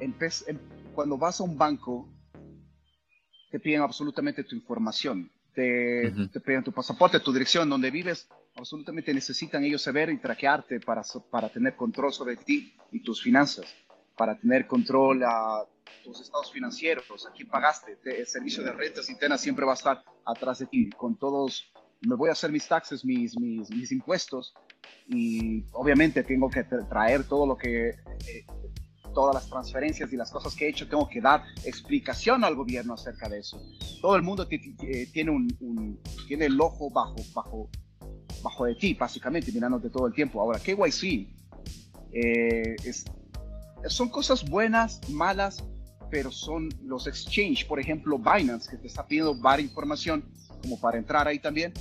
em, 0.00 0.58
cuando 0.94 1.18
vas 1.18 1.40
a 1.40 1.44
un 1.44 1.58
banco, 1.58 2.08
te 3.50 3.60
piden 3.60 3.82
absolutamente 3.82 4.44
tu 4.44 4.56
información. 4.56 5.30
Te, 5.54 6.12
piden 6.44 6.64
tu 6.64 6.72
pasaporte, 6.72 7.20
tu 7.20 7.32
dirección, 7.32 7.68
donde 7.68 7.90
vives. 7.90 8.28
Absolutamente 8.56 9.12
necesitan 9.14 9.64
ellos 9.64 9.82
saber 9.82 10.10
y 10.10 10.18
traquearte 10.18 10.80
para, 10.80 11.02
para 11.30 11.48
tener 11.48 11.76
control 11.76 12.12
sobre 12.12 12.36
ti 12.36 12.74
y 12.90 13.02
tus 13.02 13.22
finanzas, 13.22 13.66
para 14.16 14.38
tener 14.38 14.66
control 14.66 15.22
a 15.24 15.64
tus 16.04 16.20
estados 16.20 16.50
financieros, 16.52 17.26
a 17.26 17.32
quién 17.32 17.48
pagaste. 17.48 17.98
el 18.04 18.26
servicio 18.26 18.62
de 18.62 18.72
rentas 18.72 19.08
internas 19.10 19.40
siempre 19.40 19.64
va 19.64 19.72
a 19.72 19.76
estar 19.76 20.02
atrás 20.24 20.58
de 20.58 20.66
ti, 20.66 20.90
con 20.90 21.16
todos 21.16 21.72
me 22.02 22.14
voy 22.14 22.30
a 22.30 22.32
hacer 22.32 22.50
mis 22.50 22.66
taxes, 22.66 23.04
mis, 23.04 23.38
mis, 23.38 23.70
mis 23.70 23.92
impuestos 23.92 24.54
y 25.08 25.64
obviamente 25.72 26.22
tengo 26.22 26.48
que 26.48 26.64
traer 26.64 27.24
todo 27.24 27.46
lo 27.46 27.56
que, 27.56 27.90
eh, 27.90 28.46
todas 29.12 29.34
las 29.34 29.48
transferencias 29.48 30.12
y 30.12 30.16
las 30.16 30.30
cosas 30.30 30.54
que 30.54 30.66
he 30.66 30.68
hecho, 30.68 30.88
tengo 30.88 31.08
que 31.08 31.20
dar 31.20 31.44
explicación 31.64 32.44
al 32.44 32.54
gobierno 32.54 32.94
acerca 32.94 33.28
de 33.28 33.40
eso. 33.40 33.60
Todo 34.00 34.16
el 34.16 34.22
mundo 34.22 34.46
eh, 34.50 35.06
tiene, 35.12 35.30
un, 35.30 36.00
tiene 36.26 36.46
el 36.46 36.60
ojo 36.60 36.90
bajo, 36.90 37.16
bajo, 37.34 37.70
bajo 38.42 38.64
de 38.64 38.74
ti, 38.74 38.94
básicamente, 38.94 39.52
mirándote 39.52 39.90
todo 39.90 40.06
el 40.06 40.12
tiempo. 40.12 40.40
Ahora, 40.40 40.58
KYC 40.58 41.28
eh, 42.12 42.76
es, 42.84 43.04
son 43.88 44.08
cosas 44.08 44.48
buenas, 44.48 45.00
malas, 45.10 45.64
pero 46.10 46.30
son 46.30 46.68
los 46.82 47.06
exchange, 47.06 47.66
por 47.66 47.78
ejemplo, 47.78 48.18
Binance, 48.18 48.68
que 48.70 48.76
te 48.76 48.86
está 48.88 49.06
pidiendo 49.06 49.34
varias 49.34 49.68
información 49.68 50.24
como 50.62 50.78
para 50.78 50.98
entrar 50.98 51.26
ahí 51.28 51.38
también, 51.38 51.72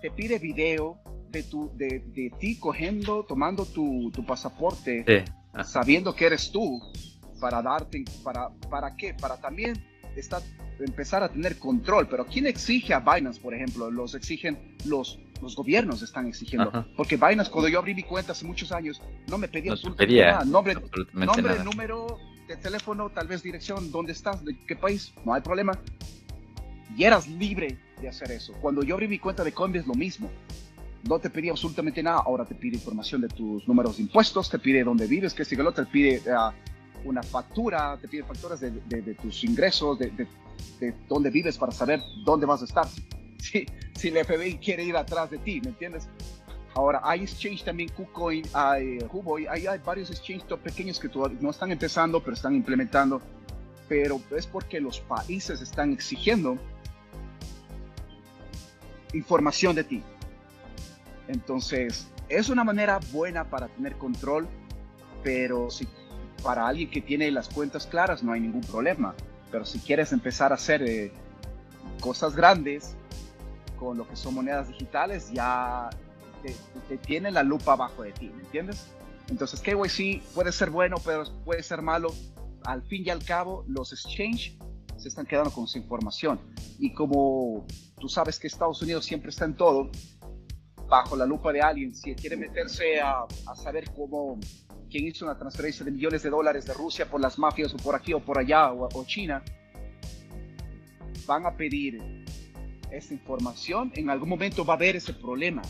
te 0.00 0.10
pide 0.10 0.38
video 0.38 0.98
de, 1.30 1.42
tu, 1.42 1.70
de, 1.76 2.00
de 2.00 2.32
ti 2.38 2.58
cogiendo, 2.58 3.24
tomando 3.24 3.64
tu, 3.66 4.10
tu 4.12 4.24
pasaporte, 4.24 5.24
sabiendo 5.62 6.14
que 6.14 6.26
eres 6.26 6.50
tú, 6.50 6.80
para 7.40 7.62
darte, 7.62 8.04
para, 8.22 8.48
¿para 8.70 8.96
qué? 8.96 9.14
Para 9.14 9.36
también 9.36 9.74
estar, 10.16 10.40
empezar 10.80 11.22
a 11.22 11.28
tener 11.28 11.58
control. 11.58 12.08
Pero 12.08 12.26
¿quién 12.26 12.46
exige 12.46 12.94
a 12.94 13.00
Binance, 13.00 13.40
por 13.40 13.54
ejemplo? 13.54 13.90
Los 13.90 14.14
exigen 14.14 14.76
los, 14.86 15.18
los 15.42 15.54
gobiernos 15.54 16.02
están 16.02 16.26
exigiendo. 16.26 16.86
Porque 16.96 17.16
Binance, 17.16 17.50
cuando 17.50 17.68
yo 17.68 17.78
abrí 17.78 17.94
mi 17.94 18.02
cuenta 18.02 18.32
hace 18.32 18.46
muchos 18.46 18.72
años, 18.72 19.02
no 19.28 19.38
me 19.38 19.48
pedía, 19.48 19.72
absolutamente 19.72 20.24
nada. 20.24 20.44
Nombre, 20.44 20.76
nombre 21.12 21.62
número 21.62 22.18
de 22.48 22.56
teléfono, 22.56 23.10
tal 23.10 23.26
vez 23.26 23.42
dirección, 23.42 23.90
dónde 23.90 24.12
estás, 24.12 24.44
de 24.44 24.58
qué 24.66 24.76
país, 24.76 25.12
no 25.24 25.34
hay 25.34 25.42
problema. 25.42 25.78
Y 26.96 27.04
eras 27.04 27.26
libre 27.28 27.78
de 28.00 28.08
hacer 28.08 28.30
eso. 28.30 28.52
Cuando 28.60 28.82
yo 28.82 28.94
abrí 28.94 29.08
mi 29.08 29.18
cuenta 29.18 29.42
de 29.44 29.52
Coinbase, 29.52 29.86
lo 29.86 29.94
mismo. 29.94 30.30
No 31.08 31.18
te 31.18 31.30
pedía 31.30 31.52
absolutamente 31.52 32.02
nada. 32.02 32.22
Ahora 32.24 32.44
te 32.44 32.54
pide 32.54 32.76
información 32.76 33.20
de 33.20 33.28
tus 33.28 33.66
números 33.68 33.96
de 33.96 34.04
impuestos, 34.04 34.48
te 34.48 34.58
pide 34.58 34.84
dónde 34.84 35.06
vives, 35.06 35.34
qué 35.34 35.44
sigue 35.44 35.64
te 35.72 35.86
pide 35.86 36.22
uh, 36.30 37.08
una 37.08 37.22
factura, 37.22 37.98
te 38.00 38.08
pide 38.08 38.24
facturas 38.24 38.60
de, 38.60 38.70
tus 39.20 39.44
ingresos, 39.44 39.98
de, 39.98 40.10
de, 40.80 40.94
dónde 41.08 41.30
vives 41.30 41.58
para 41.58 41.72
saber 41.72 42.00
dónde 42.24 42.46
vas 42.46 42.62
a 42.62 42.64
estar. 42.64 42.86
Si, 43.38 43.66
si 43.94 44.08
el 44.08 44.24
FBI 44.24 44.56
quiere 44.56 44.84
ir 44.84 44.96
atrás 44.96 45.30
de 45.30 45.38
ti, 45.38 45.60
¿me 45.60 45.68
entiendes? 45.68 46.08
Ahora, 46.74 47.00
hay 47.04 47.20
exchange 47.20 47.62
también, 47.62 47.90
KuCoin, 47.90 48.42
hay 48.54 48.98
Huboy, 49.12 49.46
hay, 49.46 49.66
hay 49.66 49.78
varios 49.84 50.10
exchanges 50.10 50.44
pequeños 50.58 50.98
que 50.98 51.08
no 51.40 51.50
están 51.50 51.70
empezando, 51.70 52.20
pero 52.20 52.34
están 52.34 52.54
implementando 52.54 53.20
pero 53.88 54.20
es 54.36 54.46
porque 54.46 54.80
los 54.80 55.00
países 55.00 55.60
están 55.60 55.92
exigiendo 55.92 56.58
información 59.12 59.76
de 59.76 59.84
ti. 59.84 60.02
Entonces, 61.28 62.08
es 62.28 62.48
una 62.48 62.64
manera 62.64 63.00
buena 63.12 63.44
para 63.44 63.68
tener 63.68 63.96
control, 63.96 64.48
pero 65.22 65.70
si 65.70 65.88
para 66.42 66.66
alguien 66.66 66.90
que 66.90 67.00
tiene 67.00 67.30
las 67.30 67.48
cuentas 67.48 67.86
claras 67.86 68.22
no 68.22 68.32
hay 68.32 68.40
ningún 68.40 68.60
problema. 68.62 69.14
Pero 69.50 69.64
si 69.64 69.78
quieres 69.78 70.12
empezar 70.12 70.52
a 70.52 70.56
hacer 70.56 70.82
eh, 70.82 71.12
cosas 72.00 72.34
grandes 72.34 72.96
con 73.78 73.96
lo 73.96 74.06
que 74.08 74.16
son 74.16 74.34
monedas 74.34 74.68
digitales, 74.68 75.30
ya 75.32 75.90
te, 76.88 76.96
tiene 76.98 77.30
la 77.30 77.42
lupa 77.42 77.72
abajo 77.72 78.02
de 78.02 78.12
ti, 78.12 78.30
¿me 78.34 78.42
entiendes? 78.42 78.88
Entonces 79.28 79.60
KYC 79.60 80.22
puede 80.34 80.52
ser 80.52 80.70
bueno, 80.70 80.96
pero 81.04 81.24
puede 81.44 81.62
ser 81.62 81.80
malo. 81.82 82.14
Al 82.64 82.82
fin 82.82 83.04
y 83.06 83.10
al 83.10 83.24
cabo, 83.24 83.64
los 83.66 83.92
exchange 83.92 84.56
se 84.96 85.08
están 85.08 85.26
quedando 85.26 85.50
con 85.50 85.66
su 85.66 85.78
información. 85.78 86.40
Y 86.78 86.92
como 86.92 87.66
tú 87.98 88.08
sabes 88.08 88.38
que 88.38 88.46
Estados 88.46 88.80
Unidos 88.82 89.04
siempre 89.04 89.30
está 89.30 89.44
en 89.44 89.54
todo, 89.56 89.90
bajo 90.88 91.16
la 91.16 91.26
lupa 91.26 91.52
de 91.52 91.60
alguien, 91.60 91.94
si 91.94 92.14
quiere 92.14 92.36
meterse 92.36 93.00
a, 93.00 93.26
saber 93.54 93.90
cómo, 93.94 94.38
quién 94.90 95.06
hizo 95.06 95.24
una 95.24 95.36
transferencia 95.36 95.84
de 95.84 95.90
millones 95.90 96.22
de 96.22 96.30
dólares 96.30 96.66
de 96.66 96.74
Rusia 96.74 97.06
por 97.06 97.20
las 97.20 97.38
mafias 97.38 97.72
o 97.74 97.76
por 97.76 97.94
aquí 97.94 98.12
o 98.12 98.20
por 98.20 98.38
allá 98.38 98.72
o, 98.72 99.04
China, 99.04 99.42
van 101.26 101.46
a 101.46 101.56
pedir 101.56 102.24
esa 102.90 103.14
información. 103.14 103.92
En 103.94 104.10
algún 104.10 104.28
momento 104.28 104.64
va 104.64 104.74
a 104.74 104.76
haber 104.76 104.96
ese 104.96 105.14
problema 105.14 105.62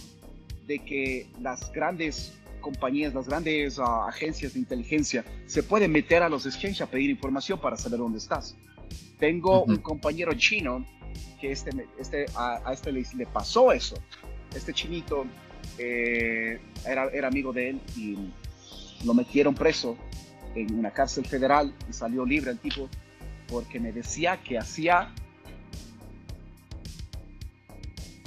de 0.66 0.78
que 0.80 1.30
las 1.40 1.70
grandes 1.72 2.38
compañías, 2.60 3.14
las 3.14 3.28
grandes 3.28 3.78
ah, 3.78 4.08
agencias 4.08 4.54
de 4.54 4.58
inteligencia 4.58 5.24
se 5.46 5.62
pueden 5.62 5.92
meter 5.92 6.22
a 6.22 6.28
los 6.28 6.46
exchanges 6.46 6.80
a 6.80 6.86
pedir 6.86 7.10
información 7.10 7.60
para 7.60 7.76
saber 7.76 7.98
dónde 7.98 8.18
estás. 8.18 8.56
Tengo 9.18 9.64
un 9.64 9.76
compañero 9.76 10.32
chino 10.34 10.84
que 11.40 11.52
este, 11.52 11.70
este, 11.98 12.26
a, 12.34 12.72
este 12.72 12.92
le, 12.92 13.26
pasó 13.32 13.72
eso. 13.72 13.96
Este 14.54 14.72
chinito 14.72 15.26
eh, 15.78 16.60
era, 16.86 17.06
era 17.06 17.28
amigo 17.28 17.52
de 17.52 17.70
él 17.70 17.80
y 17.96 18.16
lo 19.04 19.14
metieron 19.14 19.54
preso 19.54 19.96
en 20.54 20.78
una 20.78 20.90
cárcel 20.90 21.26
federal 21.26 21.74
y 21.88 21.92
salió 21.92 22.24
libre 22.24 22.50
el 22.50 22.58
tipo 22.58 22.88
porque 23.48 23.80
me 23.80 23.92
decía 23.92 24.40
que 24.42 24.58
hacía 24.58 25.12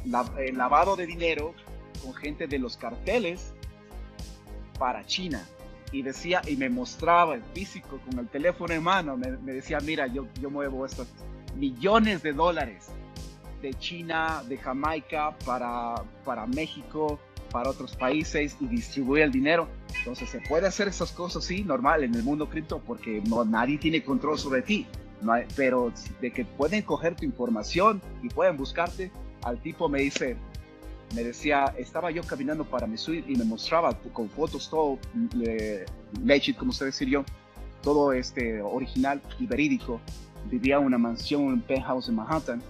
lavado 0.06 0.96
de 0.96 1.06
dinero 1.06 1.54
con 2.04 2.14
gente 2.14 2.48
de 2.48 2.60
los 2.60 2.78
carteles 2.78 3.54
para 4.78 5.06
China. 5.06 5.44
Y 5.92 6.02
decía 6.02 6.42
y 6.46 6.58
me 6.58 6.70
mostraba 6.70 7.36
el 7.36 7.44
físico 7.54 8.00
con 8.06 8.20
el 8.20 8.28
teléfono 8.28 8.74
en 8.74 8.84
mano. 8.84 9.18
Me, 9.18 9.54
decía 9.54 9.80
mira 9.80 10.08
yo, 10.08 10.28
yo 10.42 10.50
muevo 10.50 10.86
estos 10.86 11.08
millones 11.56 12.22
de 12.24 12.34
dólares 12.34 12.90
de 13.62 13.74
China 13.74 14.44
de 14.48 14.58
Jamaica 14.58 15.36
para, 15.46 15.96
para 16.24 16.46
México 16.46 17.20
para 17.52 17.70
otros 17.70 17.96
países 17.96 18.58
y 18.60 18.68
distribuye 18.68 19.24
el 19.24 19.32
dinero 19.32 19.68
entonces 20.00 20.30
se 20.30 20.42
puede 20.42 20.68
hacer 20.68 20.88
esas 20.88 21.12
cosas 21.12 21.44
sí 21.44 21.64
normal 21.64 22.04
en 22.04 22.14
el 22.16 22.24
mundo 22.24 22.50
cripto 22.50 22.80
porque 22.80 23.22
no 23.28 23.46
nadie 23.46 23.78
tiene 23.78 24.04
control 24.04 24.38
sobre 24.38 24.62
ti 24.62 24.86
pero 25.56 25.92
de 26.22 26.32
que 26.32 26.46
pueden 26.46 26.82
coger 26.84 27.16
tu 27.16 27.26
información 27.26 28.02
y 28.22 28.30
pueden 28.30 28.58
buscarte 28.58 29.12
al 29.44 29.60
tipo 29.62 29.88
me 29.90 30.02
dice 30.02 30.38
me 31.16 31.24
decía, 31.24 31.74
estaba 31.78 32.12
yo 32.12 32.24
caminando 32.24 32.66
para 32.66 32.86
mi 32.86 32.98
suite 32.98 33.32
y 33.32 33.36
me 33.36 33.46
mostraba 33.46 33.98
con 34.14 34.30
fotos 34.30 34.70
todo 34.70 35.00
legit, 36.24 36.58
como 36.58 36.72
usted 36.72 36.88
decir 36.88 37.08
yo, 37.08 37.24
todo 37.82 38.12
este 38.12 38.62
original 38.62 39.22
y 39.40 39.46
verídico. 39.46 40.02
Vivía 40.50 40.78
en 40.78 40.86
una 40.86 40.98
mansión, 40.98 41.44
un 41.44 41.62
penthouse 41.62 42.10
en 42.10 42.16
Manhattan. 42.16 42.62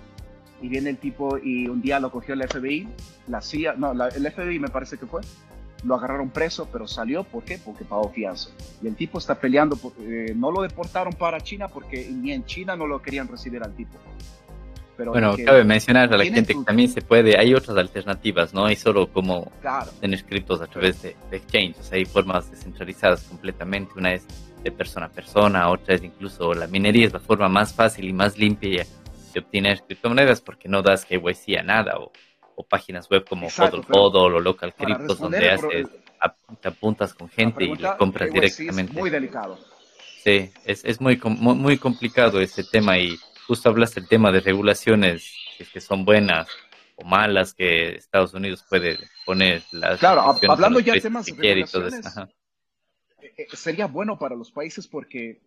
Y 0.62 0.70
viene 0.70 0.90
el 0.90 0.98
tipo 0.98 1.38
y 1.38 1.68
un 1.68 1.82
día 1.82 2.00
lo 2.00 2.12
cogió 2.12 2.34
el 2.34 2.48
FBI, 2.48 2.88
la 3.28 3.42
CIA, 3.42 3.74
no, 3.74 3.92
el 3.92 4.32
FBI 4.32 4.60
me 4.60 4.70
parece 4.70 4.98
que 4.98 5.06
fue. 5.06 5.22
Lo 5.84 5.96
agarraron 5.96 6.32
preso, 6.32 6.68
pero 6.72 6.88
salió, 6.88 7.24
¿por 7.24 7.44
qué? 7.44 7.60
Porque 7.64 7.86
pagó 7.86 8.10
fianza. 8.10 8.50
Y 8.82 8.88
el 8.88 8.96
tipo 8.96 9.20
está 9.20 9.36
peleando, 9.36 9.78
eh, 10.00 10.34
no 10.36 10.52
lo 10.52 10.64
deportaron 10.64 11.14
para 11.14 11.40
China 11.40 11.68
porque 11.68 12.10
ni 12.12 12.32
en 12.32 12.46
China 12.46 12.76
no 12.76 12.88
lo 12.88 13.02
querían 13.02 13.28
recibir 13.28 13.62
al 13.64 13.76
tipo 13.76 13.98
bueno, 15.06 15.36
cabe 15.46 15.64
mencionar 15.64 16.12
a 16.14 16.18
la 16.18 16.24
gente 16.24 16.54
que 16.54 16.64
también 16.64 16.90
se 16.90 17.02
puede, 17.02 17.38
hay 17.38 17.54
otras 17.54 17.78
alternativas, 17.78 18.54
no 18.54 18.66
hay 18.66 18.76
solo 18.76 19.08
como 19.12 19.52
tener 20.00 20.24
criptos 20.26 20.62
a 20.62 20.68
través 20.68 21.02
de, 21.02 21.16
exchanges, 21.32 21.92
hay 21.92 22.06
formas 22.06 22.50
descentralizadas 22.50 23.24
completamente, 23.24 23.94
una 23.96 24.14
es 24.14 24.26
de 24.64 24.72
persona 24.72 25.06
a 25.06 25.10
persona, 25.10 25.70
otra 25.70 25.96
es 25.96 26.04
incluso 26.04 26.54
la 26.54 26.68
minería 26.68 27.06
es 27.06 27.14
la 27.14 27.20
forma 27.20 27.48
más 27.48 27.74
fácil 27.74 28.06
y 28.06 28.14
más 28.14 28.38
limpia 28.38 28.86
de 29.38 29.46
obtener 29.46 29.84
criptomonedas 29.84 30.42
porque 30.42 30.68
no 30.68 30.82
das 30.82 31.06
KYC 31.06 31.60
a 31.60 31.64
nada 31.64 32.00
o, 32.00 32.12
páginas 32.68 33.08
web 33.10 33.24
como 33.24 33.48
Hodl 33.48 34.36
o 34.36 34.40
Local 34.40 34.74
Cryptos 34.74 35.20
donde 35.20 35.52
haces, 35.52 35.88
te 36.60 36.68
apuntas 36.68 37.14
con 37.14 37.30
gente 37.30 37.66
y 37.66 37.76
le 37.76 37.96
compras 37.98 38.34
directamente. 38.34 38.92
Es 38.94 38.98
muy 38.98 39.12
delicado. 39.12 39.60
Sí, 40.24 40.52
es, 40.66 40.84
es 40.84 41.00
muy, 41.00 41.22
muy 41.24 41.78
complicado 41.78 42.42
ese 42.42 42.64
tema 42.64 42.98
y 42.98 43.16
justo 43.46 43.70
hablaste 43.70 44.02
del 44.02 44.10
tema 44.10 44.32
de 44.32 44.40
regulaciones 44.40 45.32
que 45.72 45.80
son 45.80 46.04
buenas 46.04 46.48
o 46.96 47.06
malas 47.06 47.54
que 47.54 47.96
Estados 47.96 48.34
Unidos 48.34 48.66
puede 48.68 48.98
poner. 49.24 49.62
Las 49.72 50.00
claro, 50.00 50.22
hablando 50.50 50.80
ya 50.80 50.94
de 50.94 51.02
temas 51.02 51.28
de 51.28 51.34
regulaciones, 51.34 52.18
eh, 53.22 53.34
eh, 53.38 53.48
sería 53.54 53.86
bueno 53.86 54.18
para 54.18 54.36
los 54.36 54.52
países 54.52 54.88
porque 54.88 55.40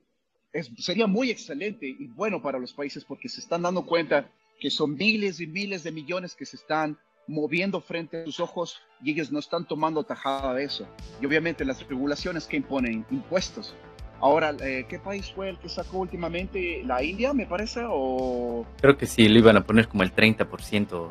es, 0.53 0.71
sería 0.79 1.07
muy 1.07 1.31
excelente 1.31 1.87
y 1.87 2.09
bueno 2.09 2.43
para 2.43 2.59
los 2.59 2.73
países 2.73 3.05
porque 3.05 3.29
se 3.29 3.41
están 3.41 3.63
dando 3.63 3.87
cuenta 3.87 4.31
que 4.59 4.71
son 4.71 4.95
miles 4.95 5.41
y 5.41 5.47
miles 5.47 5.83
de 5.83 5.93
millones 5.93 6.35
que 6.35 6.47
se 6.47 6.57
están 6.57 6.99
moviendo 7.27 7.81
frente 7.81 8.23
a 8.23 8.25
sus 8.25 8.41
ojos 8.41 8.81
y 9.03 9.13
ellos 9.13 9.31
no 9.31 9.39
están 9.39 9.67
tomando 9.67 10.03
tajada 10.03 10.53
de 10.55 10.65
eso. 10.65 10.87
Y 11.21 11.27
obviamente 11.27 11.65
las 11.65 11.87
regulaciones 11.87 12.47
que 12.47 12.57
imponen 12.57 13.07
impuestos 13.11 13.75
Ahora, 14.21 14.55
eh, 14.63 14.85
¿qué 14.87 14.99
país 14.99 15.33
fue 15.35 15.49
el 15.49 15.59
que 15.59 15.69
sacó 15.69 15.99
últimamente? 15.99 16.83
¿La 16.85 17.03
India, 17.03 17.33
me 17.33 17.47
parece? 17.47 17.81
O... 17.89 18.67
Creo 18.81 18.99
que 18.99 19.07
sí, 19.07 19.29
le 19.29 19.39
iban 19.39 19.57
a 19.57 19.65
poner 19.65 19.89
como 19.89 20.03
el 20.03 20.15
30%. 20.15 21.09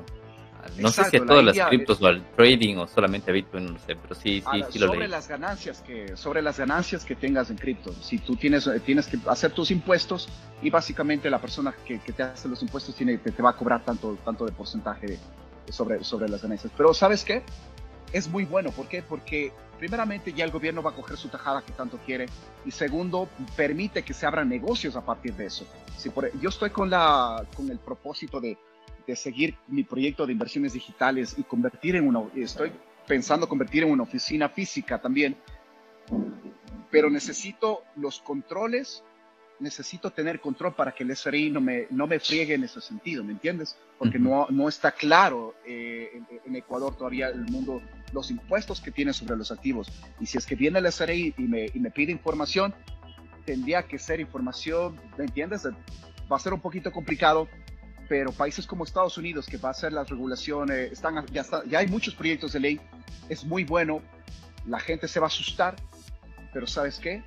No 0.79 0.89
sé 0.91 1.03
si 1.05 1.17
a 1.17 1.25
todas 1.25 1.43
las 1.43 1.67
criptos 1.67 2.01
o 2.01 2.07
al 2.07 2.23
trading 2.35 2.77
o 2.77 2.87
solamente 2.87 3.31
a 3.31 3.33
Bitcoin, 3.33 3.73
no 3.73 3.79
sé, 3.79 3.95
pero 3.95 4.15
sí, 4.15 4.41
sí, 4.51 4.63
sí 4.71 4.79
lo 4.79 4.87
sobre 4.87 5.07
Las 5.07 5.27
ganancias 5.27 5.81
que, 5.81 6.15
sobre 6.15 6.41
las 6.41 6.57
ganancias 6.57 7.05
que 7.05 7.15
tengas 7.15 7.49
en 7.49 7.57
cripto. 7.57 7.93
Si 7.93 8.19
tú 8.19 8.35
tienes, 8.35 8.67
eh, 8.67 8.79
tienes 8.79 9.07
que 9.07 9.17
hacer 9.27 9.51
tus 9.51 9.71
impuestos 9.71 10.29
y 10.61 10.69
básicamente 10.69 11.29
la 11.29 11.39
persona 11.39 11.73
que, 11.85 11.99
te 11.99 12.23
hace 12.23 12.47
los 12.47 12.61
impuestos 12.61 12.95
tiene, 12.95 13.17
te, 13.17 13.31
te, 13.31 13.41
va 13.41 13.51
a 13.51 13.55
cobrar 13.55 13.83
tanto, 13.83 14.17
tanto 14.23 14.45
de 14.45 14.51
porcentaje 14.51 15.19
sobre, 15.69 16.03
sobre 16.03 16.29
las 16.29 16.41
ganancias. 16.41 16.71
Pero 16.75 16.93
¿sabes 16.93 17.23
qué? 17.23 17.43
Es 18.11 18.27
muy 18.27 18.45
bueno. 18.45 18.71
¿Por 18.71 18.87
qué? 18.87 19.03
Porque 19.03 19.51
primeramente 19.79 20.33
ya 20.33 20.45
el 20.45 20.51
gobierno 20.51 20.83
va 20.83 20.91
a 20.91 20.93
coger 20.93 21.17
su 21.17 21.29
tajada 21.29 21.61
que 21.61 21.71
tanto 21.71 21.97
quiere 22.05 22.27
y 22.65 22.71
segundo, 22.71 23.29
permite 23.55 24.03
que 24.03 24.13
se 24.13 24.25
abran 24.25 24.49
negocios 24.49 24.95
a 24.95 25.01
partir 25.05 25.33
de 25.35 25.45
eso. 25.45 25.65
Si 25.97 26.09
por, 26.09 26.31
yo 26.39 26.49
estoy 26.49 26.69
con, 26.69 26.89
la, 26.89 27.45
con 27.55 27.69
el 27.71 27.79
propósito 27.79 28.39
de, 28.39 28.57
de 29.09 29.15
seguir 29.15 29.55
mi 29.67 29.83
proyecto 29.83 30.25
de 30.25 30.33
inversiones 30.33 30.73
digitales 30.73 31.35
y 31.37 31.43
convertir 31.43 31.95
en 31.95 32.07
una, 32.07 32.21
estoy 32.35 32.71
pensando 33.07 33.49
convertir 33.49 33.83
en 33.83 33.91
una 33.91 34.03
oficina 34.03 34.49
física 34.49 35.01
también, 35.01 35.35
pero 36.91 37.09
necesito 37.09 37.83
los 37.95 38.19
controles 38.19 39.03
necesito 39.59 40.11
tener 40.11 40.39
control 40.39 40.73
para 40.73 40.93
que 40.93 41.03
el 41.03 41.15
SRI 41.15 41.49
no 41.49 41.59
me, 41.59 41.87
no 41.89 42.07
me 42.07 42.19
friegue 42.19 42.53
en 42.53 42.63
ese 42.63 42.81
sentido, 42.81 43.23
¿me 43.23 43.33
entiendes? 43.33 43.75
Porque 43.97 44.17
no, 44.17 44.47
no 44.49 44.69
está 44.69 44.91
claro 44.91 45.55
eh, 45.65 46.21
en, 46.45 46.55
Ecuador 46.55 46.95
todavía 46.95 47.27
el 47.27 47.45
mundo, 47.45 47.81
los 48.13 48.31
impuestos 48.31 48.79
que 48.79 48.91
tiene 48.91 49.11
sobre 49.11 49.35
los 49.35 49.51
activos. 49.51 49.91
Y 50.19 50.25
si 50.25 50.37
es 50.37 50.45
que 50.45 50.55
viene 50.55 50.79
el 50.79 50.89
SRI 50.89 51.35
y 51.37 51.41
me, 51.41 51.65
y 51.73 51.79
me 51.79 51.91
pide 51.91 52.11
información, 52.11 52.73
tendría 53.45 53.83
que 53.83 53.99
ser 53.99 54.19
información, 54.19 54.99
¿me 55.17 55.25
entiendes? 55.25 55.67
Va 56.31 56.37
a 56.37 56.39
ser 56.39 56.53
un 56.53 56.61
poquito 56.61 56.91
complicado, 56.91 57.49
pero 58.09 58.31
países 58.31 58.65
como 58.65 58.83
Estados 58.83 59.17
Unidos, 59.17 59.45
que 59.45 59.57
va 59.57 59.69
a 59.69 59.71
hacer 59.71 59.93
las 59.93 60.09
regulaciones, 60.09 60.91
están, 60.91 61.25
ya, 61.27 61.45
ya 61.67 61.79
hay 61.79 61.87
muchos 61.87 62.15
proyectos 62.15 62.51
de 62.53 62.59
ley, 62.59 62.81
es 63.29 63.45
muy 63.45 63.63
bueno, 63.63 64.01
la 64.65 64.79
gente 64.79 65.07
se 65.07 65.19
va 65.19 65.27
a 65.27 65.29
asustar, 65.29 65.75
pero 66.51 66.65
¿sabes 66.65 66.99
qué? 66.99 67.23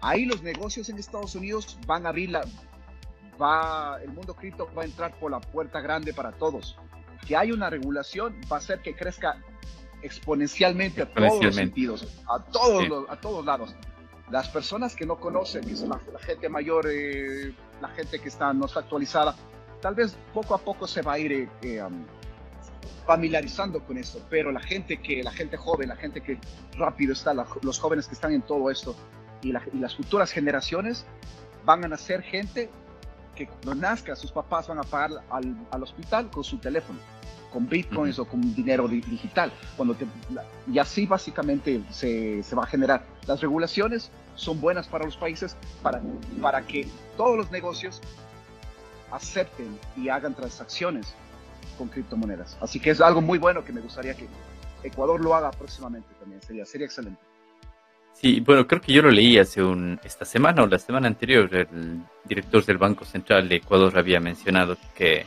Ahí 0.00 0.24
los 0.24 0.42
negocios 0.42 0.88
en 0.88 0.98
Estados 0.98 1.34
Unidos 1.34 1.78
van 1.86 2.06
a 2.06 2.08
abrir 2.08 2.30
la, 2.30 2.42
va, 3.40 3.98
el 4.02 4.12
mundo 4.12 4.34
cripto 4.34 4.68
va 4.76 4.82
a 4.82 4.84
entrar 4.86 5.14
por 5.18 5.30
la 5.30 5.40
puerta 5.40 5.80
grande 5.80 6.14
para 6.14 6.32
todos. 6.32 6.76
Que 7.26 7.36
hay 7.36 7.52
una 7.52 7.68
regulación 7.70 8.40
va 8.50 8.56
a 8.56 8.58
hacer 8.58 8.80
que 8.80 8.94
crezca 8.94 9.42
exponencialmente 10.02 11.02
a 11.02 11.12
todos 11.12 11.42
los 11.42 11.54
sentidos, 11.54 12.22
a 12.28 12.42
todos, 12.44 13.08
a 13.08 13.20
todos 13.20 13.44
lados. 13.44 13.74
Las 14.30 14.48
personas 14.48 14.96
que 14.96 15.04
no 15.04 15.20
conocen, 15.20 15.64
que 15.64 15.72
es 15.72 15.82
la, 15.82 16.00
gente 16.18 16.48
mayor, 16.48 16.86
eh, 16.90 17.54
la 17.80 17.88
gente 17.88 18.18
que 18.18 18.28
está, 18.28 18.52
no 18.54 18.66
está 18.66 18.80
actualizada, 18.80 19.36
tal 19.84 19.94
vez 19.94 20.16
poco 20.32 20.54
a 20.54 20.58
poco 20.58 20.86
se 20.86 21.02
va 21.02 21.12
a 21.12 21.18
ir 21.18 21.30
eh, 21.30 21.48
eh, 21.60 21.82
um, 21.82 22.06
familiarizando 23.04 23.84
con 23.84 23.98
esto, 23.98 24.18
pero 24.30 24.50
la 24.50 24.60
gente 24.60 24.96
que, 24.96 25.22
la 25.22 25.30
gente 25.30 25.58
joven, 25.58 25.90
la 25.90 25.96
gente 25.96 26.22
que 26.22 26.38
rápido 26.78 27.12
está, 27.12 27.34
los 27.34 27.78
jóvenes 27.78 28.08
que 28.08 28.14
están 28.14 28.32
en 28.32 28.40
todo 28.40 28.70
esto, 28.70 28.96
y, 29.42 29.52
las 29.52 29.94
futuras 29.94 30.30
generaciones 30.30 31.04
van 31.66 31.84
a 31.84 31.88
nacer 31.88 32.22
gente 32.22 32.70
que 33.36 33.46
cuando 33.46 33.74
nazca 33.74 34.16
sus 34.16 34.32
papás 34.32 34.68
van 34.68 34.78
a 34.78 34.84
pagar 34.84 35.22
al, 35.28 35.54
al 35.70 35.82
hospital 35.82 36.30
con 36.30 36.44
su 36.44 36.56
teléfono, 36.56 36.98
con 37.52 37.68
bitcoins 37.68 38.18
o 38.18 38.24
con 38.24 38.40
dinero 38.54 38.88
digital. 38.88 39.52
Cuando 39.76 39.94
y 40.72 40.78
así 40.78 41.04
básicamente 41.04 41.82
se, 41.90 42.42
se, 42.42 42.56
va 42.56 42.62
a 42.62 42.66
generar. 42.66 43.04
Las 43.26 43.42
regulaciones 43.42 44.10
son 44.34 44.62
buenas 44.62 44.88
para 44.88 45.04
los 45.04 45.18
países 45.18 45.58
para, 45.82 46.00
para 46.40 46.62
que 46.62 46.88
todos 47.18 47.36
los 47.36 47.50
negocios 47.50 48.00
acepten 49.14 49.78
y 49.96 50.08
hagan 50.08 50.34
transacciones 50.34 51.14
con 51.78 51.88
criptomonedas. 51.88 52.56
Así 52.60 52.80
que 52.80 52.90
es 52.90 53.00
algo 53.00 53.20
muy 53.20 53.38
bueno 53.38 53.64
que 53.64 53.72
me 53.72 53.80
gustaría 53.80 54.14
que 54.14 54.28
Ecuador 54.82 55.20
lo 55.20 55.34
haga 55.34 55.50
próximamente 55.50 56.08
también. 56.18 56.42
Sería, 56.42 56.64
sería 56.64 56.86
excelente. 56.86 57.20
Sí, 58.12 58.40
bueno, 58.40 58.66
creo 58.66 58.80
que 58.80 58.92
yo 58.92 59.02
lo 59.02 59.10
leí 59.10 59.38
hace 59.38 59.62
un, 59.62 59.98
esta 60.04 60.24
semana 60.24 60.62
o 60.62 60.66
la 60.66 60.78
semana 60.78 61.08
anterior. 61.08 61.52
El 61.52 62.02
director 62.24 62.64
del 62.64 62.78
Banco 62.78 63.04
Central 63.04 63.48
de 63.48 63.56
Ecuador 63.56 63.98
había 63.98 64.20
mencionado 64.20 64.76
que 64.94 65.26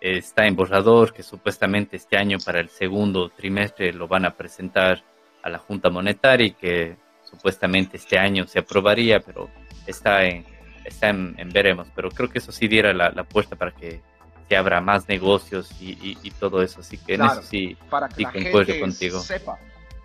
está 0.00 0.46
en 0.46 0.56
borrador, 0.56 1.12
que 1.12 1.22
supuestamente 1.22 1.96
este 1.96 2.16
año 2.16 2.38
para 2.44 2.60
el 2.60 2.68
segundo 2.68 3.28
trimestre 3.30 3.92
lo 3.92 4.08
van 4.08 4.24
a 4.24 4.34
presentar 4.34 5.02
a 5.42 5.50
la 5.50 5.58
Junta 5.58 5.90
Monetaria 5.90 6.46
y 6.46 6.52
que 6.52 6.96
supuestamente 7.24 7.96
este 7.96 8.18
año 8.18 8.46
se 8.46 8.60
aprobaría, 8.60 9.20
pero 9.20 9.48
está 9.86 10.24
en, 10.24 10.44
está 10.84 11.08
en, 11.08 11.36
veremos. 11.52 11.88
Pero 11.94 12.10
creo 12.10 12.28
que 12.28 12.38
eso 12.38 12.52
sí 12.52 12.68
diera 12.68 12.92
la, 12.92 13.10
la 13.10 13.24
puerta 13.24 13.56
para 13.56 13.72
que 13.72 14.00
se 14.48 14.56
abra 14.56 14.80
más 14.80 15.08
negocios 15.08 15.70
y, 15.80 16.18
y, 16.22 16.30
todo 16.32 16.62
eso. 16.62 16.80
Así 16.80 16.98
que 16.98 17.14
en 17.14 17.22
eso 17.22 17.42
sí, 17.42 17.76
para 17.88 18.08
que 18.08 18.22
la 18.22 18.30
gente 18.30 18.80
contigo. 18.80 19.20
Sepa. 19.20 19.58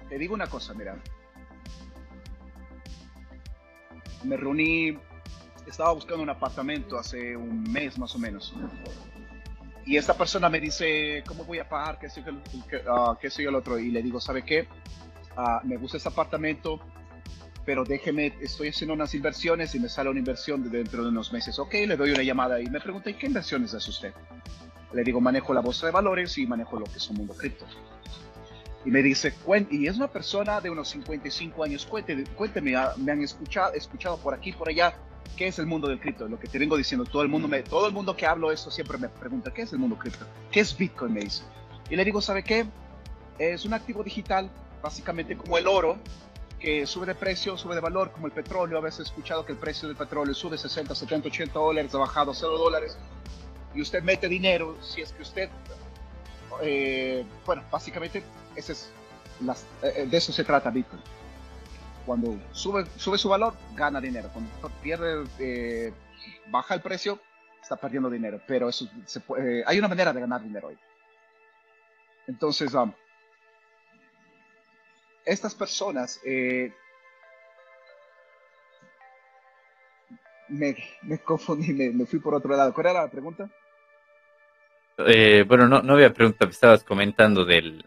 Te 0.07 0.17
digo 0.17 0.33
una 0.33 0.47
cosa, 0.47 0.73
mira, 0.73 0.97
me 4.23 4.37
reuní, 4.37 4.97
estaba 5.65 5.91
buscando 5.91 6.23
un 6.23 6.29
apartamento 6.29 6.97
hace 6.97 7.35
un 7.35 7.63
mes 7.63 7.97
más 7.97 8.15
o 8.15 8.19
menos. 8.19 8.53
Y 9.85 9.95
esta 9.95 10.13
persona 10.13 10.49
me 10.49 10.59
dice, 10.59 11.23
¿cómo 11.27 11.45
voy 11.45 11.59
a 11.59 11.67
pagar? 11.67 11.97
¿Qué 11.99 12.09
soy 12.09 12.23
el, 12.27 12.41
ah, 12.89 13.17
qué, 13.19 13.29
soy 13.29 13.45
el 13.45 13.55
otro? 13.55 13.79
Y 13.79 13.89
le 13.89 14.01
digo, 14.01 14.19
¿sabe 14.19 14.43
qué? 14.43 14.67
Uh, 15.37 15.65
me 15.65 15.77
gusta 15.77 15.97
ese 15.97 16.09
apartamento, 16.09 16.79
pero 17.67 17.83
déjeme, 17.83 18.33
estoy 18.39 18.69
haciendo 18.69 18.93
unas 18.93 19.13
inversiones 19.13 19.75
y 19.75 19.79
me 19.81 19.89
sale 19.89 20.09
una 20.09 20.19
inversión 20.19 20.71
dentro 20.71 21.03
de 21.03 21.09
unos 21.09 21.33
meses. 21.33 21.59
Ok, 21.59 21.73
le 21.73 21.97
doy 21.97 22.11
una 22.11 22.23
llamada 22.23 22.61
y 22.61 22.67
me 22.67 22.79
pregunta, 22.79 23.09
¿y 23.09 23.15
qué 23.15 23.27
inversiones 23.27 23.73
hace 23.73 23.89
usted? 23.89 24.13
Le 24.93 25.03
digo, 25.03 25.19
manejo 25.19 25.53
la 25.53 25.59
bolsa 25.59 25.85
de 25.85 25.91
valores 25.91 26.37
y 26.37 26.47
manejo 26.47 26.79
lo 26.79 26.85
que 26.85 26.95
es 26.95 27.09
un 27.09 27.17
mundo 27.17 27.35
cripto. 27.35 27.65
Y 28.85 28.89
me 28.89 29.03
dice, 29.03 29.33
y 29.69 29.85
es 29.85 29.97
una 29.97 30.07
persona 30.07 30.61
de 30.61 30.69
unos 30.69 30.87
55 30.87 31.61
años, 31.61 31.85
cuénteme, 31.85 32.23
cuénteme 32.37 32.73
ah, 32.77 32.93
me 32.95 33.11
han 33.11 33.21
escuchado, 33.21 33.73
escuchado 33.73 34.15
por 34.17 34.33
aquí, 34.33 34.53
por 34.53 34.69
allá, 34.69 34.93
¿qué 35.35 35.47
es 35.47 35.59
el 35.59 35.65
mundo 35.65 35.89
del 35.89 35.99
cripto? 35.99 36.25
Lo 36.29 36.39
que 36.39 36.47
te 36.47 36.57
vengo 36.59 36.77
diciendo, 36.77 37.03
todo 37.03 37.21
el 37.21 37.27
mundo, 37.27 37.49
me, 37.49 37.63
todo 37.63 37.85
el 37.85 37.93
mundo 37.93 38.15
que 38.15 38.25
hablo 38.25 38.49
esto 38.49 38.71
siempre 38.71 38.97
me 38.97 39.09
pregunta, 39.09 39.51
¿qué 39.53 39.63
es 39.63 39.73
el 39.73 39.79
mundo 39.79 39.97
cripto? 39.97 40.25
¿Qué 40.51 40.61
es 40.61 40.77
Bitcoin? 40.77 41.13
Me 41.13 41.19
dice. 41.19 41.43
Y 41.89 41.97
le 41.97 42.05
digo, 42.05 42.21
¿sabe 42.21 42.43
qué? 42.43 42.65
Es 43.37 43.65
un 43.65 43.73
activo 43.73 44.05
digital, 44.05 44.49
básicamente 44.81 45.35
como 45.35 45.57
el 45.57 45.67
oro, 45.67 45.97
que 46.59 46.85
sube 46.85 47.05
de 47.05 47.15
precio, 47.15 47.57
sube 47.57 47.75
de 47.75 47.81
valor, 47.81 48.11
como 48.11 48.27
el 48.27 48.33
petróleo. 48.33 48.77
A 48.77 48.81
veces 48.81 49.01
he 49.01 49.03
escuchado 49.03 49.45
que 49.45 49.51
el 49.51 49.57
precio 49.57 49.87
del 49.87 49.97
petróleo 49.97 50.33
sube 50.33 50.57
60, 50.57 50.93
70, 50.95 51.27
80 51.27 51.59
dólares, 51.59 51.93
ha 51.93 51.99
bajado 51.99 52.33
0 52.33 52.57
dólares. 52.57 52.97
Y 53.73 53.81
usted 53.81 54.01
mete 54.01 54.27
dinero, 54.27 54.75
si 54.81 55.01
es 55.01 55.11
que 55.11 55.21
usted, 55.21 55.49
eh, 56.61 57.25
bueno, 57.45 57.63
básicamente 57.71 58.23
ese 58.55 58.71
es 58.73 58.91
eh, 59.83 60.07
de 60.09 60.17
eso 60.17 60.31
se 60.31 60.43
trata 60.43 60.69
Bitcoin. 60.69 61.01
Cuando 62.05 62.37
sube, 62.51 62.85
sube 62.95 63.17
su 63.17 63.29
valor, 63.29 63.53
gana 63.75 63.99
dinero. 63.99 64.29
Cuando 64.31 64.51
pierde, 64.81 65.25
eh, 65.39 65.93
baja 66.49 66.73
el 66.73 66.81
precio, 66.81 67.19
está 67.61 67.75
perdiendo 67.75 68.09
dinero. 68.09 68.41
Pero 68.47 68.69
eso 68.69 68.87
se 69.05 69.19
puede, 69.19 69.63
hay 69.65 69.77
una 69.77 69.87
manera 69.87 70.13
de 70.13 70.21
ganar 70.21 70.41
dinero 70.41 70.69
hoy. 70.69 70.77
Entonces, 72.27 72.73
um, 72.73 72.91
estas 75.27 75.53
personas 75.53 76.19
eh, 76.25 76.73
me, 80.47 80.75
me, 81.01 81.19
confundí, 81.19 81.73
me, 81.73 82.05
fui 82.05 82.19
por 82.19 82.33
otro 82.33 82.55
lado. 82.55 82.73
¿Cuál 82.73 82.87
era 82.87 83.01
la 83.01 83.11
pregunta? 83.11 83.49
bueno, 84.97 85.67
no, 85.67 85.83
no 85.83 85.93
había 85.93 86.11
pregunta, 86.11 86.45
estabas 86.45 86.83
comentando 86.83 87.45
del, 87.45 87.85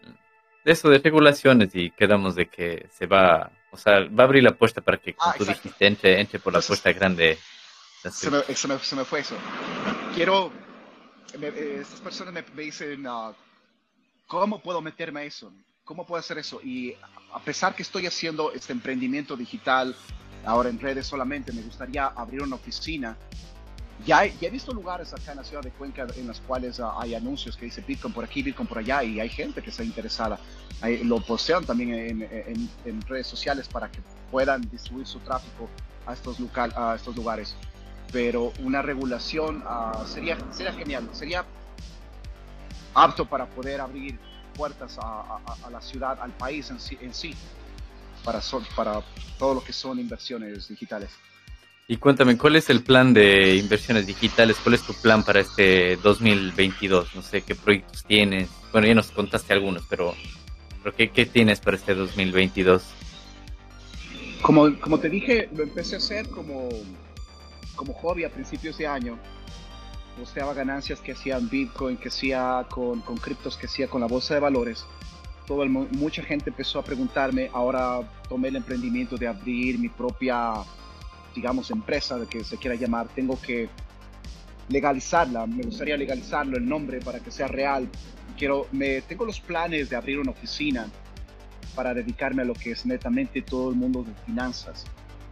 de 0.63 0.71
eso 0.71 0.89
de 0.89 0.99
regulaciones 0.99 1.75
y 1.75 1.91
quedamos 1.91 2.35
de 2.35 2.47
que 2.47 2.87
se 2.93 3.05
va, 3.05 3.51
o 3.71 3.77
sea, 3.77 4.07
va 4.07 4.23
a 4.23 4.27
abrir 4.27 4.43
la 4.43 4.55
puerta 4.55 4.79
para 4.79 4.97
que, 4.97 5.13
como 5.13 5.31
ah, 5.31 5.35
tú 5.37 5.43
dijiste, 5.43 5.87
entre, 5.87 6.39
por 6.39 6.53
la 6.53 6.61
puerta 6.61 6.93
grande. 6.93 7.37
Se 8.01 8.31
me, 8.31 8.41
se, 8.43 8.67
me, 8.67 8.79
se 8.79 8.95
me, 8.95 9.03
fue 9.03 9.19
eso. 9.19 9.35
Quiero, 10.15 10.51
eh, 11.33 11.79
estas 11.81 11.99
personas 11.99 12.33
me, 12.33 12.63
dicen, 12.63 13.05
uh, 13.05 13.33
¿cómo 14.27 14.61
puedo 14.61 14.81
meterme 14.81 15.21
a 15.21 15.23
eso? 15.23 15.51
¿Cómo 15.83 16.05
puedo 16.05 16.19
hacer 16.19 16.37
eso? 16.37 16.61
Y 16.63 16.95
a 17.33 17.39
pesar 17.43 17.75
que 17.75 17.81
estoy 17.83 18.05
haciendo 18.05 18.51
este 18.51 18.71
emprendimiento 18.73 19.35
digital, 19.35 19.95
ahora 20.45 20.69
en 20.69 20.79
redes 20.79 21.07
solamente, 21.07 21.51
me 21.51 21.61
gustaría 21.61 22.05
abrir 22.07 22.41
una 22.43 22.55
oficina 22.55 23.17
ya 24.05 24.25
he, 24.25 24.49
visto 24.49 24.73
lugares 24.73 25.13
acá 25.13 25.31
en 25.31 25.37
la 25.37 25.43
ciudad 25.43 25.61
de 25.61 25.69
Cuenca 25.71 26.07
en 26.15 26.27
los 26.27 26.41
cuales 26.41 26.79
ah, 26.79 26.95
hay 26.97 27.13
anuncios 27.13 27.55
que 27.55 27.65
dice 27.65 27.83
Bitcoin 27.85 28.13
por 28.13 28.23
aquí, 28.23 28.41
Bitcoin 28.41 28.67
por 28.67 28.79
allá 28.79 29.03
y 29.03 29.19
hay 29.19 29.29
gente 29.29 29.61
que 29.61 29.69
está 29.69 29.83
interesada. 29.83 30.39
lo 31.03 31.19
postean 31.21 31.65
también 31.65 31.93
en, 32.85 33.01
redes 33.07 33.27
sociales 33.27 33.67
para 33.67 33.91
que 33.91 33.99
puedan 34.31 34.61
distribuir 34.69 35.05
su 35.05 35.19
tráfico 35.19 35.69
a 36.07 36.13
estos, 36.13 36.39
local, 36.39 36.73
a 36.75 36.95
estos 36.95 37.15
lugares. 37.15 37.55
Pero 38.11 38.51
una 38.59 38.81
regulación 38.81 39.63
ah, 39.67 40.03
sería, 40.07 40.37
sería 40.51 40.73
genial, 40.73 41.07
sería 41.11 41.45
apto 42.95 43.25
para 43.25 43.45
poder 43.45 43.81
abrir 43.81 44.19
puertas 44.53 44.97
a, 45.01 45.39
la 45.69 45.81
ciudad, 45.81 46.19
al 46.21 46.31
país 46.31 46.69
en 46.69 46.79
sí, 46.79 46.97
en 47.01 47.13
sí 47.13 47.33
para, 48.23 48.41
para 48.75 49.01
todo 49.37 49.55
lo 49.55 49.63
que 49.63 49.73
son 49.73 49.99
inversiones 49.99 50.67
digitales. 50.67 51.11
Y 51.87 51.97
cuéntame, 51.97 52.37
¿cuál 52.37 52.55
es 52.55 52.69
el 52.69 52.83
plan 52.83 53.13
de 53.13 53.55
inversiones 53.57 54.07
digitales? 54.07 54.57
¿Cuál 54.63 54.75
es 54.75 54.81
tu 54.81 54.93
plan 54.93 55.23
para 55.23 55.41
este 55.41 55.97
2022? 55.97 57.15
No 57.15 57.21
sé 57.21 57.41
qué 57.41 57.53
proyectos 57.53 58.05
tienes. 58.05 58.49
Bueno, 58.71 58.87
ya 58.87 58.95
nos 58.95 59.11
contaste 59.11 59.53
algunos, 59.53 59.83
pero, 59.89 60.15
pero 60.81 60.95
¿qué, 60.95 61.09
¿qué, 61.09 61.25
tienes 61.25 61.59
para 61.59 61.75
este 61.75 61.93
2022? 61.93 62.83
Como, 64.41 64.79
como 64.79 64.99
te 64.99 65.09
dije, 65.09 65.49
lo 65.53 65.63
empecé 65.63 65.95
a 65.95 65.97
hacer 65.97 66.29
como, 66.29 66.69
como 67.75 67.93
hobby 67.93 68.23
a 68.23 68.29
principios 68.29 68.77
de 68.77 68.87
año. 68.87 69.19
Posteaba 70.17 70.53
ganancias 70.53 70.99
que 70.99 71.13
hacían 71.13 71.49
Bitcoin, 71.49 71.97
que 71.97 72.09
hacía 72.09 72.65
con, 72.69 73.01
con 73.01 73.17
criptos, 73.17 73.57
que 73.57 73.67
hacía 73.67 73.87
con 73.87 74.01
la 74.01 74.07
bolsa 74.07 74.33
de 74.33 74.39
valores. 74.39 74.85
Todo 75.47 75.63
el, 75.63 75.69
mucha 75.69 76.21
gente 76.21 76.49
empezó 76.49 76.79
a 76.79 76.83
preguntarme. 76.83 77.49
Ahora 77.53 78.01
tomé 78.29 78.49
el 78.49 78.57
emprendimiento 78.57 79.17
de 79.17 79.27
abrir 79.27 79.79
mi 79.79 79.89
propia 79.89 80.63
digamos, 81.35 81.71
empresa 81.71 82.17
de 82.17 82.27
que 82.27 82.43
se 82.43 82.57
quiera 82.57 82.75
llamar, 82.75 83.07
tengo 83.09 83.39
que 83.39 83.69
legalizarla, 84.69 85.45
me 85.47 85.63
gustaría 85.63 85.97
legalizarlo 85.97 86.57
el 86.57 86.67
nombre 86.67 86.99
para 86.99 87.19
que 87.19 87.31
sea 87.31 87.47
real. 87.47 87.89
Quiero, 88.37 88.67
me, 88.71 89.01
tengo 89.01 89.25
los 89.25 89.39
planes 89.39 89.89
de 89.89 89.95
abrir 89.95 90.19
una 90.19 90.31
oficina 90.31 90.87
para 91.75 91.93
dedicarme 91.93 92.41
a 92.41 92.45
lo 92.45 92.53
que 92.53 92.71
es 92.71 92.85
netamente 92.85 93.41
todo 93.41 93.69
el 93.69 93.75
mundo 93.75 94.03
de 94.03 94.13
finanzas. 94.25 94.85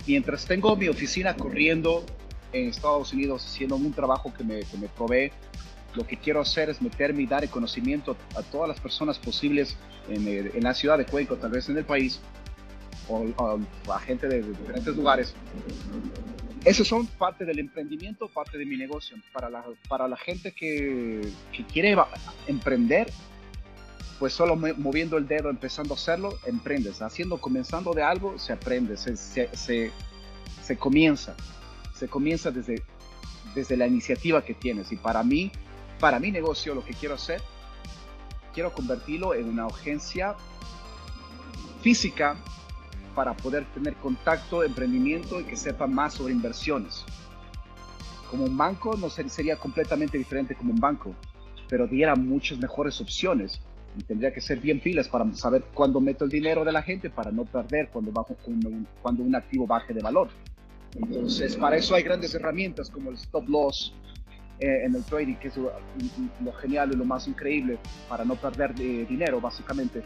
Mientras 0.08 0.46
tengo 0.46 0.76
mi 0.76 0.88
oficina 0.88 1.36
corriendo 1.36 2.06
en 2.54 2.70
Estados 2.70 3.14
Unidos 3.14 3.46
haciendo 3.46 3.76
un 3.76 3.94
trabajo 3.94 4.34
que 4.34 4.44
me, 4.44 4.60
que 4.62 4.78
me 4.78 4.88
provee, 4.88 5.32
lo 5.96 6.06
que 6.06 6.18
quiero 6.18 6.42
hacer 6.42 6.70
es 6.70 6.82
meterme 6.82 7.24
y 7.24 7.26
dar 7.26 7.44
el 7.44 7.50
conocimiento 7.50 8.16
a 8.36 8.44
todas 8.44 8.68
las 8.68 8.80
personas 8.80 9.18
posibles 9.18 9.76
en, 10.10 10.28
en 10.28 10.64
la 10.64 10.74
ciudad 10.74 10.98
de 10.98 11.06
Cuenca, 11.06 11.36
tal 11.36 11.52
vez 11.52 11.68
en 11.70 11.78
el 11.78 11.86
país, 11.86 12.20
o, 13.08 13.60
a 13.92 14.00
gente 14.00 14.28
de, 14.28 14.44
diferentes 14.44 14.96
lugares. 14.96 15.34
Esos 16.66 16.88
son 16.88 17.08
parte 17.08 17.46
del 17.46 17.60
emprendimiento, 17.60 18.28
parte 18.28 18.58
de 18.58 18.66
mi 18.66 18.78
negocio. 18.78 19.18
Para 19.34 19.50
la, 19.50 19.64
para 19.88 20.08
la 20.08 20.18
gente 20.18 20.52
que, 20.54 21.22
que 21.52 21.66
quiere 21.66 21.96
emprender, 22.48 23.12
pues 24.20 24.34
solo 24.34 24.56
moviendo 24.56 25.18
el 25.18 25.28
dedo, 25.28 25.50
empezando 25.50 25.94
a 25.94 25.98
hacerlo, 25.98 26.38
emprendes. 26.46 27.02
Haciendo, 27.02 27.40
comenzando 27.40 27.94
de 27.94 28.04
algo, 28.04 28.38
se 28.38 28.54
aprende, 28.54 28.98
se, 28.98 29.16
se, 29.16 29.50
se, 29.56 29.92
se 30.62 30.78
comienza. 30.78 31.36
Se 32.00 32.08
comienza 32.08 32.50
desde, 32.50 32.82
desde 33.54 33.76
la 33.76 33.86
iniciativa 33.86 34.44
que 34.44 34.54
tienes. 34.54 34.90
Y 34.94 34.96
para 34.96 35.22
mí, 35.22 35.52
para 36.00 36.18
mi 36.18 36.32
negocio, 36.32 36.74
lo 36.74 36.86
que 36.86 36.94
quiero 36.94 37.16
hacer, 37.16 37.42
quiero 38.54 38.72
convertirlo 38.72 39.34
en 39.34 39.50
una 39.50 39.66
agencia 39.66 40.36
física 41.82 42.38
para 43.16 43.36
poder 43.36 43.66
tener 43.74 43.96
contacto, 43.96 44.64
emprendimiento 44.64 45.42
y 45.42 45.44
que 45.44 45.58
sepa 45.58 45.88
más 45.88 46.14
sobre 46.14 46.34
inversiones. 46.34 47.04
Como 48.32 48.46
un 48.46 48.56
banco 48.56 48.96
no 48.96 49.10
sería 49.10 49.58
completamente 49.58 50.18
diferente 50.18 50.56
como 50.56 50.72
un 50.72 50.80
banco, 50.80 51.14
pero 51.68 51.86
diera 51.86 52.16
muchas 52.16 52.60
mejores 52.60 53.02
opciones 53.02 53.60
y 53.98 54.04
tendría 54.04 54.34
que 54.34 54.40
ser 54.40 54.60
bien 54.60 54.80
pilas 54.80 55.10
para 55.10 55.30
saber 55.34 55.64
cuándo 55.74 56.00
meto 56.00 56.24
el 56.24 56.32
dinero 56.32 56.64
de 56.64 56.72
la 56.72 56.82
gente 56.82 57.10
para 57.10 57.30
no 57.30 57.44
perder 57.44 57.90
cuando, 57.90 58.12
bajo, 58.12 58.38
cuando 59.02 59.24
un 59.24 59.36
activo 59.36 59.68
baje 59.68 59.94
de 59.94 60.02
valor. 60.02 60.30
Entonces, 60.96 61.56
para 61.56 61.78
eso 61.78 61.96
hay 61.96 62.04
grandes 62.04 62.34
herramientas 62.34 62.90
como 62.90 63.10
el 63.12 63.16
stop 63.16 63.48
loss 63.48 63.94
eh, 64.60 64.86
en 64.86 64.96
el 64.96 65.04
trading, 65.04 65.36
que 65.36 65.48
es 65.48 65.58
lo, 65.58 65.72
genial 66.60 66.92
y 66.92 66.96
lo 66.98 67.06
más 67.06 67.28
increíble 67.28 67.78
para 68.10 68.26
no 68.26 68.36
perder 68.36 68.74
eh, 68.80 69.06
dinero, 69.08 69.40
básicamente. 69.40 70.04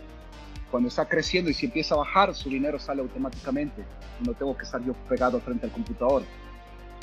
Cuando 0.70 0.90
está 0.90 1.08
creciendo 1.08 1.50
y 1.50 1.54
si 1.54 1.68
empieza 1.68 1.96
a 1.96 2.00
bajar, 2.00 2.34
su 2.36 2.50
dinero 2.50 2.80
sale 2.80 3.02
automáticamente. 3.02 3.84
No 4.26 4.34
tengo 4.34 4.56
que 4.58 4.64
estar 4.64 4.84
yo 4.84 4.94
pegado 5.08 5.40
frente 5.40 5.66
al 5.66 5.72
computador. 5.72 6.24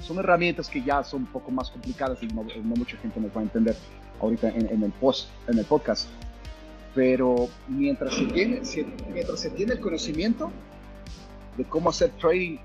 Son 0.03 0.19
herramientas 0.19 0.69
que 0.69 0.83
ya 0.83 1.03
son 1.05 1.23
un 1.23 1.27
poco 1.29 1.51
más 1.51 1.71
complicadas 1.71 2.23
y 2.23 2.27
no, 2.29 2.45
mucha 2.63 2.97
gente 2.99 3.21
nos 3.21 3.37
va 3.37 3.41
a 3.41 3.45
entender 3.45 3.77
ahorita 4.21 4.49
en, 4.49 4.83
el 4.83 4.93
post, 4.93 5.29
en 5.49 5.59
el 5.59 5.65
podcast. 5.65 6.09
Pero 6.95 7.49
mientras 7.69 8.15
se 8.15 8.27
tiene, 8.27 8.61
mientras 9.13 9.41
se 9.41 9.51
tiene 9.51 9.75
el 9.75 9.81
conocimiento 9.81 10.51
de 11.57 11.65
cómo 11.65 11.91
hacer 11.91 12.11
trading 12.21 12.59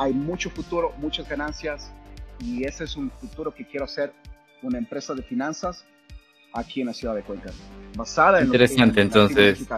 hay 0.00 0.14
mucho 0.14 0.48
futuro, 0.48 0.94
muchas 0.96 1.28
ganancias 1.28 1.92
y 2.38 2.64
ese 2.64 2.84
es 2.84 2.96
un 2.96 3.10
futuro 3.10 3.54
que 3.54 3.66
quiero 3.66 3.84
hacer, 3.84 4.14
una 4.62 4.78
empresa 4.78 5.14
de 5.14 5.22
finanzas 5.22 5.84
aquí 6.54 6.80
en 6.80 6.86
la 6.86 6.94
ciudad 6.94 7.14
de 7.14 7.22
Cuenca, 7.22 7.50
basada 7.94 8.40
en 8.40 8.46
Interesante, 8.46 9.02
entonces, 9.02 9.68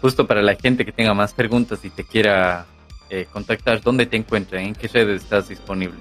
justo 0.00 0.28
para 0.28 0.42
la 0.42 0.54
gente 0.54 0.84
que 0.84 0.92
tenga 0.92 1.12
más 1.12 1.34
preguntas 1.34 1.84
y 1.84 1.90
te 1.90 2.04
quiera 2.04 2.66
eh, 3.10 3.26
contactar, 3.32 3.82
¿dónde 3.82 4.06
te 4.06 4.16
encuentran? 4.16 4.62
¿En 4.62 4.74
qué 4.74 4.86
redes 4.86 5.24
estás 5.24 5.48
disponible? 5.48 5.98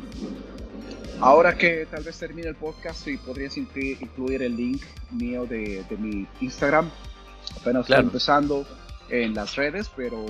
Ahora 1.19 1.57
que 1.57 1.87
tal 1.89 2.03
vez 2.03 2.19
termine 2.19 2.47
el 2.47 2.55
podcast, 2.55 3.07
y 3.07 3.17
podrías 3.17 3.57
incluir 3.57 4.43
el 4.43 4.55
link 4.55 4.83
mío 5.09 5.47
de, 5.47 5.83
mi 5.97 6.27
Instagram. 6.41 6.91
Apenas 7.59 7.89
estoy 7.89 8.03
empezando 8.03 8.67
en 9.09 9.33
las 9.33 9.55
redes, 9.55 9.89
pero 9.95 10.25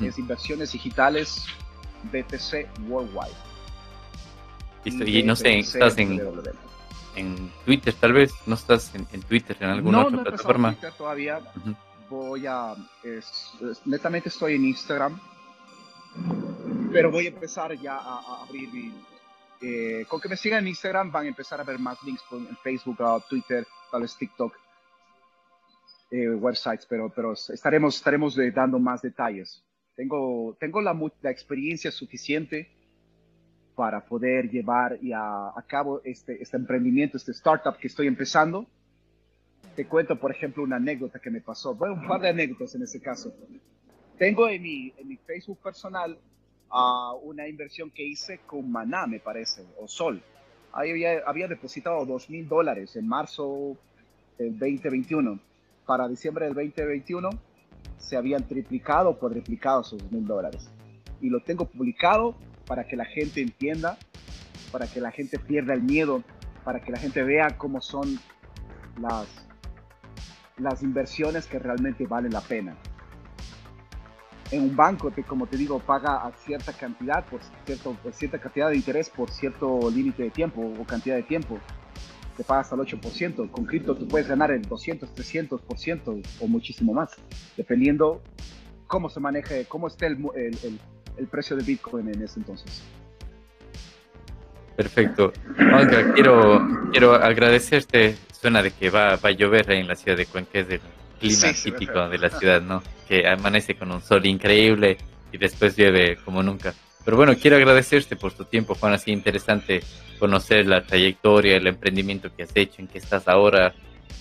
es 0.00 0.18
inversiones 0.18 0.72
digitales 0.72 1.46
BTC 2.10 2.68
Worldwide. 2.88 3.34
y 4.84 5.22
no 5.22 5.36
sé, 5.36 5.58
estás 5.58 5.98
en, 5.98 6.20
en 7.16 7.50
Twitter 7.64 7.94
tal 7.94 8.12
vez, 8.12 8.32
no 8.46 8.54
estás 8.54 8.94
en, 8.94 9.22
Twitter, 9.22 9.56
en 9.60 9.70
alguna 9.70 10.06
otra 10.06 10.22
plataforma. 10.22 10.72
Twitter 10.72 10.92
todavía. 10.92 11.40
Voy 12.08 12.46
a, 12.46 12.74
netamente 13.84 14.28
estoy 14.28 14.54
en 14.54 14.66
Instagram, 14.66 15.18
pero 16.92 17.10
voy 17.10 17.26
a 17.26 17.28
empezar 17.30 17.74
ya 17.74 17.96
a, 17.96 18.42
abrir. 18.42 18.92
Eh, 19.60 20.04
con 20.06 20.20
que 20.20 20.28
me 20.28 20.36
sigan 20.36 20.60
en 20.60 20.68
Instagram 20.68 21.10
van 21.10 21.24
a 21.24 21.28
empezar 21.28 21.58
a 21.60 21.64
ver 21.64 21.78
más 21.78 22.00
links 22.04 22.22
en 22.30 22.56
Facebook, 22.58 22.98
Twitter, 23.28 23.66
tal 23.90 24.02
vez 24.02 24.14
TikTok, 24.14 24.54
eh, 26.10 26.28
websites, 26.28 26.86
pero, 26.86 27.08
pero 27.08 27.32
estaremos, 27.32 27.96
estaremos 27.96 28.36
dando 28.54 28.78
más 28.78 29.02
detalles 29.02 29.62
tengo, 29.96 30.56
tengo 30.60 30.80
la, 30.82 30.96
la 31.22 31.30
experiencia 31.30 31.90
suficiente 31.90 32.68
para 33.74 34.04
poder 34.04 34.50
llevar 34.50 34.98
a, 35.14 35.52
a, 35.56 35.62
cabo 35.66 36.00
este, 36.04 36.40
este 36.40 36.56
emprendimiento, 36.56 37.16
este 37.16 37.32
startup 37.32 37.76
que 37.78 37.88
estoy 37.88 38.06
empezando. 38.06 38.66
Te 39.74 39.86
cuento, 39.86 40.18
por 40.18 40.30
ejemplo, 40.30 40.62
una 40.62 40.76
anécdota 40.76 41.18
que 41.18 41.30
me 41.30 41.40
pasó. 41.40 41.74
Bueno, 41.74 41.94
un 41.94 42.06
par 42.06 42.20
de 42.20 42.28
anécdotas 42.28 42.74
en 42.74 42.82
ese 42.82 43.00
caso. 43.00 43.34
Tengo 44.18 44.48
en 44.48 44.62
mi, 44.62 44.92
en 44.96 45.08
mi 45.08 45.16
Facebook 45.16 45.58
personal 45.58 46.18
uh, 46.70 47.16
una 47.22 47.46
inversión 47.48 47.90
que 47.90 48.02
hice 48.02 48.40
con 48.46 48.70
Maná, 48.70 49.06
me 49.06 49.20
parece, 49.20 49.62
o 49.78 49.88
Sol. 49.88 50.22
Ahí 50.72 50.90
había, 50.90 51.18
había 51.26 51.48
depositado 51.48 52.04
dos 52.06 52.30
mil 52.30 52.48
dólares 52.48 52.96
en 52.96 53.06
marzo 53.06 53.76
del 54.38 54.58
2021. 54.58 55.38
Para 55.86 56.08
diciembre 56.08 56.46
del 56.46 56.54
2021 56.54 57.30
se 57.98 58.16
habían 58.16 58.46
triplicado 58.46 59.10
o 59.10 59.18
cuadriplicado 59.18 59.84
sus 59.84 60.10
mil 60.10 60.26
dólares. 60.26 60.70
Y 61.20 61.30
lo 61.30 61.40
tengo 61.40 61.66
publicado 61.66 62.36
para 62.66 62.86
que 62.86 62.96
la 62.96 63.04
gente 63.04 63.40
entienda, 63.40 63.98
para 64.70 64.86
que 64.86 65.00
la 65.00 65.10
gente 65.10 65.38
pierda 65.38 65.74
el 65.74 65.82
miedo, 65.82 66.22
para 66.64 66.80
que 66.80 66.90
la 66.90 66.98
gente 66.98 67.22
vea 67.22 67.56
cómo 67.56 67.80
son 67.80 68.18
las, 69.00 69.26
las 70.58 70.82
inversiones 70.82 71.46
que 71.46 71.58
realmente 71.58 72.06
valen 72.06 72.32
la 72.32 72.40
pena. 72.40 72.76
En 74.50 74.62
un 74.62 74.76
banco, 74.76 75.10
te, 75.10 75.24
como 75.24 75.46
te 75.46 75.56
digo, 75.56 75.80
paga 75.80 76.24
a 76.24 76.32
cierta 76.32 76.72
cantidad, 76.72 77.24
por, 77.26 77.40
cierto, 77.64 77.96
cierta 78.12 78.38
cantidad 78.38 78.70
de 78.70 78.76
interés 78.76 79.10
por 79.10 79.30
cierto 79.30 79.90
límite 79.90 80.24
de 80.24 80.30
tiempo 80.30 80.62
o 80.62 80.84
cantidad 80.84 81.16
de 81.16 81.24
tiempo 81.24 81.58
te 82.36 82.44
pagas 82.44 82.72
al 82.72 82.80
8%. 82.80 83.50
Con 83.50 83.64
cripto 83.64 83.94
tú 83.96 84.06
puedes 84.06 84.28
ganar 84.28 84.50
el 84.50 84.62
200, 84.62 85.14
300% 85.14 86.22
o 86.40 86.46
muchísimo 86.48 86.92
más, 86.92 87.10
dependiendo 87.56 88.22
cómo 88.86 89.08
se 89.08 89.20
maneje, 89.20 89.64
cómo 89.66 89.88
esté 89.88 90.06
el, 90.06 90.18
el, 90.34 90.78
el, 91.16 91.26
precio 91.26 91.56
de 91.56 91.64
Bitcoin 91.64 92.08
en 92.08 92.22
ese 92.22 92.40
entonces. 92.40 92.82
Perfecto. 94.76 95.32
Olga, 95.58 96.12
quiero, 96.12 96.60
quiero 96.90 97.14
agradecerte. 97.14 98.16
Suena 98.32 98.62
de 98.62 98.70
que 98.70 98.90
va, 98.90 99.16
va 99.16 99.30
a 99.30 99.32
llover 99.32 99.70
en 99.72 99.88
la 99.88 99.96
ciudad 99.96 100.16
de 100.16 100.26
Cuenca, 100.26 100.58
es 100.58 100.68
el 100.68 100.80
clima 101.18 101.52
típico 101.52 102.08
de 102.10 102.18
la 102.18 102.28
ciudad, 102.28 102.60
¿no? 102.60 102.82
Que 103.08 103.26
amanece 103.26 103.74
con 103.74 103.90
un 103.90 104.02
sol 104.02 104.26
increíble 104.26 104.98
y 105.32 105.38
después 105.38 105.74
llueve 105.76 106.16
como 106.16 106.42
nunca. 106.42 106.74
Pero 107.06 107.16
bueno, 107.16 107.36
quiero 107.40 107.56
agradecerte 107.56 108.16
por 108.16 108.32
tu 108.32 108.44
tiempo, 108.44 108.74
Juan. 108.74 108.92
Así 108.92 109.12
interesante 109.12 109.80
conocer 110.18 110.66
la 110.66 110.82
trayectoria, 110.82 111.56
el 111.56 111.68
emprendimiento 111.68 112.34
que 112.34 112.42
has 112.42 112.50
hecho, 112.56 112.82
en 112.82 112.88
qué 112.88 112.98
estás 112.98 113.28
ahora, 113.28 113.76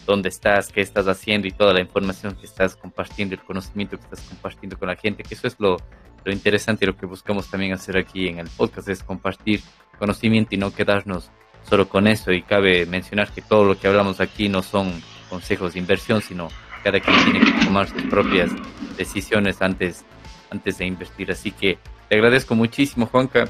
dónde 0.06 0.30
estás, 0.30 0.72
qué 0.72 0.82
estás 0.82 1.08
haciendo 1.08 1.48
y 1.48 1.52
toda 1.52 1.74
la 1.74 1.80
información 1.80 2.36
que 2.36 2.46
estás 2.46 2.76
compartiendo, 2.76 3.34
el 3.34 3.42
conocimiento 3.42 3.98
que 3.98 4.04
estás 4.04 4.22
compartiendo 4.22 4.78
con 4.78 4.88
la 4.88 4.96
gente, 4.96 5.24
que 5.24 5.34
eso 5.34 5.48
es 5.48 5.56
lo, 5.58 5.78
lo 6.24 6.32
interesante 6.32 6.86
y 6.86 6.88
lo 6.88 6.96
que 6.96 7.08
buscamos 7.08 7.50
también 7.50 7.74
hacer 7.74 7.98
aquí 7.98 8.28
en 8.28 8.38
el 8.38 8.50
podcast, 8.50 8.88
es 8.88 9.02
compartir 9.02 9.62
conocimiento 9.98 10.54
y 10.54 10.60
no 10.60 10.72
quedarnos 10.72 11.32
solo 11.68 11.90
con 11.90 12.06
eso. 12.06 12.32
Y 12.32 12.44
cabe 12.44 12.86
mencionar 12.86 13.32
que 13.32 13.42
todo 13.42 13.66
lo 13.66 13.80
que 13.80 13.88
hablamos 13.88 14.22
aquí 14.22 14.48
no 14.48 14.62
son 14.62 15.02
consejos 15.28 15.74
de 15.74 15.80
inversión, 15.80 16.22
sino 16.22 16.50
cada 16.84 17.00
quien 17.00 17.24
tiene 17.24 17.40
que 17.40 17.66
tomar 17.66 17.90
sus 17.90 18.04
propias 18.04 18.52
decisiones 18.96 19.60
antes, 19.64 20.06
antes 20.52 20.78
de 20.78 20.86
invertir. 20.86 21.32
Así 21.32 21.50
que 21.50 21.80
te 22.10 22.16
agradezco 22.16 22.56
muchísimo, 22.56 23.08
Juanca, 23.08 23.48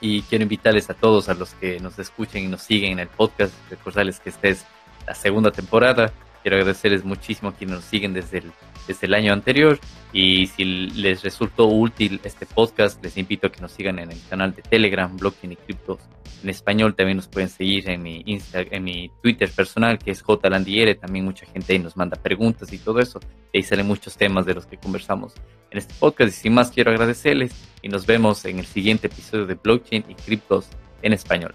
y 0.00 0.22
quiero 0.22 0.42
invitarles 0.42 0.88
a 0.90 0.94
todos, 0.94 1.28
a 1.28 1.34
los 1.34 1.54
que 1.54 1.78
nos 1.80 1.98
escuchen 1.98 2.44
y 2.44 2.48
nos 2.48 2.62
siguen 2.62 2.92
en 2.92 2.98
el 3.00 3.08
podcast, 3.08 3.52
recordarles 3.68 4.20
que 4.20 4.30
esta 4.30 4.48
es 4.48 4.64
la 5.06 5.14
segunda 5.14 5.50
temporada. 5.50 6.12
Quiero 6.42 6.56
agradecerles 6.56 7.04
muchísimo 7.04 7.50
a 7.50 7.54
quienes 7.54 7.76
nos 7.76 7.84
siguen 7.84 8.14
desde 8.14 8.38
el 8.38 8.52
desde 8.86 9.06
el 9.06 9.14
año 9.14 9.32
anterior. 9.32 9.78
Y 10.12 10.46
si 10.48 10.64
les 10.64 11.22
resultó 11.22 11.66
útil 11.66 12.20
este 12.24 12.46
podcast, 12.46 13.02
les 13.02 13.16
invito 13.16 13.46
a 13.46 13.52
que 13.52 13.60
nos 13.60 13.72
sigan 13.72 13.98
en 13.98 14.10
el 14.10 14.18
canal 14.28 14.54
de 14.54 14.62
Telegram, 14.62 15.16
Blockchain 15.16 15.52
y 15.52 15.56
Criptos 15.56 16.00
en 16.42 16.50
español. 16.50 16.94
También 16.94 17.16
nos 17.16 17.28
pueden 17.28 17.48
seguir 17.48 17.88
en 17.88 18.02
mi, 18.02 18.22
Insta, 18.26 18.60
en 18.62 18.82
mi 18.82 19.10
Twitter 19.22 19.50
personal, 19.50 19.98
que 19.98 20.10
es 20.10 20.22
JLandiere. 20.22 20.96
También 20.96 21.24
mucha 21.24 21.46
gente 21.46 21.72
ahí 21.72 21.78
nos 21.78 21.96
manda 21.96 22.16
preguntas 22.16 22.72
y 22.72 22.78
todo 22.78 22.98
eso. 23.00 23.20
Ahí 23.54 23.62
salen 23.62 23.86
muchos 23.86 24.16
temas 24.16 24.46
de 24.46 24.54
los 24.54 24.66
que 24.66 24.76
conversamos 24.76 25.34
en 25.70 25.78
este 25.78 25.94
podcast. 25.98 26.30
Y 26.30 26.40
sin 26.40 26.54
más, 26.54 26.70
quiero 26.70 26.90
agradecerles 26.90 27.52
y 27.82 27.88
nos 27.88 28.06
vemos 28.06 28.44
en 28.44 28.58
el 28.58 28.66
siguiente 28.66 29.06
episodio 29.06 29.46
de 29.46 29.54
Blockchain 29.54 30.04
y 30.08 30.14
Criptos 30.14 30.68
en 31.02 31.12
español. 31.12 31.54